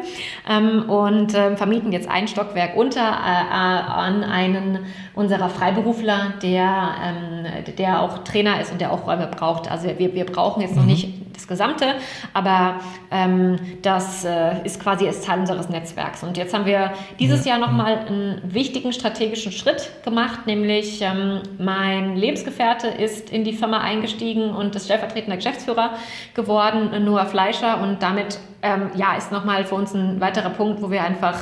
ähm, 0.50 0.90
und 0.90 1.34
ähm, 1.34 1.58
vermieten 1.58 1.92
jetzt 1.92 2.10
ein 2.10 2.28
Stockwerk 2.28 2.78
unter 2.78 3.02
äh, 3.02 3.04
äh, 3.04 3.92
an 3.96 4.24
einen 4.24 4.86
unserer 5.14 5.50
Freiberufler, 5.50 6.34
der, 6.42 6.96
ähm, 7.04 7.76
der 7.78 8.02
auch 8.02 8.20
Trainer 8.20 8.62
ist 8.62 8.72
und 8.72 8.80
der 8.80 8.92
auch 8.92 9.06
Räume 9.06 9.28
braucht. 9.28 9.70
Also 9.70 9.88
wir, 9.98 10.14
wir 10.14 10.26
brauchen 10.26 10.62
jetzt 10.62 10.76
noch 10.76 10.84
mhm. 10.84 10.90
nicht 10.90 11.14
das 11.34 11.48
Gesamte, 11.48 11.96
aber 12.34 12.80
ähm, 13.12 13.58
das 13.82 14.24
äh, 14.24 14.64
ist 14.64 14.82
quasi 14.82 15.06
als 15.08 15.22
Teil 15.22 15.40
unseres 15.40 15.70
Netzwerks. 15.70 16.24
Und 16.24 16.38
jetzt 16.38 16.54
haben 16.54 16.66
wir 16.66 16.94
dieses 17.20 17.46
ja. 17.46 17.52
Jahr 17.52 17.68
nochmal 17.68 18.00
einen 18.08 18.42
wichtigen 18.46 18.94
strategischen 18.94 19.25
Schritt 19.34 19.90
gemacht, 20.04 20.46
nämlich 20.46 21.02
ähm, 21.02 21.42
mein 21.58 22.16
Lebensgefährte 22.16 22.88
ist 22.88 23.30
in 23.30 23.44
die 23.44 23.54
Firma 23.54 23.80
eingestiegen 23.80 24.52
und 24.52 24.76
ist 24.76 24.86
stellvertretender 24.86 25.38
Geschäftsführer 25.38 25.92
geworden, 26.34 27.04
Noah 27.04 27.26
Fleischer. 27.26 27.82
Und 27.82 28.04
damit 28.04 28.40
ähm, 28.62 28.92
ja, 28.96 29.16
ist 29.16 29.32
nochmal 29.32 29.66
für 29.66 29.76
uns 29.76 29.94
ein 29.94 30.20
weiterer 30.22 30.50
Punkt, 30.50 30.82
wo 30.82 30.92
wir 30.92 31.04
einfach 31.04 31.40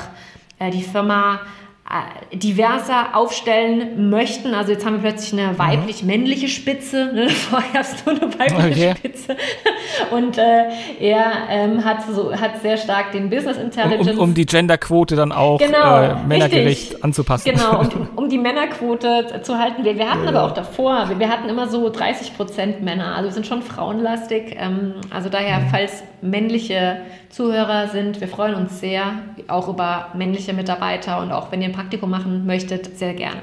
äh, 0.60 0.72
die 0.72 0.84
Firma 0.84 1.42
diverser 2.34 3.16
aufstellen 3.16 4.10
möchten. 4.10 4.54
Also 4.54 4.72
jetzt 4.72 4.86
haben 4.86 5.02
wir 5.02 5.12
plötzlich 5.12 5.40
eine 5.40 5.54
mhm. 5.54 5.60
weiblich-männliche 5.60 6.48
Spitze. 6.48 7.12
Ne? 7.14 7.30
Vorher 7.30 7.74
hast 7.74 8.06
du 8.06 8.12
eine 8.12 8.22
weibliche 8.22 8.90
okay. 8.90 8.96
Spitze. 8.98 9.38
Und 10.12 10.38
äh, 10.38 10.70
er 11.00 11.32
ähm, 11.50 11.86
hat, 11.86 12.00
so, 12.12 12.34
hat 12.34 12.62
sehr 12.62 12.78
stark 12.78 13.12
den 13.12 13.30
Business 13.30 13.58
Intelligence. 13.58 14.18
Um, 14.18 14.30
um 14.30 14.34
die 14.34 14.46
Genderquote 14.46 15.16
dann 15.16 15.32
auch 15.32 15.60
genau, 15.60 16.02
äh, 16.02 16.16
männergerecht 16.28 16.92
richtig. 16.92 17.04
anzupassen. 17.04 17.52
Genau, 17.52 17.82
um, 17.82 18.08
um, 18.16 18.30
die 18.30 18.40
Männerquote 18.40 19.42
zu 19.44 19.60
halten. 19.60 19.84
Wir, 19.84 19.98
wir 19.98 20.10
hatten 20.10 20.24
ja. 20.24 20.30
aber 20.30 20.44
auch 20.44 20.54
davor, 20.54 21.10
wir, 21.10 21.20
wir, 21.20 21.30
hatten 21.30 21.48
immer 21.50 21.68
so 21.68 21.90
30 21.90 22.36
Prozent 22.36 22.82
Männer. 22.82 23.16
Also 23.16 23.30
wir 23.30 23.34
sind 23.34 23.46
schon 23.46 23.62
frauenlastig. 23.62 24.56
Ähm, 24.58 24.96
also 25.12 25.30
daher, 25.30 25.60
mhm. 25.60 25.68
falls 25.70 26.04
männliche 26.22 26.98
Zuhörer 27.34 27.88
sind. 27.88 28.22
Wir 28.22 28.28
freuen 28.28 28.54
uns 28.54 28.80
sehr, 28.80 29.16
auch 29.48 29.68
über 29.68 30.10
männliche 30.14 30.54
Mitarbeiter 30.54 31.20
und 31.20 31.32
auch 31.32 31.52
wenn 31.52 31.62
ihr 31.64 31.70
ein 31.70 31.74
Praktikum 31.84 32.10
machen 32.10 32.46
möchtet, 32.46 32.98
sehr 32.98 33.14
gerne. 33.14 33.42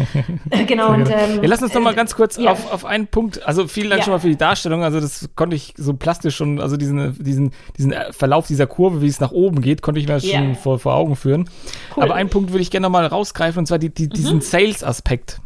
genau. 0.66 0.92
Und, 0.92 1.08
ähm, 1.10 1.42
ja, 1.42 1.48
lass 1.48 1.62
uns 1.62 1.72
doch 1.72 1.80
mal 1.80 1.94
ganz 1.94 2.14
kurz 2.14 2.36
ja. 2.36 2.52
auf, 2.52 2.72
auf 2.72 2.84
einen 2.84 3.08
Punkt, 3.08 3.46
also 3.46 3.66
vielen 3.66 3.90
Dank 3.90 4.00
ja. 4.00 4.04
schon 4.04 4.12
mal 4.12 4.20
für 4.20 4.28
die 4.28 4.36
Darstellung, 4.36 4.84
also 4.84 5.00
das 5.00 5.28
konnte 5.34 5.56
ich 5.56 5.74
so 5.76 5.94
plastisch 5.94 6.36
schon, 6.36 6.60
also 6.60 6.76
diesen, 6.76 7.22
diesen, 7.22 7.52
diesen 7.76 7.94
Verlauf 8.10 8.46
dieser 8.46 8.66
Kurve, 8.66 9.02
wie 9.02 9.08
es 9.08 9.20
nach 9.20 9.32
oben 9.32 9.60
geht, 9.60 9.82
konnte 9.82 10.00
ich 10.00 10.06
mir 10.06 10.20
schon 10.20 10.54
vor, 10.54 10.78
vor 10.78 10.94
Augen 10.94 11.16
führen. 11.16 11.50
Cool. 11.96 12.04
Aber 12.04 12.14
einen 12.14 12.30
Punkt 12.30 12.52
würde 12.52 12.62
ich 12.62 12.70
gerne 12.70 12.84
noch 12.84 12.92
mal 12.92 13.06
rausgreifen 13.06 13.58
und 13.58 13.66
zwar 13.66 13.78
die, 13.78 13.90
die, 13.90 14.08
diesen 14.08 14.36
mhm. 14.36 14.42
Sales-Aspekt. 14.42 15.40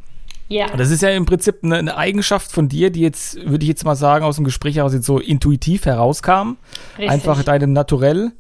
Ja. 0.48 0.68
Das 0.76 0.90
ist 0.90 1.02
ja 1.02 1.08
im 1.10 1.26
Prinzip 1.26 1.56
eine, 1.62 1.76
eine, 1.76 1.96
Eigenschaft 1.96 2.52
von 2.52 2.68
dir, 2.68 2.90
die 2.90 3.00
jetzt, 3.00 3.36
würde 3.44 3.64
ich 3.64 3.68
jetzt 3.68 3.84
mal 3.84 3.96
sagen, 3.96 4.24
aus 4.24 4.36
dem 4.36 4.44
Gespräch 4.44 4.76
heraus 4.76 4.92
jetzt 4.92 5.06
so 5.06 5.18
intuitiv 5.18 5.86
herauskam. 5.86 6.56
Richtig. 6.96 7.10
Einfach 7.10 7.42
deinem 7.42 7.72
Naturell. 7.72 8.32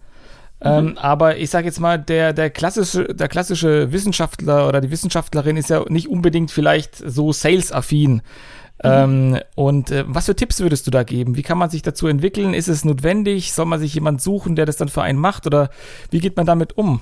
Ähm, 0.60 0.84
mhm. 0.84 0.88
Ähm, 0.90 0.98
aber 0.98 1.36
ich 1.36 1.50
sage 1.50 1.66
jetzt 1.66 1.80
mal, 1.80 1.98
der, 1.98 2.32
der, 2.32 2.50
klassische, 2.50 3.04
der 3.04 3.28
klassische 3.28 3.92
Wissenschaftler 3.92 4.68
oder 4.68 4.80
die 4.80 4.90
Wissenschaftlerin 4.90 5.56
ist 5.56 5.70
ja 5.70 5.84
nicht 5.88 6.08
unbedingt 6.08 6.50
vielleicht 6.50 6.96
so 6.96 7.32
sales-affin. 7.32 8.14
Mhm. 8.14 8.22
Ähm, 8.82 9.38
und 9.54 9.90
äh, 9.90 10.04
was 10.06 10.26
für 10.26 10.36
Tipps 10.36 10.60
würdest 10.60 10.86
du 10.86 10.90
da 10.90 11.02
geben? 11.02 11.36
Wie 11.36 11.42
kann 11.42 11.58
man 11.58 11.70
sich 11.70 11.82
dazu 11.82 12.06
entwickeln? 12.06 12.54
Ist 12.54 12.68
es 12.68 12.84
notwendig? 12.84 13.52
Soll 13.52 13.66
man 13.66 13.80
sich 13.80 13.94
jemand 13.94 14.20
suchen, 14.20 14.56
der 14.56 14.66
das 14.66 14.76
dann 14.76 14.88
für 14.88 15.02
einen 15.02 15.18
macht? 15.18 15.46
Oder 15.46 15.70
wie 16.10 16.20
geht 16.20 16.36
man 16.36 16.46
damit 16.46 16.76
um? 16.76 17.00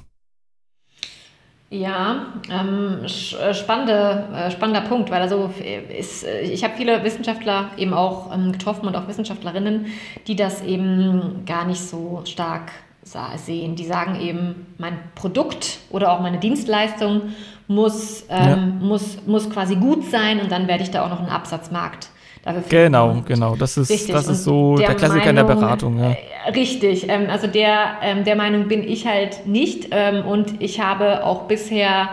Ja, 1.70 2.26
ähm, 2.50 3.00
äh, 3.02 3.52
spannende, 3.52 4.28
äh, 4.32 4.50
spannender 4.52 4.82
Punkt, 4.82 5.10
weil 5.10 5.22
also 5.22 5.52
ist, 5.98 6.24
äh, 6.24 6.42
ich 6.42 6.62
habe 6.62 6.74
viele 6.76 7.02
Wissenschaftler 7.02 7.70
eben 7.76 7.94
auch 7.94 8.32
ähm, 8.32 8.52
getroffen 8.52 8.86
und 8.86 8.94
auch 8.94 9.08
Wissenschaftlerinnen, 9.08 9.86
die 10.28 10.36
das 10.36 10.62
eben 10.62 11.44
gar 11.46 11.64
nicht 11.64 11.80
so 11.80 12.22
stark 12.26 12.70
sehen. 13.04 13.76
Die 13.76 13.84
sagen 13.84 14.20
eben, 14.20 14.74
mein 14.78 14.98
Produkt 15.14 15.78
oder 15.90 16.12
auch 16.12 16.20
meine 16.20 16.38
Dienstleistung 16.38 17.22
muss, 17.68 18.24
ähm, 18.28 18.38
ja. 18.38 18.56
muss, 18.56 19.18
muss 19.26 19.50
quasi 19.50 19.76
gut 19.76 20.10
sein 20.10 20.40
und 20.40 20.50
dann 20.50 20.68
werde 20.68 20.82
ich 20.82 20.90
da 20.90 21.04
auch 21.04 21.10
noch 21.10 21.20
einen 21.20 21.28
Absatzmarkt 21.28 22.08
dafür 22.44 22.62
finden. 22.62 22.84
Genau, 22.84 23.22
genau. 23.26 23.56
Das 23.56 23.76
ist, 23.76 23.90
richtig. 23.90 24.12
das 24.12 24.28
ist 24.28 24.44
so 24.44 24.76
der, 24.76 24.88
der 24.88 24.96
Klassiker 24.96 25.26
Meinung, 25.26 25.30
in 25.30 25.46
der 25.48 25.54
Beratung. 25.54 25.98
Ja. 25.98 26.10
Äh, 26.10 26.50
richtig. 26.54 27.08
Ähm, 27.08 27.28
also 27.30 27.46
der, 27.46 27.96
ähm, 28.02 28.24
der 28.24 28.36
Meinung 28.36 28.68
bin 28.68 28.86
ich 28.86 29.06
halt 29.06 29.46
nicht. 29.46 29.88
Ähm, 29.90 30.24
und 30.26 30.60
ich 30.60 30.80
habe 30.80 31.24
auch 31.24 31.42
bisher 31.42 32.10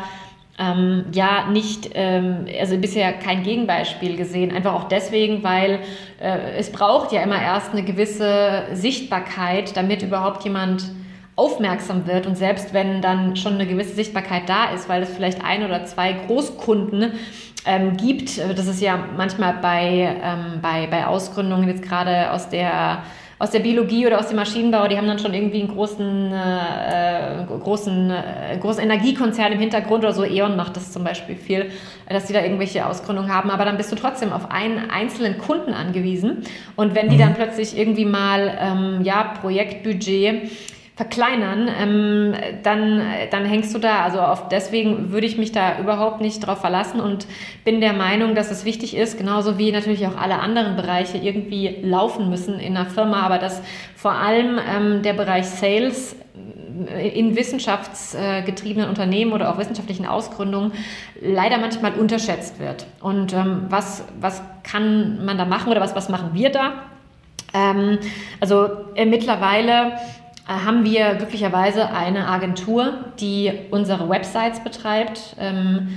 ähm, 0.60 1.06
ja 1.14 1.48
nicht, 1.50 1.90
ähm, 1.94 2.46
also 2.60 2.78
bisher 2.78 3.14
kein 3.14 3.44
Gegenbeispiel 3.44 4.18
gesehen. 4.18 4.52
Einfach 4.52 4.74
auch 4.74 4.84
deswegen, 4.86 5.44
weil 5.44 5.80
äh, 6.20 6.58
es 6.58 6.72
braucht 6.72 7.12
ja 7.12 7.22
immer 7.22 7.42
erst 7.42 7.72
eine 7.72 7.84
gewisse 7.84 8.66
Sichtbarkeit, 8.74 9.76
damit 9.76 10.02
überhaupt 10.04 10.44
jemand 10.44 10.92
aufmerksam 11.36 12.06
wird 12.06 12.28
und 12.28 12.38
selbst 12.38 12.74
wenn 12.74 13.02
dann 13.02 13.36
schon 13.36 13.54
eine 13.54 13.66
gewisse 13.66 13.96
Sichtbarkeit 13.96 14.48
da 14.48 14.66
ist, 14.76 14.90
weil 14.90 15.02
es 15.02 15.10
vielleicht 15.10 15.44
ein 15.44 15.64
oder 15.64 15.86
zwei 15.86 16.14
Großkunden 16.14 17.14
ähm, 17.66 17.98
gibt, 17.98 18.38
äh, 18.38 18.54
das 18.54 18.68
ist 18.68 18.82
ja 18.82 19.08
manchmal 19.16 19.56
bei, 19.62 20.16
ähm, 20.22 20.60
bei, 20.62 20.88
bei 20.88 21.08
Ausgründungen 21.08 21.68
jetzt 21.68 21.84
gerade 21.84 22.32
aus 22.32 22.50
der 22.50 23.04
aus 23.42 23.50
der 23.50 23.60
Biologie 23.60 24.06
oder 24.06 24.20
aus 24.20 24.28
dem 24.28 24.36
Maschinenbau, 24.36 24.88
die 24.88 24.98
haben 24.98 25.08
dann 25.08 25.18
schon 25.18 25.34
irgendwie 25.34 25.62
einen 25.62 25.74
großen, 25.74 26.32
äh, 26.32 27.44
großen, 27.48 28.12
äh, 28.12 28.58
großen 28.60 28.84
Energiekonzern 28.84 29.52
im 29.52 29.60
Hintergrund 29.60 30.04
oder 30.04 30.14
so. 30.14 30.24
E.ON 30.24 30.56
macht 30.56 30.76
das 30.78 30.92
zum 30.92 31.04
Beispiel 31.04 31.36
viel, 31.36 31.72
dass 32.08 32.26
die 32.26 32.34
da 32.34 32.44
irgendwelche 32.44 32.86
Ausgründungen 32.86 33.34
haben. 33.34 33.50
Aber 33.50 33.66
dann 33.66 33.78
bist 33.78 33.92
du 33.92 33.96
trotzdem 33.96 34.32
auf 34.32 34.52
einen 34.52 34.92
einzelnen 34.92 35.40
Kunden 35.40 35.74
angewiesen. 35.74 36.44
Und 36.76 36.94
wenn 36.94 37.10
die 37.10 37.16
mhm. 37.16 37.22
dann 37.22 37.34
plötzlich 37.34 37.76
irgendwie 37.76 38.06
mal, 38.06 38.56
ähm, 38.62 39.02
ja, 39.04 39.34
Projektbudget 39.42 40.52
verkleinern, 41.02 41.68
ähm, 41.68 42.36
dann, 42.62 43.02
dann 43.32 43.44
hängst 43.44 43.74
du 43.74 43.80
da. 43.80 44.04
Also 44.04 44.20
auf, 44.20 44.50
deswegen 44.50 45.12
würde 45.12 45.26
ich 45.26 45.36
mich 45.36 45.52
da 45.52 45.80
überhaupt 45.80 46.22
nicht 46.22 46.46
drauf 46.46 46.62
verlassen 46.62 47.02
und 47.02 47.26
bin 47.66 47.82
der 47.82 47.94
Meinung, 47.94 48.36
dass 48.36 48.52
es 48.52 48.66
wichtig 48.66 48.96
ist, 48.96 49.18
genauso 49.18 49.58
wie 49.58 49.72
natürlich 49.72 50.06
auch 50.06 50.16
alle 50.16 50.38
anderen 50.38 50.76
Bereiche 50.76 51.18
irgendwie 51.18 51.80
laufen 51.82 52.30
müssen 52.30 52.60
in 52.60 52.78
einer 52.78 52.86
Firma, 52.86 53.22
aber 53.22 53.40
dass 53.40 53.64
vor 53.96 54.12
allem 54.12 54.60
ähm, 54.60 55.02
der 55.02 55.14
Bereich 55.14 55.48
Sales 55.48 56.16
in 57.14 57.36
wissenschaftsgetriebenen 57.36 58.88
Unternehmen 58.88 59.34
oder 59.34 59.52
auch 59.52 59.58
wissenschaftlichen 59.58 60.06
Ausgründungen 60.06 60.72
leider 61.20 61.58
manchmal 61.58 61.94
unterschätzt 61.94 62.60
wird. 62.60 62.86
Und 63.02 63.34
ähm, 63.34 63.66
was, 63.70 64.06
was 64.20 64.44
kann 64.62 65.26
man 65.26 65.40
da 65.40 65.46
machen 65.46 65.72
oder 65.72 65.82
was, 65.82 65.96
was 65.96 66.10
machen 66.10 66.30
wir 66.34 66.52
da? 66.52 66.74
Ähm, 67.54 67.98
also 68.40 68.70
äh, 68.96 69.06
mittlerweile 69.06 69.94
äh, 69.94 70.21
haben 70.48 70.84
wir 70.84 71.16
glücklicherweise 71.16 71.90
eine 71.90 72.28
Agentur, 72.28 73.06
die 73.20 73.52
unsere 73.72 74.10
Websites 74.10 74.64
betreibt, 74.64 75.36
ähm, 75.40 75.90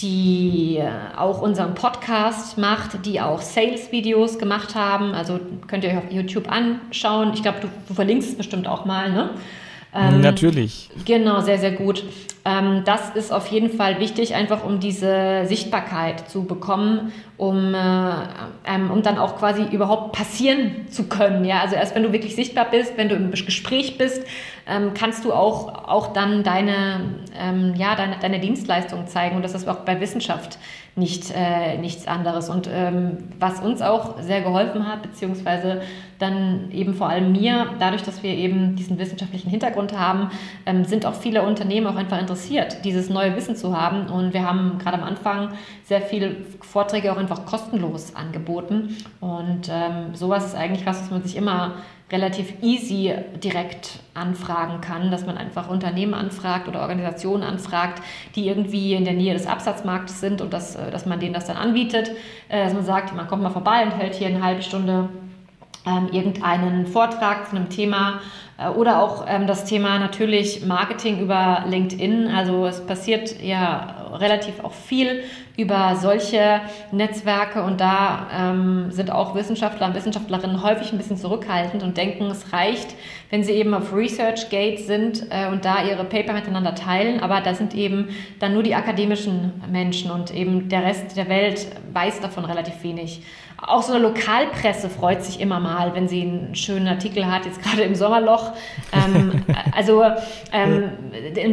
die 0.00 0.78
äh, 0.78 1.16
auch 1.16 1.40
unseren 1.40 1.74
Podcast 1.74 2.58
macht, 2.58 3.06
die 3.06 3.20
auch 3.20 3.40
Sales-Videos 3.40 4.38
gemacht 4.38 4.74
haben. 4.74 5.14
Also 5.14 5.38
könnt 5.68 5.84
ihr 5.84 5.90
euch 5.90 5.98
auf 5.98 6.10
YouTube 6.10 6.50
anschauen. 6.50 7.32
Ich 7.34 7.42
glaube, 7.42 7.60
du, 7.60 7.68
du 7.88 7.94
verlinkst 7.94 8.30
es 8.30 8.36
bestimmt 8.36 8.66
auch 8.66 8.84
mal, 8.84 9.12
ne? 9.12 9.30
Ähm, 9.94 10.22
Natürlich. 10.22 10.88
Genau, 11.04 11.40
sehr, 11.40 11.58
sehr 11.58 11.72
gut. 11.72 12.02
Ähm, 12.44 12.82
das 12.84 13.10
ist 13.14 13.32
auf 13.32 13.46
jeden 13.48 13.70
Fall 13.70 14.00
wichtig, 14.00 14.34
einfach 14.34 14.64
um 14.64 14.80
diese 14.80 15.44
Sichtbarkeit 15.46 16.28
zu 16.30 16.44
bekommen, 16.44 17.12
um, 17.42 17.74
äh, 17.74 17.78
ähm, 18.64 18.92
um 18.92 19.02
dann 19.02 19.18
auch 19.18 19.36
quasi 19.36 19.64
überhaupt 19.64 20.12
passieren 20.12 20.86
zu 20.88 21.08
können. 21.08 21.44
Ja? 21.44 21.60
Also 21.62 21.74
erst 21.74 21.96
wenn 21.96 22.04
du 22.04 22.12
wirklich 22.12 22.36
sichtbar 22.36 22.68
bist, 22.70 22.96
wenn 22.96 23.08
du 23.08 23.16
im 23.16 23.32
Gespräch 23.32 23.98
bist, 23.98 24.24
ähm, 24.68 24.92
kannst 24.94 25.24
du 25.24 25.32
auch, 25.32 25.88
auch 25.88 26.12
dann 26.12 26.44
deine, 26.44 27.00
ähm, 27.36 27.74
ja, 27.74 27.96
deine, 27.96 28.16
deine 28.20 28.38
Dienstleistung 28.38 29.08
zeigen. 29.08 29.34
Und 29.34 29.42
das 29.42 29.54
ist 29.54 29.68
auch 29.68 29.80
bei 29.80 30.00
Wissenschaft 30.00 30.56
nicht, 30.94 31.32
äh, 31.34 31.78
nichts 31.78 32.06
anderes. 32.06 32.48
Und 32.48 32.68
ähm, 32.72 33.18
was 33.38 33.60
uns 33.60 33.82
auch 33.82 34.20
sehr 34.20 34.42
geholfen 34.42 34.86
hat, 34.86 35.02
beziehungsweise 35.02 35.82
dann 36.18 36.70
eben 36.70 36.94
vor 36.94 37.08
allem 37.08 37.32
mir, 37.32 37.70
dadurch, 37.80 38.02
dass 38.02 38.22
wir 38.22 38.30
eben 38.30 38.76
diesen 38.76 38.98
wissenschaftlichen 38.98 39.50
Hintergrund 39.50 39.98
haben, 39.98 40.30
ähm, 40.66 40.84
sind 40.84 41.06
auch 41.06 41.14
viele 41.14 41.42
Unternehmen 41.42 41.86
auch 41.86 41.96
einfach 41.96 42.20
interessiert, 42.20 42.84
dieses 42.84 43.08
neue 43.08 43.34
Wissen 43.34 43.56
zu 43.56 43.76
haben. 43.76 44.06
Und 44.06 44.32
wir 44.32 44.46
haben 44.46 44.78
gerade 44.78 44.98
am 44.98 45.04
Anfang 45.04 45.54
sehr 45.84 46.02
viele 46.02 46.36
Vorträge 46.60 47.10
auch 47.12 47.18
einfach 47.32 47.46
kostenlos 47.46 48.14
angeboten. 48.14 48.96
Und 49.20 49.68
ähm, 49.70 50.14
sowas 50.14 50.46
ist 50.46 50.54
eigentlich 50.54 50.86
was, 50.86 51.02
was 51.02 51.10
man 51.10 51.22
sich 51.22 51.36
immer 51.36 51.74
relativ 52.10 52.52
easy 52.62 53.14
direkt 53.42 54.00
anfragen 54.12 54.82
kann, 54.82 55.10
dass 55.10 55.24
man 55.24 55.38
einfach 55.38 55.70
Unternehmen 55.70 56.12
anfragt 56.12 56.68
oder 56.68 56.82
Organisationen 56.82 57.42
anfragt, 57.42 58.02
die 58.36 58.48
irgendwie 58.48 58.92
in 58.92 59.04
der 59.04 59.14
Nähe 59.14 59.32
des 59.32 59.46
Absatzmarktes 59.46 60.20
sind 60.20 60.42
und 60.42 60.52
dass, 60.52 60.76
äh, 60.76 60.90
dass 60.90 61.06
man 61.06 61.20
denen 61.20 61.32
das 61.32 61.46
dann 61.46 61.56
anbietet, 61.56 62.10
äh, 62.48 62.64
dass 62.64 62.74
man 62.74 62.84
sagt, 62.84 63.16
man 63.16 63.26
kommt 63.28 63.42
mal 63.42 63.50
vorbei 63.50 63.84
und 63.84 63.92
hält 63.92 64.14
hier 64.14 64.28
eine 64.28 64.42
halbe 64.42 64.62
Stunde 64.62 65.08
ähm, 65.86 66.08
irgendeinen 66.12 66.86
Vortrag 66.86 67.48
zu 67.48 67.56
einem 67.56 67.70
Thema 67.70 68.20
äh, 68.58 68.68
oder 68.68 69.02
auch 69.02 69.24
ähm, 69.26 69.46
das 69.46 69.64
Thema 69.64 69.98
natürlich 69.98 70.66
Marketing 70.66 71.18
über 71.20 71.64
LinkedIn. 71.66 72.28
Also 72.28 72.66
es 72.66 72.86
passiert 72.86 73.42
ja 73.42 74.01
relativ 74.12 74.62
auch 74.62 74.72
viel 74.72 75.24
über 75.56 75.96
solche 75.96 76.60
Netzwerke 76.90 77.62
und 77.62 77.80
da 77.80 78.26
ähm, 78.34 78.90
sind 78.90 79.10
auch 79.10 79.34
Wissenschaftler 79.34 79.86
und 79.86 79.94
Wissenschaftlerinnen 79.94 80.62
häufig 80.62 80.92
ein 80.92 80.98
bisschen 80.98 81.16
zurückhaltend 81.16 81.82
und 81.82 81.96
denken, 81.96 82.24
es 82.26 82.52
reicht, 82.52 82.94
wenn 83.30 83.44
sie 83.44 83.52
eben 83.52 83.74
auf 83.74 83.94
ResearchGate 83.94 84.78
sind 84.78 85.26
äh, 85.30 85.48
und 85.48 85.64
da 85.64 85.84
ihre 85.84 86.04
Paper 86.04 86.32
miteinander 86.32 86.74
teilen, 86.74 87.20
aber 87.20 87.40
da 87.40 87.54
sind 87.54 87.74
eben 87.74 88.08
dann 88.38 88.54
nur 88.54 88.62
die 88.62 88.74
akademischen 88.74 89.52
Menschen 89.70 90.10
und 90.10 90.34
eben 90.34 90.68
der 90.68 90.84
Rest 90.84 91.16
der 91.16 91.28
Welt 91.28 91.66
weiß 91.92 92.20
davon 92.20 92.44
relativ 92.44 92.82
wenig. 92.82 93.22
Auch 93.64 93.82
so 93.82 93.92
eine 93.92 94.02
Lokalpresse 94.02 94.90
freut 94.90 95.22
sich 95.22 95.40
immer 95.40 95.60
mal, 95.60 95.94
wenn 95.94 96.08
sie 96.08 96.22
einen 96.22 96.54
schönen 96.56 96.88
Artikel 96.88 97.30
hat, 97.30 97.46
jetzt 97.46 97.62
gerade 97.62 97.82
im 97.82 97.94
Sommerloch. 97.94 98.50
Ähm, 98.92 99.44
also 99.72 100.02
ähm, 100.52 100.90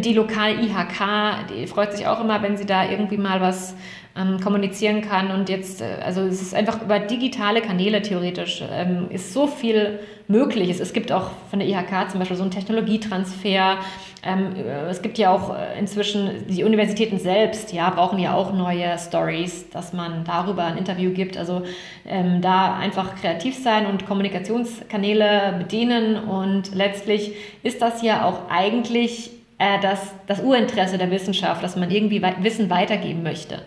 die 0.01 0.13
lokale 0.13 0.55
IHK, 0.55 1.53
die 1.53 1.67
freut 1.67 1.93
sich 1.93 2.07
auch 2.07 2.19
immer, 2.19 2.41
wenn 2.41 2.48
sie 2.57 2.65
da 2.65 2.89
irgendwie 2.89 3.17
mal 3.17 3.41
was 3.41 3.75
ähm, 4.15 4.39
kommunizieren 4.39 5.01
kann. 5.01 5.31
Und 5.31 5.49
jetzt, 5.49 5.81
äh, 5.81 5.99
also 6.03 6.21
es 6.21 6.41
ist 6.41 6.53
einfach 6.53 6.81
über 6.81 6.99
digitale 6.99 7.61
Kanäle 7.61 8.01
theoretisch, 8.01 8.63
ähm, 8.71 9.07
ist 9.09 9.33
so 9.33 9.47
viel 9.47 9.99
möglich. 10.27 10.69
Es, 10.69 10.79
es 10.79 10.93
gibt 10.93 11.11
auch 11.11 11.31
von 11.49 11.59
der 11.59 11.67
IHK 11.67 12.11
zum 12.11 12.19
Beispiel 12.19 12.37
so 12.37 12.43
einen 12.43 12.51
Technologietransfer. 12.51 13.77
Ähm, 14.23 14.55
äh, 14.55 14.89
es 14.89 15.01
gibt 15.01 15.17
ja 15.17 15.31
auch 15.31 15.55
äh, 15.55 15.79
inzwischen 15.79 16.47
die 16.47 16.63
Universitäten 16.63 17.19
selbst, 17.19 17.71
ja, 17.71 17.89
brauchen 17.89 18.19
ja 18.19 18.33
auch 18.33 18.53
neue 18.53 18.97
Stories, 18.97 19.69
dass 19.69 19.93
man 19.93 20.23
darüber 20.25 20.65
ein 20.65 20.77
Interview 20.77 21.11
gibt. 21.11 21.37
Also 21.37 21.63
ähm, 22.05 22.41
da 22.41 22.75
einfach 22.75 23.15
kreativ 23.15 23.57
sein 23.61 23.85
und 23.85 24.05
Kommunikationskanäle 24.05 25.55
bedienen. 25.59 26.17
Und 26.17 26.75
letztlich 26.75 27.33
ist 27.63 27.81
das 27.81 28.01
ja 28.01 28.25
auch 28.25 28.49
eigentlich 28.49 29.38
äh, 29.59 29.79
das, 29.81 30.13
das 30.25 30.41
Urinteresse 30.41 30.97
der 30.97 31.11
Wissenschaft, 31.11 31.63
dass 31.63 31.75
man 31.75 31.91
irgendwie 31.91 32.21
Wissen 32.39 32.69
weitergeben 32.69 33.23
möchte. 33.23 33.61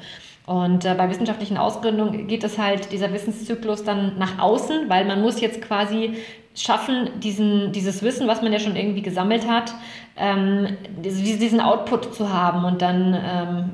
Und 0.46 0.84
äh, 0.84 0.94
bei 0.94 1.08
wissenschaftlichen 1.08 1.56
Ausgründungen 1.56 2.26
geht 2.26 2.42
es 2.42 2.58
halt 2.58 2.90
dieser 2.90 3.12
Wissenszyklus 3.12 3.84
dann 3.84 4.18
nach 4.18 4.38
außen, 4.38 4.88
weil 4.88 5.04
man 5.04 5.22
muss 5.22 5.40
jetzt 5.40 5.62
quasi 5.62 6.14
schaffen, 6.54 7.20
diesen, 7.20 7.72
dieses 7.72 8.02
Wissen, 8.02 8.26
was 8.26 8.42
man 8.42 8.52
ja 8.52 8.58
schon 8.58 8.76
irgendwie 8.76 9.02
gesammelt 9.02 9.48
hat, 9.48 9.72
ähm, 10.16 10.76
diesen 10.98 11.60
Output 11.60 12.14
zu 12.14 12.32
haben 12.32 12.64
und 12.64 12.82
dann, 12.82 13.14
ähm, 13.14 13.70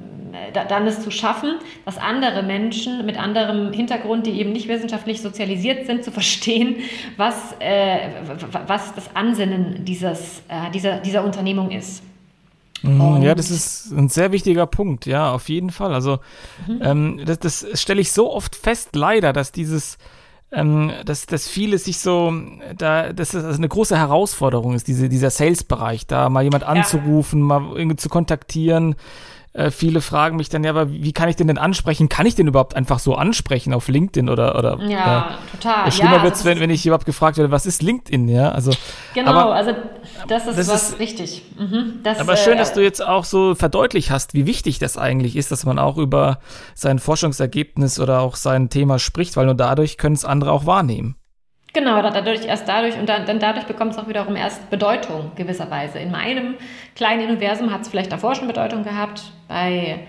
da, 0.52 0.64
dann 0.64 0.86
es 0.86 1.02
zu 1.02 1.10
schaffen, 1.10 1.54
dass 1.84 1.98
andere 1.98 2.42
Menschen 2.42 3.04
mit 3.06 3.18
anderem 3.18 3.72
Hintergrund, 3.72 4.26
die 4.26 4.38
eben 4.38 4.52
nicht 4.52 4.68
wissenschaftlich 4.68 5.22
sozialisiert 5.22 5.86
sind, 5.86 6.04
zu 6.04 6.12
verstehen, 6.12 6.76
was, 7.16 7.56
äh, 7.58 8.10
was 8.66 8.94
das 8.94 9.16
Ansinnen 9.16 9.84
dieses, 9.84 10.42
äh, 10.48 10.70
dieser, 10.72 10.98
dieser 10.98 11.24
Unternehmung 11.24 11.70
ist. 11.70 12.04
Mhm, 12.82 13.22
ja, 13.22 13.34
das 13.34 13.50
ist 13.50 13.92
ein 13.92 14.08
sehr 14.08 14.32
wichtiger 14.32 14.66
Punkt, 14.66 15.06
ja, 15.06 15.32
auf 15.32 15.48
jeden 15.48 15.70
Fall. 15.70 15.92
Also 15.92 16.18
mhm. 16.66 16.80
ähm, 16.82 17.20
das, 17.24 17.38
das 17.38 17.66
stelle 17.80 18.00
ich 18.00 18.12
so 18.12 18.32
oft 18.32 18.54
fest, 18.54 18.94
leider, 18.94 19.32
dass 19.32 19.52
dieses, 19.52 19.98
ähm, 20.52 20.92
dass, 21.04 21.26
dass 21.26 21.48
viele 21.48 21.78
sich 21.78 21.98
so, 21.98 22.32
da, 22.76 23.12
dass 23.12 23.30
das 23.30 23.56
eine 23.56 23.68
große 23.68 23.96
Herausforderung 23.96 24.74
ist, 24.74 24.88
diese, 24.88 25.08
dieser 25.08 25.30
Sales-Bereich, 25.30 26.06
da 26.06 26.28
mal 26.28 26.44
jemand 26.44 26.64
anzurufen, 26.64 27.40
ja. 27.40 27.46
mal 27.46 27.76
irgendwie 27.76 27.96
zu 27.96 28.08
kontaktieren, 28.08 28.94
äh, 29.58 29.70
viele 29.72 30.00
fragen 30.00 30.36
mich 30.36 30.48
dann 30.48 30.62
ja, 30.62 30.70
aber 30.70 30.90
wie 30.92 31.12
kann 31.12 31.28
ich 31.28 31.34
den 31.34 31.48
denn 31.48 31.58
ansprechen? 31.58 32.08
Kann 32.08 32.26
ich 32.26 32.36
den 32.36 32.46
überhaupt 32.46 32.76
einfach 32.76 33.00
so 33.00 33.16
ansprechen 33.16 33.74
auf 33.74 33.88
LinkedIn 33.88 34.28
oder 34.28 34.56
oder? 34.56 34.78
Ja, 34.86 35.30
äh, 35.30 35.56
total. 35.56 35.90
Schlimmer 35.90 36.18
ja, 36.18 36.22
wird's, 36.22 36.44
wenn, 36.44 36.60
wenn 36.60 36.70
ich 36.70 36.86
überhaupt 36.86 37.06
gefragt 37.06 37.38
werde, 37.38 37.50
was 37.50 37.66
ist 37.66 37.82
LinkedIn? 37.82 38.28
Ja, 38.28 38.52
also 38.52 38.70
genau, 39.14 39.32
aber, 39.32 39.54
also 39.54 39.72
das 40.28 40.46
ist 40.46 40.58
das 40.58 40.68
was 40.68 40.90
ist, 40.90 40.98
richtig. 41.00 41.42
Mhm, 41.58 42.00
das, 42.04 42.20
aber 42.20 42.36
schön, 42.36 42.54
äh, 42.54 42.58
dass 42.58 42.72
du 42.72 42.80
jetzt 42.80 43.04
auch 43.04 43.24
so 43.24 43.56
verdeutlicht 43.56 44.10
hast, 44.10 44.32
wie 44.34 44.46
wichtig 44.46 44.78
das 44.78 44.96
eigentlich 44.96 45.34
ist, 45.34 45.50
dass 45.50 45.66
man 45.66 45.80
auch 45.80 45.98
über 45.98 46.38
sein 46.74 47.00
Forschungsergebnis 47.00 47.98
oder 47.98 48.20
auch 48.20 48.36
sein 48.36 48.70
Thema 48.70 49.00
spricht, 49.00 49.36
weil 49.36 49.46
nur 49.46 49.56
dadurch 49.56 49.98
können 49.98 50.14
es 50.14 50.24
andere 50.24 50.52
auch 50.52 50.66
wahrnehmen. 50.66 51.16
Genau, 51.74 52.00
dadurch, 52.02 52.46
erst 52.46 52.68
dadurch 52.68 52.98
und 52.98 53.08
dann, 53.08 53.26
dann 53.26 53.38
dadurch 53.38 53.66
bekommt 53.66 53.92
es 53.92 53.98
auch 53.98 54.08
wiederum 54.08 54.36
erst 54.36 54.70
Bedeutung 54.70 55.32
gewisserweise. 55.36 55.98
In 55.98 56.10
meinem 56.10 56.54
kleinen 56.96 57.28
Universum 57.28 57.72
hat 57.72 57.82
es 57.82 57.88
vielleicht 57.88 58.10
davor 58.10 58.34
schon 58.34 58.48
Bedeutung 58.48 58.84
gehabt. 58.84 59.22
Bei 59.48 60.00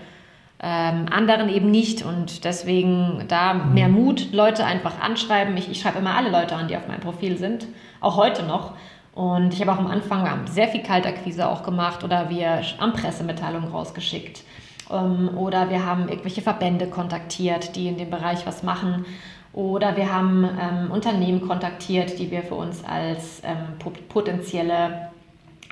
ähm, 0.62 1.06
anderen 1.10 1.48
eben 1.48 1.70
nicht. 1.70 2.04
Und 2.04 2.44
deswegen 2.44 3.24
da 3.28 3.54
mehr 3.54 3.88
mhm. 3.88 3.94
Mut, 3.94 4.32
Leute 4.32 4.64
einfach 4.64 5.00
anschreiben. 5.00 5.56
Ich, 5.56 5.70
ich 5.70 5.80
schreibe 5.80 5.98
immer 5.98 6.16
alle 6.16 6.30
Leute 6.30 6.54
an, 6.54 6.68
die 6.68 6.76
auf 6.76 6.86
meinem 6.86 7.00
Profil 7.00 7.38
sind, 7.38 7.66
auch 8.00 8.16
heute 8.16 8.42
noch. 8.42 8.72
Und 9.14 9.54
ich 9.54 9.60
habe 9.60 9.72
auch 9.72 9.78
am 9.78 9.86
Anfang 9.86 10.46
sehr 10.46 10.68
viel 10.68 10.82
Kaltakquise 10.82 11.48
auch 11.48 11.62
gemacht 11.62 12.04
oder 12.04 12.30
wir 12.30 12.62
haben 12.78 12.92
Pressemitteilungen 12.92 13.70
rausgeschickt. 13.70 14.42
Ähm, 14.90 15.30
oder 15.36 15.70
wir 15.70 15.84
haben 15.84 16.08
irgendwelche 16.08 16.42
Verbände 16.42 16.86
kontaktiert, 16.86 17.74
die 17.76 17.88
in 17.88 17.96
dem 17.96 18.10
Bereich 18.10 18.46
was 18.46 18.62
machen. 18.62 19.04
Oder 19.52 19.96
wir 19.96 20.12
haben 20.12 20.44
ähm, 20.44 20.90
Unternehmen 20.92 21.46
kontaktiert, 21.46 22.18
die 22.18 22.30
wir 22.30 22.42
für 22.42 22.54
uns 22.54 22.84
als 22.84 23.42
ähm, 23.44 23.78
potenzielle 24.08 25.10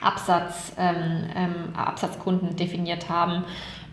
Absatz, 0.01 0.73
ähm, 0.79 1.25
ähm, 1.37 1.55
Absatzkunden 1.77 2.57
definiert 2.57 3.09
haben. 3.09 3.45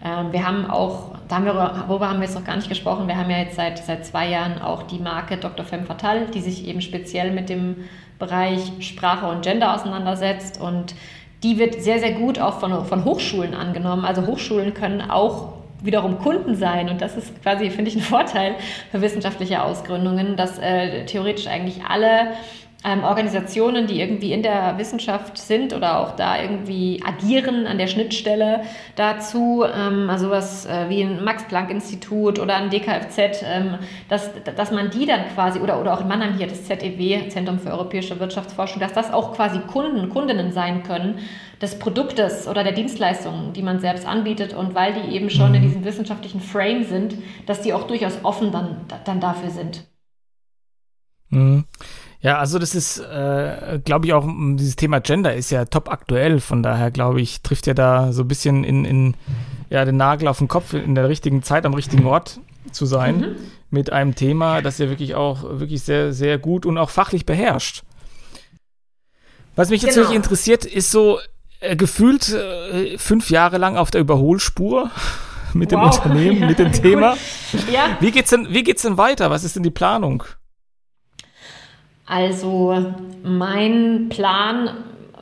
Ähm, 0.03 0.31
wir 0.31 0.45
haben 0.45 0.69
auch, 0.69 1.15
da 1.27 1.36
haben 1.36 1.45
wir, 1.45 1.86
worüber 1.88 2.09
haben 2.09 2.19
wir 2.19 2.25
jetzt 2.25 2.36
noch 2.36 2.43
gar 2.43 2.55
nicht 2.55 2.69
gesprochen, 2.69 3.07
wir 3.07 3.17
haben 3.17 3.29
ja 3.29 3.38
jetzt 3.38 3.55
seit, 3.55 3.77
seit 3.79 4.05
zwei 4.05 4.29
Jahren 4.29 4.61
auch 4.61 4.83
die 4.83 4.99
Marke 4.99 5.38
Dr. 5.38 5.65
Femme 5.65 5.86
Fatal, 5.86 6.27
die 6.27 6.41
sich 6.41 6.67
eben 6.67 6.81
speziell 6.81 7.31
mit 7.31 7.49
dem 7.49 7.77
Bereich 8.19 8.71
Sprache 8.79 9.27
und 9.27 9.41
Gender 9.41 9.73
auseinandersetzt 9.73 10.61
und 10.61 10.95
die 11.43 11.57
wird 11.59 11.81
sehr, 11.81 11.99
sehr 11.99 12.13
gut 12.13 12.39
auch 12.39 12.59
von, 12.59 12.86
von 12.86 13.03
Hochschulen 13.03 13.53
angenommen. 13.53 14.05
Also 14.05 14.25
Hochschulen 14.25 14.73
können 14.73 15.01
auch 15.01 15.55
wiederum 15.86 16.19
Kunden 16.19 16.55
sein. 16.55 16.89
Und 16.89 17.01
das 17.01 17.15
ist 17.15 17.41
quasi, 17.41 17.69
finde 17.69 17.91
ich, 17.91 17.97
ein 17.97 18.01
Vorteil 18.01 18.55
für 18.91 19.01
wissenschaftliche 19.01 19.63
Ausgründungen, 19.63 20.36
dass 20.36 20.57
äh, 20.59 21.05
theoretisch 21.05 21.47
eigentlich 21.47 21.83
alle 21.88 22.33
ähm, 22.86 23.03
Organisationen, 23.03 23.88
die 23.88 23.99
irgendwie 23.99 24.31
in 24.31 24.43
der 24.43 24.77
Wissenschaft 24.77 25.38
sind 25.38 25.73
oder 25.73 25.99
auch 25.99 26.15
da 26.15 26.39
irgendwie 26.39 27.01
agieren 27.03 27.65
an 27.65 27.79
der 27.79 27.88
Schnittstelle 27.88 28.61
dazu, 28.95 29.63
ähm, 29.65 30.09
also 30.09 30.29
was 30.29 30.67
äh, 30.67 30.88
wie 30.88 31.01
ein 31.01 31.23
Max-Planck-Institut 31.23 32.39
oder 32.39 32.57
ein 32.57 32.69
DKFZ, 32.69 33.43
ähm, 33.43 33.79
dass, 34.07 34.29
dass 34.55 34.71
man 34.71 34.91
die 34.91 35.07
dann 35.07 35.21
quasi, 35.33 35.59
oder, 35.59 35.81
oder 35.81 35.93
auch 35.93 36.01
in 36.01 36.07
Mannheim 36.07 36.38
hier 36.38 36.45
das 36.45 36.65
ZEW, 36.65 37.27
Zentrum 37.29 37.57
für 37.57 37.71
Europäische 37.71 38.19
Wirtschaftsforschung, 38.19 38.79
dass 38.79 38.93
das 38.93 39.11
auch 39.11 39.33
quasi 39.33 39.59
Kunden, 39.59 40.09
Kundinnen 40.09 40.51
sein 40.51 40.83
können 40.83 41.19
des 41.61 41.79
Produktes 41.79 42.47
oder 42.47 42.63
der 42.63 42.73
Dienstleistungen, 42.73 43.53
die 43.53 43.63
man 43.63 43.79
selbst 43.79 44.05
anbietet 44.05 44.53
und 44.53 44.75
weil 44.75 44.93
die 44.93 45.15
eben 45.15 45.31
schon 45.31 45.55
in 45.55 45.61
mhm. 45.61 45.67
diesem 45.67 45.86
wissenschaftlichen 45.86 46.41
Frame 46.41 46.83
sind, 46.83 47.15
dass 47.47 47.61
die 47.61 47.73
auch 47.73 47.88
durchaus 47.88 48.19
offen 48.23 48.51
dann, 48.51 48.81
dann 49.05 49.19
dafür 49.19 49.49
sind. 49.49 49.86
Mhm. 51.29 51.65
Ja, 52.26 52.39
also 52.39 52.57
das 52.57 52.73
ist, 52.73 52.97
äh, 52.97 53.80
glaube 53.86 54.07
ich, 54.07 54.13
auch 54.13 54.28
dieses 54.55 54.76
Thema 54.76 54.99
Gender 54.99 55.36
ist 55.36 55.51
ja 55.51 55.65
top 55.65 55.91
aktuell. 55.91 56.39
Von 56.39 56.63
daher, 56.63 56.89
glaube 56.89 57.21
ich, 57.21 57.43
trifft 57.43 57.67
ja 57.67 57.76
da 57.76 58.13
so 58.13 58.23
ein 58.23 58.28
bisschen 58.28 58.63
in, 58.63 58.84
in 58.84 59.13
ja, 59.69 59.86
den 59.86 59.97
Nagel 59.97 60.28
auf 60.28 60.39
den 60.39 60.47
Kopf, 60.47 60.73
in 60.73 60.95
der 60.95 61.07
richtigen 61.07 61.43
Zeit, 61.43 61.67
am 61.67 61.76
richtigen 61.76 62.07
Ort 62.07 62.39
zu 62.71 62.88
sein, 62.88 63.17
mhm. 63.17 63.36
mit 63.69 63.91
einem 63.91 64.15
Thema, 64.15 64.63
das 64.63 64.80
ja 64.80 64.89
wirklich 64.89 65.13
auch 65.13 65.43
wirklich 65.43 65.84
sehr, 65.84 66.13
sehr 66.13 66.39
gut 66.39 66.65
und 66.65 66.80
auch 66.80 66.89
fachlich 66.89 67.28
beherrscht. 67.28 67.84
Was 69.55 69.69
mich 69.69 69.84
jetzt 69.84 69.93
genau. 69.93 70.07
wirklich 70.07 70.17
interessiert, 70.17 70.65
ist 70.65 70.89
so 70.89 71.19
äh, 71.59 71.76
gefühlt 71.76 72.34
äh, 72.34 72.97
fünf 72.97 73.30
Jahre 73.30 73.59
lang 73.59 73.78
auf 73.78 73.91
der 73.91 74.01
Überholspur 74.01 74.89
mit 75.53 75.71
wow. 75.71 75.80
dem 75.80 75.84
Unternehmen, 75.84 76.41
ja, 76.41 76.47
mit 76.47 76.57
dem 76.57 76.71
Thema. 76.82 77.17
Ja. 77.71 77.97
Wie 77.99 78.09
geht's 78.09 78.32
denn, 78.32 78.47
wie 78.49 78.63
geht's 78.63 78.82
denn 78.82 78.97
weiter? 78.97 79.30
Was 79.30 79.43
ist 79.43 79.55
denn 79.55 79.61
die 79.61 79.69
Planung? 79.69 80.23
Also 82.06 82.93
mein 83.24 84.10
Plan 84.10 84.70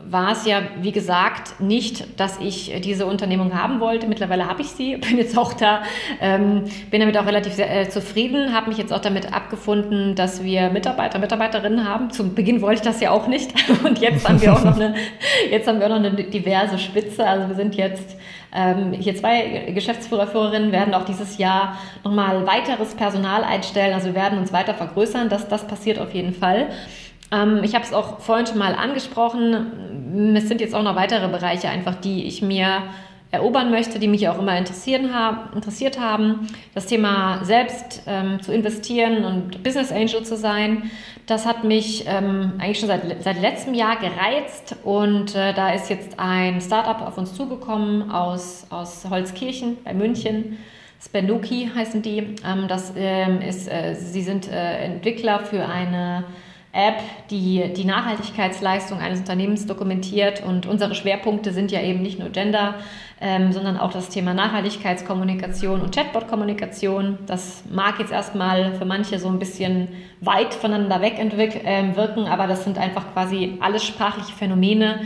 war 0.10 0.32
es 0.32 0.46
ja, 0.46 0.62
wie 0.82 0.92
gesagt, 0.92 1.60
nicht, 1.60 2.20
dass 2.20 2.40
ich 2.40 2.74
diese 2.84 3.06
Unternehmung 3.06 3.54
haben 3.54 3.80
wollte. 3.80 4.08
Mittlerweile 4.08 4.48
habe 4.48 4.62
ich 4.62 4.68
sie, 4.68 4.98
bin 5.10 5.18
jetzt 5.18 5.38
auch 5.38 5.54
da, 5.54 5.84
ähm, 6.22 6.66
bin 6.92 7.00
damit 7.00 7.18
auch 7.18 7.26
relativ 7.26 7.54
sehr, 7.54 7.74
äh, 7.74 7.90
zufrieden, 7.90 8.54
habe 8.54 8.70
mich 8.70 8.78
jetzt 8.78 8.94
auch 8.94 9.00
damit 9.00 9.34
abgefunden, 9.34 10.16
dass 10.16 10.44
wir 10.44 10.70
Mitarbeiter, 10.70 11.20
Mitarbeiterinnen 11.20 11.88
haben. 11.88 12.12
Zum 12.12 12.36
Beginn 12.36 12.62
wollte 12.62 12.82
ich 12.82 12.82
das 12.82 13.02
ja 13.02 13.12
auch 13.12 13.28
nicht 13.28 13.54
und 13.84 14.00
jetzt 14.00 14.28
haben 14.28 14.42
wir 14.42 14.54
auch 14.54 14.64
noch 14.64 14.76
eine, 14.76 14.96
jetzt 15.52 15.68
haben 15.68 15.80
wir 15.80 15.88
auch 15.88 15.92
noch 15.92 15.98
eine 15.98 16.12
diverse 16.12 16.78
Spitze. 16.78 17.26
Also 17.26 17.48
wir 17.48 17.56
sind 17.56 17.76
jetzt 17.76 18.18
ähm, 18.56 18.94
hier 18.94 19.16
zwei 19.16 19.72
Geschäftsführer, 19.74 20.28
Führerinnen 20.28 20.72
werden 20.72 20.94
auch 20.94 21.06
dieses 21.06 21.38
Jahr 21.38 21.78
nochmal 22.04 22.46
weiteres 22.46 22.94
Personal 22.96 23.44
einstellen. 23.44 23.94
Also 23.94 24.08
wir 24.08 24.16
werden 24.16 24.38
uns 24.38 24.54
weiter 24.54 24.74
vergrößern. 24.74 25.30
Das, 25.30 25.48
das 25.48 25.66
passiert 25.66 26.00
auf 26.00 26.14
jeden 26.14 26.34
Fall. 26.34 26.68
Ähm, 27.34 27.62
ich 27.64 27.74
habe 27.74 27.84
es 27.84 27.94
auch 27.94 28.20
vorhin 28.20 28.46
schon 28.46 28.58
mal 28.58 28.76
angesprochen. 28.76 30.36
Es 30.36 30.48
sind 30.48 30.62
jetzt 30.62 30.76
auch 30.76 30.84
noch 30.84 30.96
weitere 30.96 31.28
Bereiche 31.28 31.70
einfach, 31.70 31.96
die 31.96 32.26
ich 32.26 32.42
mir 32.42 32.84
erobern 33.34 33.72
möchte, 33.72 33.98
die 33.98 34.08
mich 34.08 34.30
auch 34.30 34.38
immer 34.38 34.56
interessieren 34.56 35.12
haben, 35.12 35.56
interessiert 35.56 36.00
haben. 36.00 36.48
Das 36.76 36.86
Thema 36.86 37.44
selbst 37.44 38.04
ähm, 38.06 38.40
zu 38.44 38.54
investieren 38.54 39.26
und 39.26 39.64
Business 39.64 39.92
Angel 39.92 40.24
zu 40.24 40.38
sein, 40.38 40.92
das 41.26 41.48
hat 41.48 41.64
mich 41.64 42.06
ähm, 42.06 42.54
eigentlich 42.60 42.80
schon 42.80 42.90
seit, 42.90 43.24
seit 43.24 43.42
letztem 43.42 43.74
Jahr 43.74 43.96
gereizt 43.96 44.76
und 44.84 45.34
äh, 45.34 45.52
da 45.54 45.72
ist 45.72 45.90
jetzt 45.90 46.20
ein 46.20 46.62
Startup 46.62 47.02
auf 47.02 47.18
uns 47.18 47.34
zugekommen 47.34 48.12
aus, 48.12 48.68
aus 48.70 49.04
Holzkirchen 49.10 49.78
bei 49.84 49.96
München. 49.96 50.60
Spenduki 51.04 51.72
heißen 51.74 52.04
die. 52.04 52.36
Ähm, 52.46 52.68
das 52.68 52.94
ähm, 52.96 53.42
ist, 53.42 53.68
äh, 53.68 53.96
sie 53.96 54.22
sind 54.22 54.48
äh, 54.48 54.78
Entwickler 54.86 55.40
für 55.40 55.66
eine 55.66 56.26
App, 56.74 57.00
die 57.30 57.72
die 57.76 57.86
Nachhaltigkeitsleistung 57.86 59.00
eines 59.00 59.20
Unternehmens 59.20 59.68
dokumentiert. 59.68 60.44
Und 60.44 60.66
unsere 60.66 60.96
Schwerpunkte 60.96 61.54
sind 61.54 61.72
ja 61.72 61.82
eben 61.82 62.02
nicht 62.02 62.18
nur 62.18 62.30
Gender, 62.30 62.76
ähm, 63.22 63.54
sondern 63.54 63.78
auch 63.78 63.94
das 63.94 64.10
Thema 64.10 64.34
Nachhaltigkeitskommunikation 64.34 65.82
und 65.82 65.96
Chatbot-Kommunikation. 65.96 67.20
Das 67.28 67.64
mag 67.72 68.00
jetzt 68.00 68.12
erstmal 68.12 68.74
für 68.74 68.86
manche 68.86 69.20
so 69.20 69.28
ein 69.28 69.38
bisschen 69.38 69.88
weit 70.20 70.56
voneinander 70.56 71.00
weg 71.00 71.20
äh, 71.20 71.96
wirken, 71.96 72.26
aber 72.26 72.48
das 72.48 72.64
sind 72.64 72.80
einfach 72.80 73.14
quasi 73.14 73.58
alles 73.62 73.86
sprachliche 73.86 74.34
Phänomene, 74.34 75.02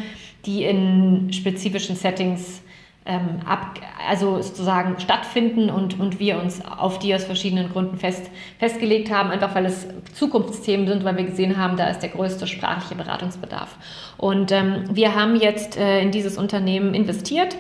die 0.46 0.64
in 0.64 1.34
spezifischen 1.34 1.98
Settings 1.98 2.62
ähm, 3.08 3.40
ab, 3.46 3.80
also 4.08 4.42
sozusagen 4.42 5.00
stattfinden 5.00 5.70
und, 5.70 6.00
und 6.00 6.20
wir 6.20 6.40
uns 6.40 6.62
auf 6.66 7.00
die 7.00 7.16
aus 7.16 7.24
verschiedenen 7.24 7.72
Gründen 7.72 7.98
fest, 7.98 8.30
festgelegt 8.60 9.12
haben, 9.12 9.32
einfach 9.32 9.56
weil 9.56 9.66
es 9.66 9.88
Zukunftsthemen 10.14 10.88
sind, 10.88 11.04
weil 11.04 11.18
wir 11.18 11.24
gesehen 11.24 11.58
haben, 11.58 11.78
da 11.78 11.88
ist 11.88 12.00
der 12.00 12.10
größte 12.10 12.46
sprachliche 12.46 12.96
Beratungsbedarf. 12.96 13.78
Und 14.18 14.52
ähm, 14.52 14.84
wir 14.92 15.16
haben 15.16 15.36
jetzt 15.36 15.78
äh, 15.78 16.02
in 16.02 16.12
dieses 16.12 16.38
Unternehmen 16.38 16.94
investiert 16.94 17.56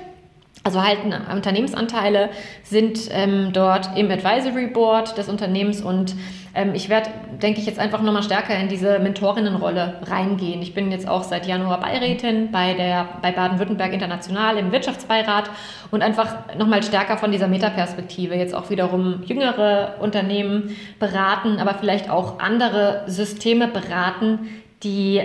also 0.67 0.83
halten 0.83 1.13
Unternehmensanteile, 1.33 2.29
sind 2.61 3.07
ähm, 3.11 3.51
dort 3.53 3.97
im 3.97 4.11
Advisory 4.11 4.67
Board 4.67 5.17
des 5.17 5.29
Unternehmens 5.29 5.81
und 5.81 6.13
ähm, 6.57 6.73
ich 6.73 6.89
werde, 6.89 7.11
denke 7.41 7.59
ich, 7.59 7.67
jetzt 7.67 7.77
einfach 7.77 8.01
nochmal 8.01 8.23
stärker 8.23 8.57
in 8.57 8.67
diese 8.67 8.97
Mentorinnenrolle 8.97 10.01
reingehen. 10.07 10.61
Ich 10.63 10.73
bin 10.73 10.91
jetzt 10.91 11.07
auch 11.07 11.23
seit 11.23 11.45
Januar 11.45 11.79
Beirätin 11.79 12.51
bei, 12.51 13.05
bei 13.21 13.31
Baden-Württemberg 13.31 13.93
International 13.93 14.57
im 14.57 14.71
Wirtschaftsbeirat 14.71 15.51
und 15.91 16.01
einfach 16.01 16.55
nochmal 16.57 16.81
stärker 16.81 17.17
von 17.17 17.31
dieser 17.31 17.47
Metaperspektive 17.47 18.33
jetzt 18.33 18.55
auch 18.55 18.71
wiederum 18.71 19.21
jüngere 19.23 19.97
Unternehmen 19.99 20.75
beraten, 20.99 21.59
aber 21.59 21.75
vielleicht 21.75 22.09
auch 22.09 22.39
andere 22.39 23.03
Systeme 23.05 23.67
beraten, 23.67 24.49
die 24.81 25.21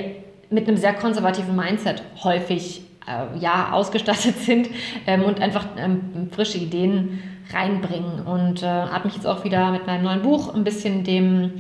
mit 0.51 0.69
einem 0.69 0.77
sehr 0.77 0.93
konservativen 0.93 1.57
Mindset 1.57 2.03
häufig 2.23 2.83
äh, 3.35 3.39
ja, 3.39 3.73
ausgestattet 3.73 4.39
sind 4.41 4.69
ähm, 5.07 5.23
und 5.23 5.41
einfach 5.41 5.67
ähm, 5.77 6.31
frische 6.35 6.59
Ideen 6.59 7.23
reinbringen. 7.53 8.21
Und 8.25 8.63
äh, 8.63 8.67
habe 8.67 9.07
mich 9.07 9.15
jetzt 9.15 9.27
auch 9.27 9.45
wieder 9.45 9.71
mit 9.71 9.87
meinem 9.87 10.05
neuen 10.05 10.23
Buch 10.23 10.55
ein 10.55 10.65
bisschen 10.65 11.05
dem, 11.05 11.53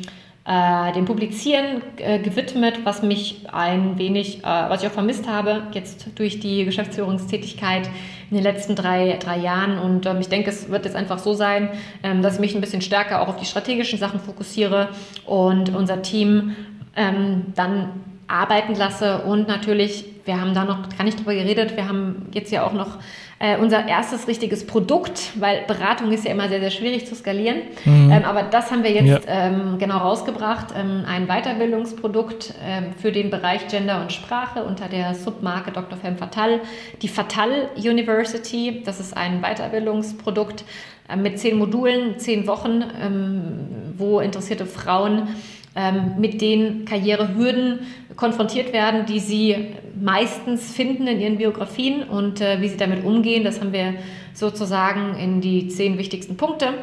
äh, 0.44 0.92
dem 0.92 1.04
Publizieren 1.04 1.82
äh, 1.96 2.18
gewidmet, 2.18 2.80
was 2.84 3.02
mich 3.02 3.46
ein 3.52 3.98
wenig, 3.98 4.40
äh, 4.40 4.42
was 4.44 4.82
ich 4.82 4.88
auch 4.88 4.92
vermisst 4.92 5.28
habe, 5.28 5.64
jetzt 5.72 6.06
durch 6.18 6.40
die 6.40 6.64
Geschäftsführungstätigkeit 6.64 7.88
in 8.30 8.36
den 8.36 8.44
letzten 8.44 8.74
drei, 8.74 9.18
drei 9.20 9.38
Jahren. 9.38 9.78
Und 9.78 10.06
ähm, 10.06 10.18
ich 10.20 10.28
denke, 10.28 10.50
es 10.50 10.70
wird 10.70 10.84
jetzt 10.84 10.96
einfach 10.96 11.18
so 11.18 11.34
sein, 11.34 11.68
ähm, 12.02 12.22
dass 12.22 12.34
ich 12.34 12.40
mich 12.40 12.54
ein 12.54 12.60
bisschen 12.60 12.82
stärker 12.82 13.20
auch 13.20 13.28
auf 13.28 13.36
die 13.36 13.44
strategischen 13.44 13.98
Sachen 13.98 14.20
fokussiere 14.20 14.88
und 15.26 15.74
unser 15.74 16.02
Team 16.02 16.56
ähm, 16.96 17.46
dann 17.54 17.90
arbeiten 18.32 18.74
lasse 18.74 19.18
und 19.18 19.46
natürlich 19.48 20.06
wir 20.24 20.40
haben 20.40 20.54
da 20.54 20.64
noch 20.64 20.88
gar 20.96 21.04
nicht 21.04 21.18
drüber 21.18 21.34
geredet. 21.34 21.76
Wir 21.76 21.88
haben 21.88 22.26
jetzt 22.32 22.52
ja 22.52 22.64
auch 22.64 22.72
noch 22.72 22.98
äh, 23.38 23.56
unser 23.56 23.88
erstes 23.88 24.28
richtiges 24.28 24.66
Produkt, 24.66 25.32
weil 25.34 25.62
Beratung 25.66 26.12
ist 26.12 26.24
ja 26.24 26.30
immer 26.30 26.48
sehr, 26.48 26.60
sehr 26.60 26.70
schwierig 26.70 27.06
zu 27.06 27.14
skalieren. 27.14 27.62
Mhm. 27.84 28.12
Ähm, 28.12 28.24
aber 28.24 28.44
das 28.44 28.70
haben 28.70 28.84
wir 28.84 28.92
jetzt 28.92 29.26
ja. 29.26 29.46
ähm, 29.46 29.78
genau 29.78 29.98
rausgebracht. 29.98 30.68
Ähm, 30.76 31.04
ein 31.06 31.26
Weiterbildungsprodukt 31.26 32.54
ähm, 32.64 32.94
für 33.00 33.10
den 33.10 33.30
Bereich 33.30 33.66
Gender 33.68 34.00
und 34.00 34.12
Sprache 34.12 34.62
unter 34.62 34.88
der 34.88 35.14
Submarke 35.14 35.72
Dr. 35.72 35.98
Femme 35.98 36.16
Fatal. 36.16 36.60
Die 37.02 37.08
Fatal 37.08 37.68
University, 37.76 38.82
das 38.84 39.00
ist 39.00 39.16
ein 39.16 39.40
Weiterbildungsprodukt 39.42 40.64
äh, 41.08 41.16
mit 41.16 41.40
zehn 41.40 41.58
Modulen, 41.58 42.18
zehn 42.18 42.46
Wochen, 42.46 42.84
ähm, 43.02 43.94
wo 43.96 44.20
interessierte 44.20 44.66
Frauen 44.66 45.28
ähm, 45.74 46.14
mit 46.18 46.40
den 46.40 46.84
Karrierehürden 46.84 47.80
konfrontiert 48.16 48.72
werden, 48.72 49.06
die 49.06 49.20
sie 49.20 49.74
meistens 49.98 50.72
finden 50.72 51.06
in 51.06 51.20
ihren 51.20 51.38
Biografien 51.38 52.02
und 52.02 52.40
äh, 52.40 52.60
wie 52.60 52.68
sie 52.68 52.76
damit 52.76 53.04
umgehen. 53.04 53.44
Das 53.44 53.60
haben 53.60 53.72
wir 53.72 53.94
sozusagen 54.34 55.14
in 55.16 55.40
die 55.40 55.68
zehn 55.68 55.98
wichtigsten 55.98 56.36
Punkte 56.36 56.74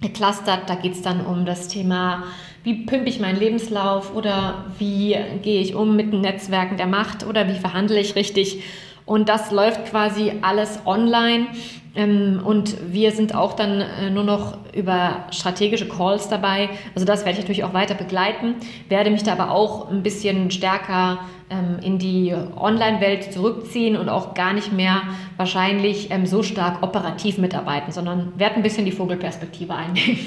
geclustert. 0.00 0.68
Da 0.68 0.74
geht 0.76 0.92
es 0.92 1.02
dann 1.02 1.24
um 1.24 1.44
das 1.44 1.68
Thema, 1.68 2.24
wie 2.62 2.84
pimpe 2.84 3.08
ich 3.08 3.20
meinen 3.20 3.38
Lebenslauf 3.38 4.14
oder 4.14 4.66
wie 4.78 5.16
gehe 5.42 5.60
ich 5.60 5.74
um 5.74 5.96
mit 5.96 6.12
den 6.12 6.20
Netzwerken 6.20 6.76
der 6.76 6.86
Macht 6.86 7.26
oder 7.26 7.48
wie 7.48 7.58
verhandle 7.58 7.98
ich 7.98 8.16
richtig. 8.16 8.62
Und 9.10 9.28
das 9.28 9.50
läuft 9.50 9.86
quasi 9.86 10.34
alles 10.40 10.78
online. 10.86 11.48
Ähm, 11.96 12.40
und 12.44 12.76
wir 12.92 13.10
sind 13.10 13.34
auch 13.34 13.54
dann 13.54 13.80
äh, 13.80 14.08
nur 14.08 14.22
noch 14.22 14.56
über 14.72 15.24
strategische 15.32 15.88
Calls 15.88 16.28
dabei. 16.28 16.68
Also 16.94 17.06
das 17.06 17.24
werde 17.24 17.32
ich 17.32 17.40
natürlich 17.40 17.64
auch 17.64 17.74
weiter 17.74 17.96
begleiten, 17.96 18.54
werde 18.88 19.10
mich 19.10 19.24
da 19.24 19.32
aber 19.32 19.50
auch 19.50 19.90
ein 19.90 20.04
bisschen 20.04 20.52
stärker 20.52 21.18
ähm, 21.50 21.78
in 21.82 21.98
die 21.98 22.32
Online-Welt 22.56 23.32
zurückziehen 23.32 23.96
und 23.96 24.08
auch 24.08 24.34
gar 24.34 24.52
nicht 24.52 24.72
mehr 24.72 25.02
wahrscheinlich 25.36 26.12
ähm, 26.12 26.24
so 26.24 26.44
stark 26.44 26.80
operativ 26.84 27.36
mitarbeiten, 27.36 27.90
sondern 27.90 28.32
werde 28.36 28.54
ein 28.54 28.62
bisschen 28.62 28.84
die 28.84 28.92
Vogelperspektive 28.92 29.74
einnehmen. 29.74 30.18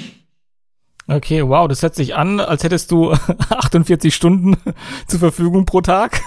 Okay, 1.06 1.48
wow, 1.48 1.68
das 1.68 1.82
hört 1.82 1.94
sich 1.94 2.14
an, 2.14 2.38
als 2.38 2.64
hättest 2.64 2.90
du 2.90 3.12
48 3.48 4.14
Stunden 4.14 4.58
zur 5.06 5.20
Verfügung 5.20 5.64
pro 5.64 5.80
Tag. 5.80 6.20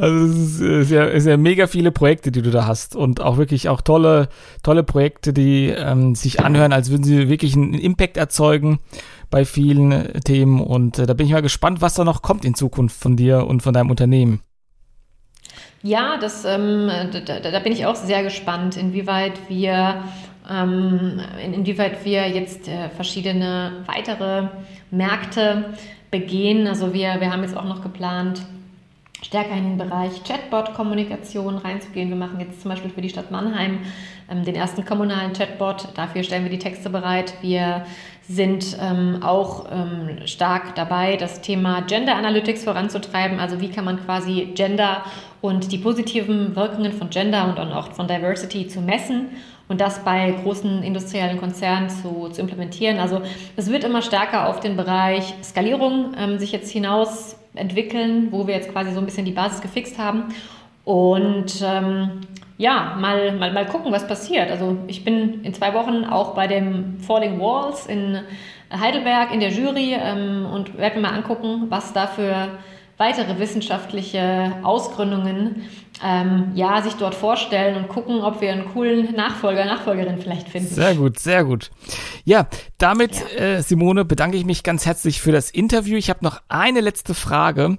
Also 0.00 0.24
es 0.24 0.60
ist 0.60 0.90
ja, 0.90 1.08
ja 1.14 1.36
mega 1.36 1.66
viele 1.66 1.92
Projekte, 1.92 2.32
die 2.32 2.40
du 2.40 2.50
da 2.50 2.66
hast 2.66 2.96
und 2.96 3.20
auch 3.20 3.36
wirklich 3.36 3.68
auch 3.68 3.82
tolle, 3.82 4.30
tolle 4.62 4.82
Projekte, 4.82 5.34
die 5.34 5.66
ähm, 5.66 6.14
sich 6.14 6.40
anhören, 6.40 6.72
als 6.72 6.90
würden 6.90 7.04
sie 7.04 7.28
wirklich 7.28 7.54
einen 7.54 7.74
Impact 7.74 8.16
erzeugen 8.16 8.78
bei 9.28 9.44
vielen 9.44 9.92
äh, 9.92 10.20
Themen 10.20 10.60
und 10.60 10.98
äh, 10.98 11.04
da 11.04 11.12
bin 11.12 11.26
ich 11.26 11.32
mal 11.32 11.42
gespannt, 11.42 11.82
was 11.82 11.94
da 11.94 12.04
noch 12.04 12.22
kommt 12.22 12.46
in 12.46 12.54
Zukunft 12.54 12.98
von 12.98 13.16
dir 13.16 13.46
und 13.46 13.62
von 13.62 13.74
deinem 13.74 13.90
Unternehmen. 13.90 14.40
Ja, 15.82 16.16
das, 16.18 16.46
ähm, 16.46 16.90
da, 17.26 17.40
da, 17.40 17.58
bin 17.60 17.72
ich 17.72 17.84
auch 17.84 17.96
sehr 17.96 18.22
gespannt, 18.22 18.76
inwieweit 18.76 19.48
wir, 19.48 20.02
ähm, 20.50 21.20
inwieweit 21.42 22.04
wir 22.04 22.28
jetzt 22.28 22.68
äh, 22.68 22.88
verschiedene 22.90 23.84
weitere 23.86 24.48
Märkte 24.90 25.74
begehen. 26.10 26.66
Also 26.66 26.92
wir, 26.92 27.20
wir 27.20 27.32
haben 27.32 27.42
jetzt 27.42 27.56
auch 27.56 27.64
noch 27.64 27.82
geplant, 27.82 28.42
stärker 29.22 29.54
in 29.56 29.76
den 29.76 29.78
Bereich 29.78 30.22
Chatbot-Kommunikation 30.24 31.58
reinzugehen. 31.58 32.08
Wir 32.08 32.16
machen 32.16 32.40
jetzt 32.40 32.62
zum 32.62 32.70
Beispiel 32.70 32.90
für 32.90 33.00
die 33.00 33.08
Stadt 33.08 33.30
Mannheim 33.30 33.80
ähm, 34.30 34.44
den 34.44 34.54
ersten 34.54 34.84
kommunalen 34.84 35.32
Chatbot. 35.32 35.88
Dafür 35.94 36.22
stellen 36.22 36.44
wir 36.44 36.50
die 36.50 36.58
Texte 36.58 36.90
bereit. 36.90 37.34
Wir 37.42 37.84
sind 38.22 38.76
ähm, 38.80 39.22
auch 39.22 39.66
ähm, 39.72 40.26
stark 40.26 40.74
dabei, 40.76 41.16
das 41.16 41.40
Thema 41.40 41.82
Gender 41.82 42.16
Analytics 42.16 42.64
voranzutreiben. 42.64 43.40
Also 43.40 43.60
wie 43.60 43.70
kann 43.70 43.84
man 43.84 44.04
quasi 44.04 44.52
Gender 44.54 45.04
und 45.40 45.72
die 45.72 45.78
positiven 45.78 46.54
Wirkungen 46.54 46.92
von 46.92 47.10
Gender 47.10 47.48
und 47.48 47.58
auch 47.58 47.92
von 47.92 48.06
Diversity 48.06 48.68
zu 48.68 48.80
messen 48.80 49.30
und 49.68 49.80
das 49.80 50.04
bei 50.04 50.32
großen 50.42 50.82
industriellen 50.82 51.38
Konzernen 51.38 51.90
zu, 51.90 52.28
zu 52.28 52.40
implementieren. 52.40 52.98
Also 52.98 53.22
es 53.56 53.70
wird 53.70 53.84
immer 53.84 54.02
stärker 54.02 54.48
auf 54.48 54.60
den 54.60 54.76
Bereich 54.76 55.34
Skalierung 55.42 56.14
ähm, 56.16 56.38
sich 56.38 56.52
jetzt 56.52 56.70
hinaus 56.70 57.36
entwickeln, 57.54 58.28
wo 58.30 58.46
wir 58.46 58.54
jetzt 58.54 58.72
quasi 58.72 58.92
so 58.92 59.00
ein 59.00 59.06
bisschen 59.06 59.24
die 59.24 59.32
Basis 59.32 59.60
gefixt 59.60 59.98
haben. 59.98 60.24
Und 60.84 61.62
ähm, 61.62 62.20
ja, 62.58 62.96
mal, 62.98 63.32
mal, 63.32 63.52
mal 63.52 63.66
gucken, 63.66 63.92
was 63.92 64.06
passiert. 64.06 64.50
Also 64.50 64.78
ich 64.86 65.04
bin 65.04 65.42
in 65.44 65.54
zwei 65.54 65.72
Wochen 65.74 66.04
auch 66.04 66.34
bei 66.34 66.46
dem 66.46 66.98
Falling 66.98 67.40
Walls 67.40 67.86
in 67.86 68.20
Heidelberg 68.70 69.32
in 69.32 69.40
der 69.40 69.50
Jury 69.50 69.94
ähm, 69.94 70.46
und 70.46 70.76
werde 70.78 70.96
mir 70.96 71.08
mal 71.08 71.14
angucken, 71.14 71.66
was 71.70 71.92
da 71.92 72.06
für 72.06 72.58
weitere 72.98 73.38
wissenschaftliche 73.38 74.52
Ausgründungen 74.62 75.68
ähm, 76.02 76.52
ja, 76.54 76.82
sich 76.82 76.94
dort 76.94 77.14
vorstellen 77.14 77.76
und 77.76 77.88
gucken, 77.88 78.20
ob 78.22 78.40
wir 78.40 78.52
einen 78.52 78.66
coolen 78.72 79.14
Nachfolger, 79.14 79.64
Nachfolgerin 79.64 80.18
vielleicht 80.18 80.48
finden. 80.48 80.74
Sehr 80.74 80.94
gut, 80.94 81.18
sehr 81.18 81.44
gut. 81.44 81.70
Ja, 82.24 82.46
damit, 82.78 83.12
ja. 83.36 83.44
Äh, 83.44 83.62
Simone, 83.62 84.04
bedanke 84.04 84.36
ich 84.36 84.44
mich 84.44 84.62
ganz 84.62 84.86
herzlich 84.86 85.20
für 85.20 85.32
das 85.32 85.50
Interview. 85.50 85.96
Ich 85.96 86.10
habe 86.10 86.24
noch 86.24 86.40
eine 86.48 86.80
letzte 86.80 87.14
Frage, 87.14 87.78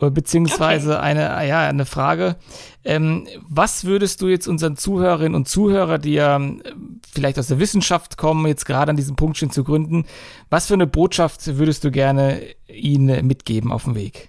äh, 0.00 0.10
beziehungsweise 0.10 0.96
okay. 0.96 1.02
eine, 1.02 1.46
ja, 1.46 1.68
eine 1.68 1.84
Frage. 1.84 2.36
Ähm, 2.84 3.26
was 3.48 3.84
würdest 3.84 4.22
du 4.22 4.28
jetzt 4.28 4.46
unseren 4.46 4.76
Zuhörerinnen 4.76 5.34
und 5.34 5.48
Zuhörern, 5.48 6.00
die 6.00 6.14
ja 6.14 6.38
äh, 6.38 6.52
vielleicht 7.12 7.38
aus 7.38 7.48
der 7.48 7.58
Wissenschaft 7.58 8.16
kommen, 8.16 8.46
jetzt 8.46 8.64
gerade 8.64 8.90
an 8.90 8.96
diesem 8.96 9.16
Punkt 9.16 9.36
stehen 9.36 9.50
zu 9.50 9.64
gründen, 9.64 10.04
was 10.48 10.68
für 10.68 10.74
eine 10.74 10.86
Botschaft 10.86 11.58
würdest 11.58 11.84
du 11.84 11.90
gerne 11.90 12.40
ihnen 12.66 13.26
mitgeben 13.26 13.72
auf 13.72 13.84
dem 13.84 13.94
Weg? 13.94 14.27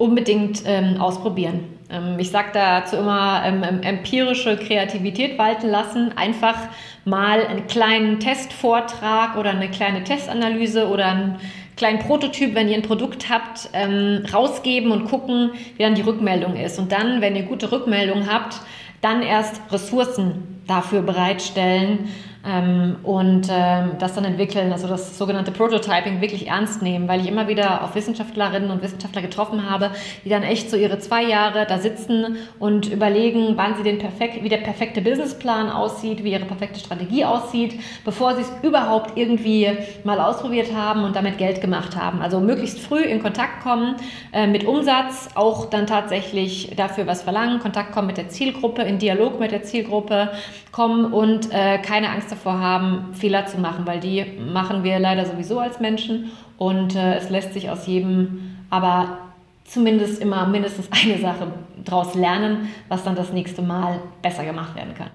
Unbedingt 0.00 0.62
ähm, 0.64 0.98
ausprobieren. 0.98 1.60
Ähm, 1.90 2.18
ich 2.18 2.30
sage 2.30 2.48
dazu 2.54 2.96
immer 2.96 3.42
ähm, 3.44 3.62
empirische 3.82 4.56
Kreativität 4.56 5.36
walten 5.38 5.68
lassen. 5.68 6.12
Einfach 6.16 6.56
mal 7.04 7.44
einen 7.44 7.66
kleinen 7.66 8.18
Testvortrag 8.18 9.36
oder 9.36 9.50
eine 9.50 9.70
kleine 9.70 10.02
Testanalyse 10.02 10.88
oder 10.88 11.06
einen 11.06 11.36
kleinen 11.76 11.98
Prototyp, 11.98 12.54
wenn 12.54 12.68
ihr 12.68 12.76
ein 12.76 12.82
Produkt 12.82 13.28
habt, 13.28 13.68
ähm, 13.74 14.24
rausgeben 14.32 14.90
und 14.90 15.04
gucken, 15.04 15.50
wie 15.76 15.82
dann 15.82 15.94
die 15.94 16.02
Rückmeldung 16.02 16.56
ist. 16.56 16.78
Und 16.78 16.92
dann, 16.92 17.20
wenn 17.20 17.36
ihr 17.36 17.42
gute 17.42 17.70
Rückmeldung 17.70 18.26
habt, 18.26 18.56
dann 19.02 19.20
erst 19.22 19.60
Ressourcen 19.70 20.62
dafür 20.66 21.02
bereitstellen 21.02 22.08
ähm, 22.46 22.96
und 23.02 23.48
ähm, 23.50 23.92
das 23.98 24.14
dann 24.14 24.24
entwickeln, 24.24 24.72
also 24.72 24.88
das 24.88 25.18
sogenannte 25.18 25.50
Prototyping 25.50 26.22
wirklich 26.22 26.48
ernst 26.48 26.80
nehmen, 26.80 27.06
weil 27.06 27.20
ich 27.20 27.28
immer 27.28 27.48
wieder 27.48 27.84
auf 27.84 27.94
Wissenschaftlerinnen 27.94 28.70
und 28.70 28.82
Wissenschaftler 28.82 29.20
getroffen 29.20 29.68
habe, 29.68 29.90
die 30.24 30.30
dann 30.30 30.42
echt 30.42 30.70
so 30.70 30.76
ihre 30.76 30.98
zwei 30.98 31.22
Jahre 31.22 31.66
da 31.66 31.78
sitzen 31.78 32.36
und 32.58 32.90
überlegen, 32.90 33.52
wann 33.56 33.76
sie 33.76 33.82
den 33.82 33.98
perfekt, 33.98 34.42
wie 34.42 34.48
der 34.48 34.58
perfekte 34.58 35.02
Businessplan 35.02 35.68
aussieht, 35.68 36.24
wie 36.24 36.32
ihre 36.32 36.46
perfekte 36.46 36.80
Strategie 36.80 37.26
aussieht, 37.26 37.78
bevor 38.06 38.34
sie 38.34 38.42
es 38.42 38.52
überhaupt 38.62 39.18
irgendwie 39.18 39.68
mal 40.04 40.18
ausprobiert 40.18 40.74
haben 40.74 41.04
und 41.04 41.16
damit 41.16 41.36
Geld 41.36 41.60
gemacht 41.60 41.94
haben. 41.94 42.22
Also 42.22 42.40
möglichst 42.40 42.80
früh 42.80 43.02
in 43.02 43.22
Kontakt 43.22 43.62
kommen 43.62 43.96
äh, 44.32 44.46
mit 44.46 44.64
Umsatz, 44.64 45.28
auch 45.34 45.68
dann 45.68 45.86
tatsächlich 45.86 46.72
dafür 46.74 47.06
was 47.06 47.22
verlangen, 47.22 47.60
Kontakt 47.60 47.92
kommen 47.92 48.06
mit 48.06 48.16
der 48.16 48.30
Zielgruppe, 48.30 48.82
in 48.82 48.98
Dialog 48.98 49.38
mit 49.38 49.52
der 49.52 49.62
Zielgruppe 49.62 50.30
kommen 50.72 51.12
und 51.12 51.52
äh, 51.52 51.78
keine 51.78 52.08
Angst 52.30 52.44
davor 52.44 52.60
haben, 52.60 53.14
Fehler 53.14 53.46
zu 53.46 53.58
machen, 53.58 53.86
weil 53.86 54.00
die 54.00 54.24
machen 54.52 54.84
wir 54.84 54.98
leider 54.98 55.26
sowieso 55.26 55.58
als 55.58 55.80
Menschen 55.80 56.30
und 56.58 56.94
äh, 56.94 57.16
es 57.16 57.30
lässt 57.30 57.54
sich 57.54 57.70
aus 57.70 57.86
jedem 57.86 58.56
aber 58.70 59.18
zumindest 59.64 60.22
immer 60.22 60.46
mindestens 60.46 60.88
eine 61.04 61.18
Sache 61.18 61.48
daraus 61.84 62.14
lernen, 62.14 62.68
was 62.88 63.02
dann 63.02 63.16
das 63.16 63.32
nächste 63.32 63.62
Mal 63.62 64.00
besser 64.22 64.44
gemacht 64.44 64.76
werden 64.76 64.94
kann. 64.94 65.10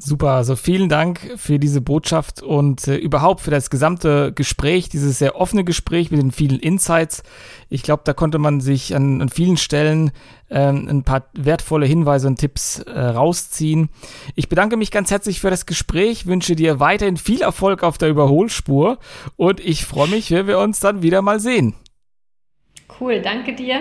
Super, 0.00 0.30
also 0.30 0.56
vielen 0.56 0.88
Dank 0.88 1.34
für 1.36 1.58
diese 1.58 1.80
Botschaft 1.80 2.42
und 2.42 2.86
äh, 2.88 2.96
überhaupt 2.96 3.40
für 3.40 3.50
das 3.50 3.70
gesamte 3.70 4.32
Gespräch, 4.32 4.88
dieses 4.88 5.18
sehr 5.18 5.36
offene 5.36 5.64
Gespräch 5.64 6.10
mit 6.10 6.20
den 6.20 6.32
vielen 6.32 6.58
Insights. 6.58 7.22
Ich 7.68 7.82
glaube, 7.82 8.02
da 8.04 8.12
konnte 8.12 8.38
man 8.38 8.60
sich 8.60 8.94
an, 8.94 9.20
an 9.22 9.28
vielen 9.28 9.56
Stellen 9.56 10.12
ähm, 10.50 10.86
ein 10.88 11.02
paar 11.02 11.24
wertvolle 11.34 11.86
Hinweise 11.86 12.28
und 12.28 12.38
Tipps 12.38 12.80
äh, 12.80 12.98
rausziehen. 12.98 13.88
Ich 14.34 14.48
bedanke 14.48 14.76
mich 14.76 14.90
ganz 14.90 15.10
herzlich 15.10 15.40
für 15.40 15.50
das 15.50 15.66
Gespräch, 15.66 16.26
wünsche 16.26 16.56
dir 16.56 16.80
weiterhin 16.80 17.16
viel 17.16 17.42
Erfolg 17.42 17.82
auf 17.82 17.98
der 17.98 18.08
Überholspur 18.08 18.98
und 19.36 19.60
ich 19.60 19.84
freue 19.84 20.08
mich, 20.08 20.30
wenn 20.30 20.46
wir 20.46 20.58
uns 20.58 20.80
dann 20.80 21.02
wieder 21.02 21.22
mal 21.22 21.40
sehen. 21.40 21.74
Cool, 23.00 23.20
danke 23.22 23.54
dir 23.54 23.80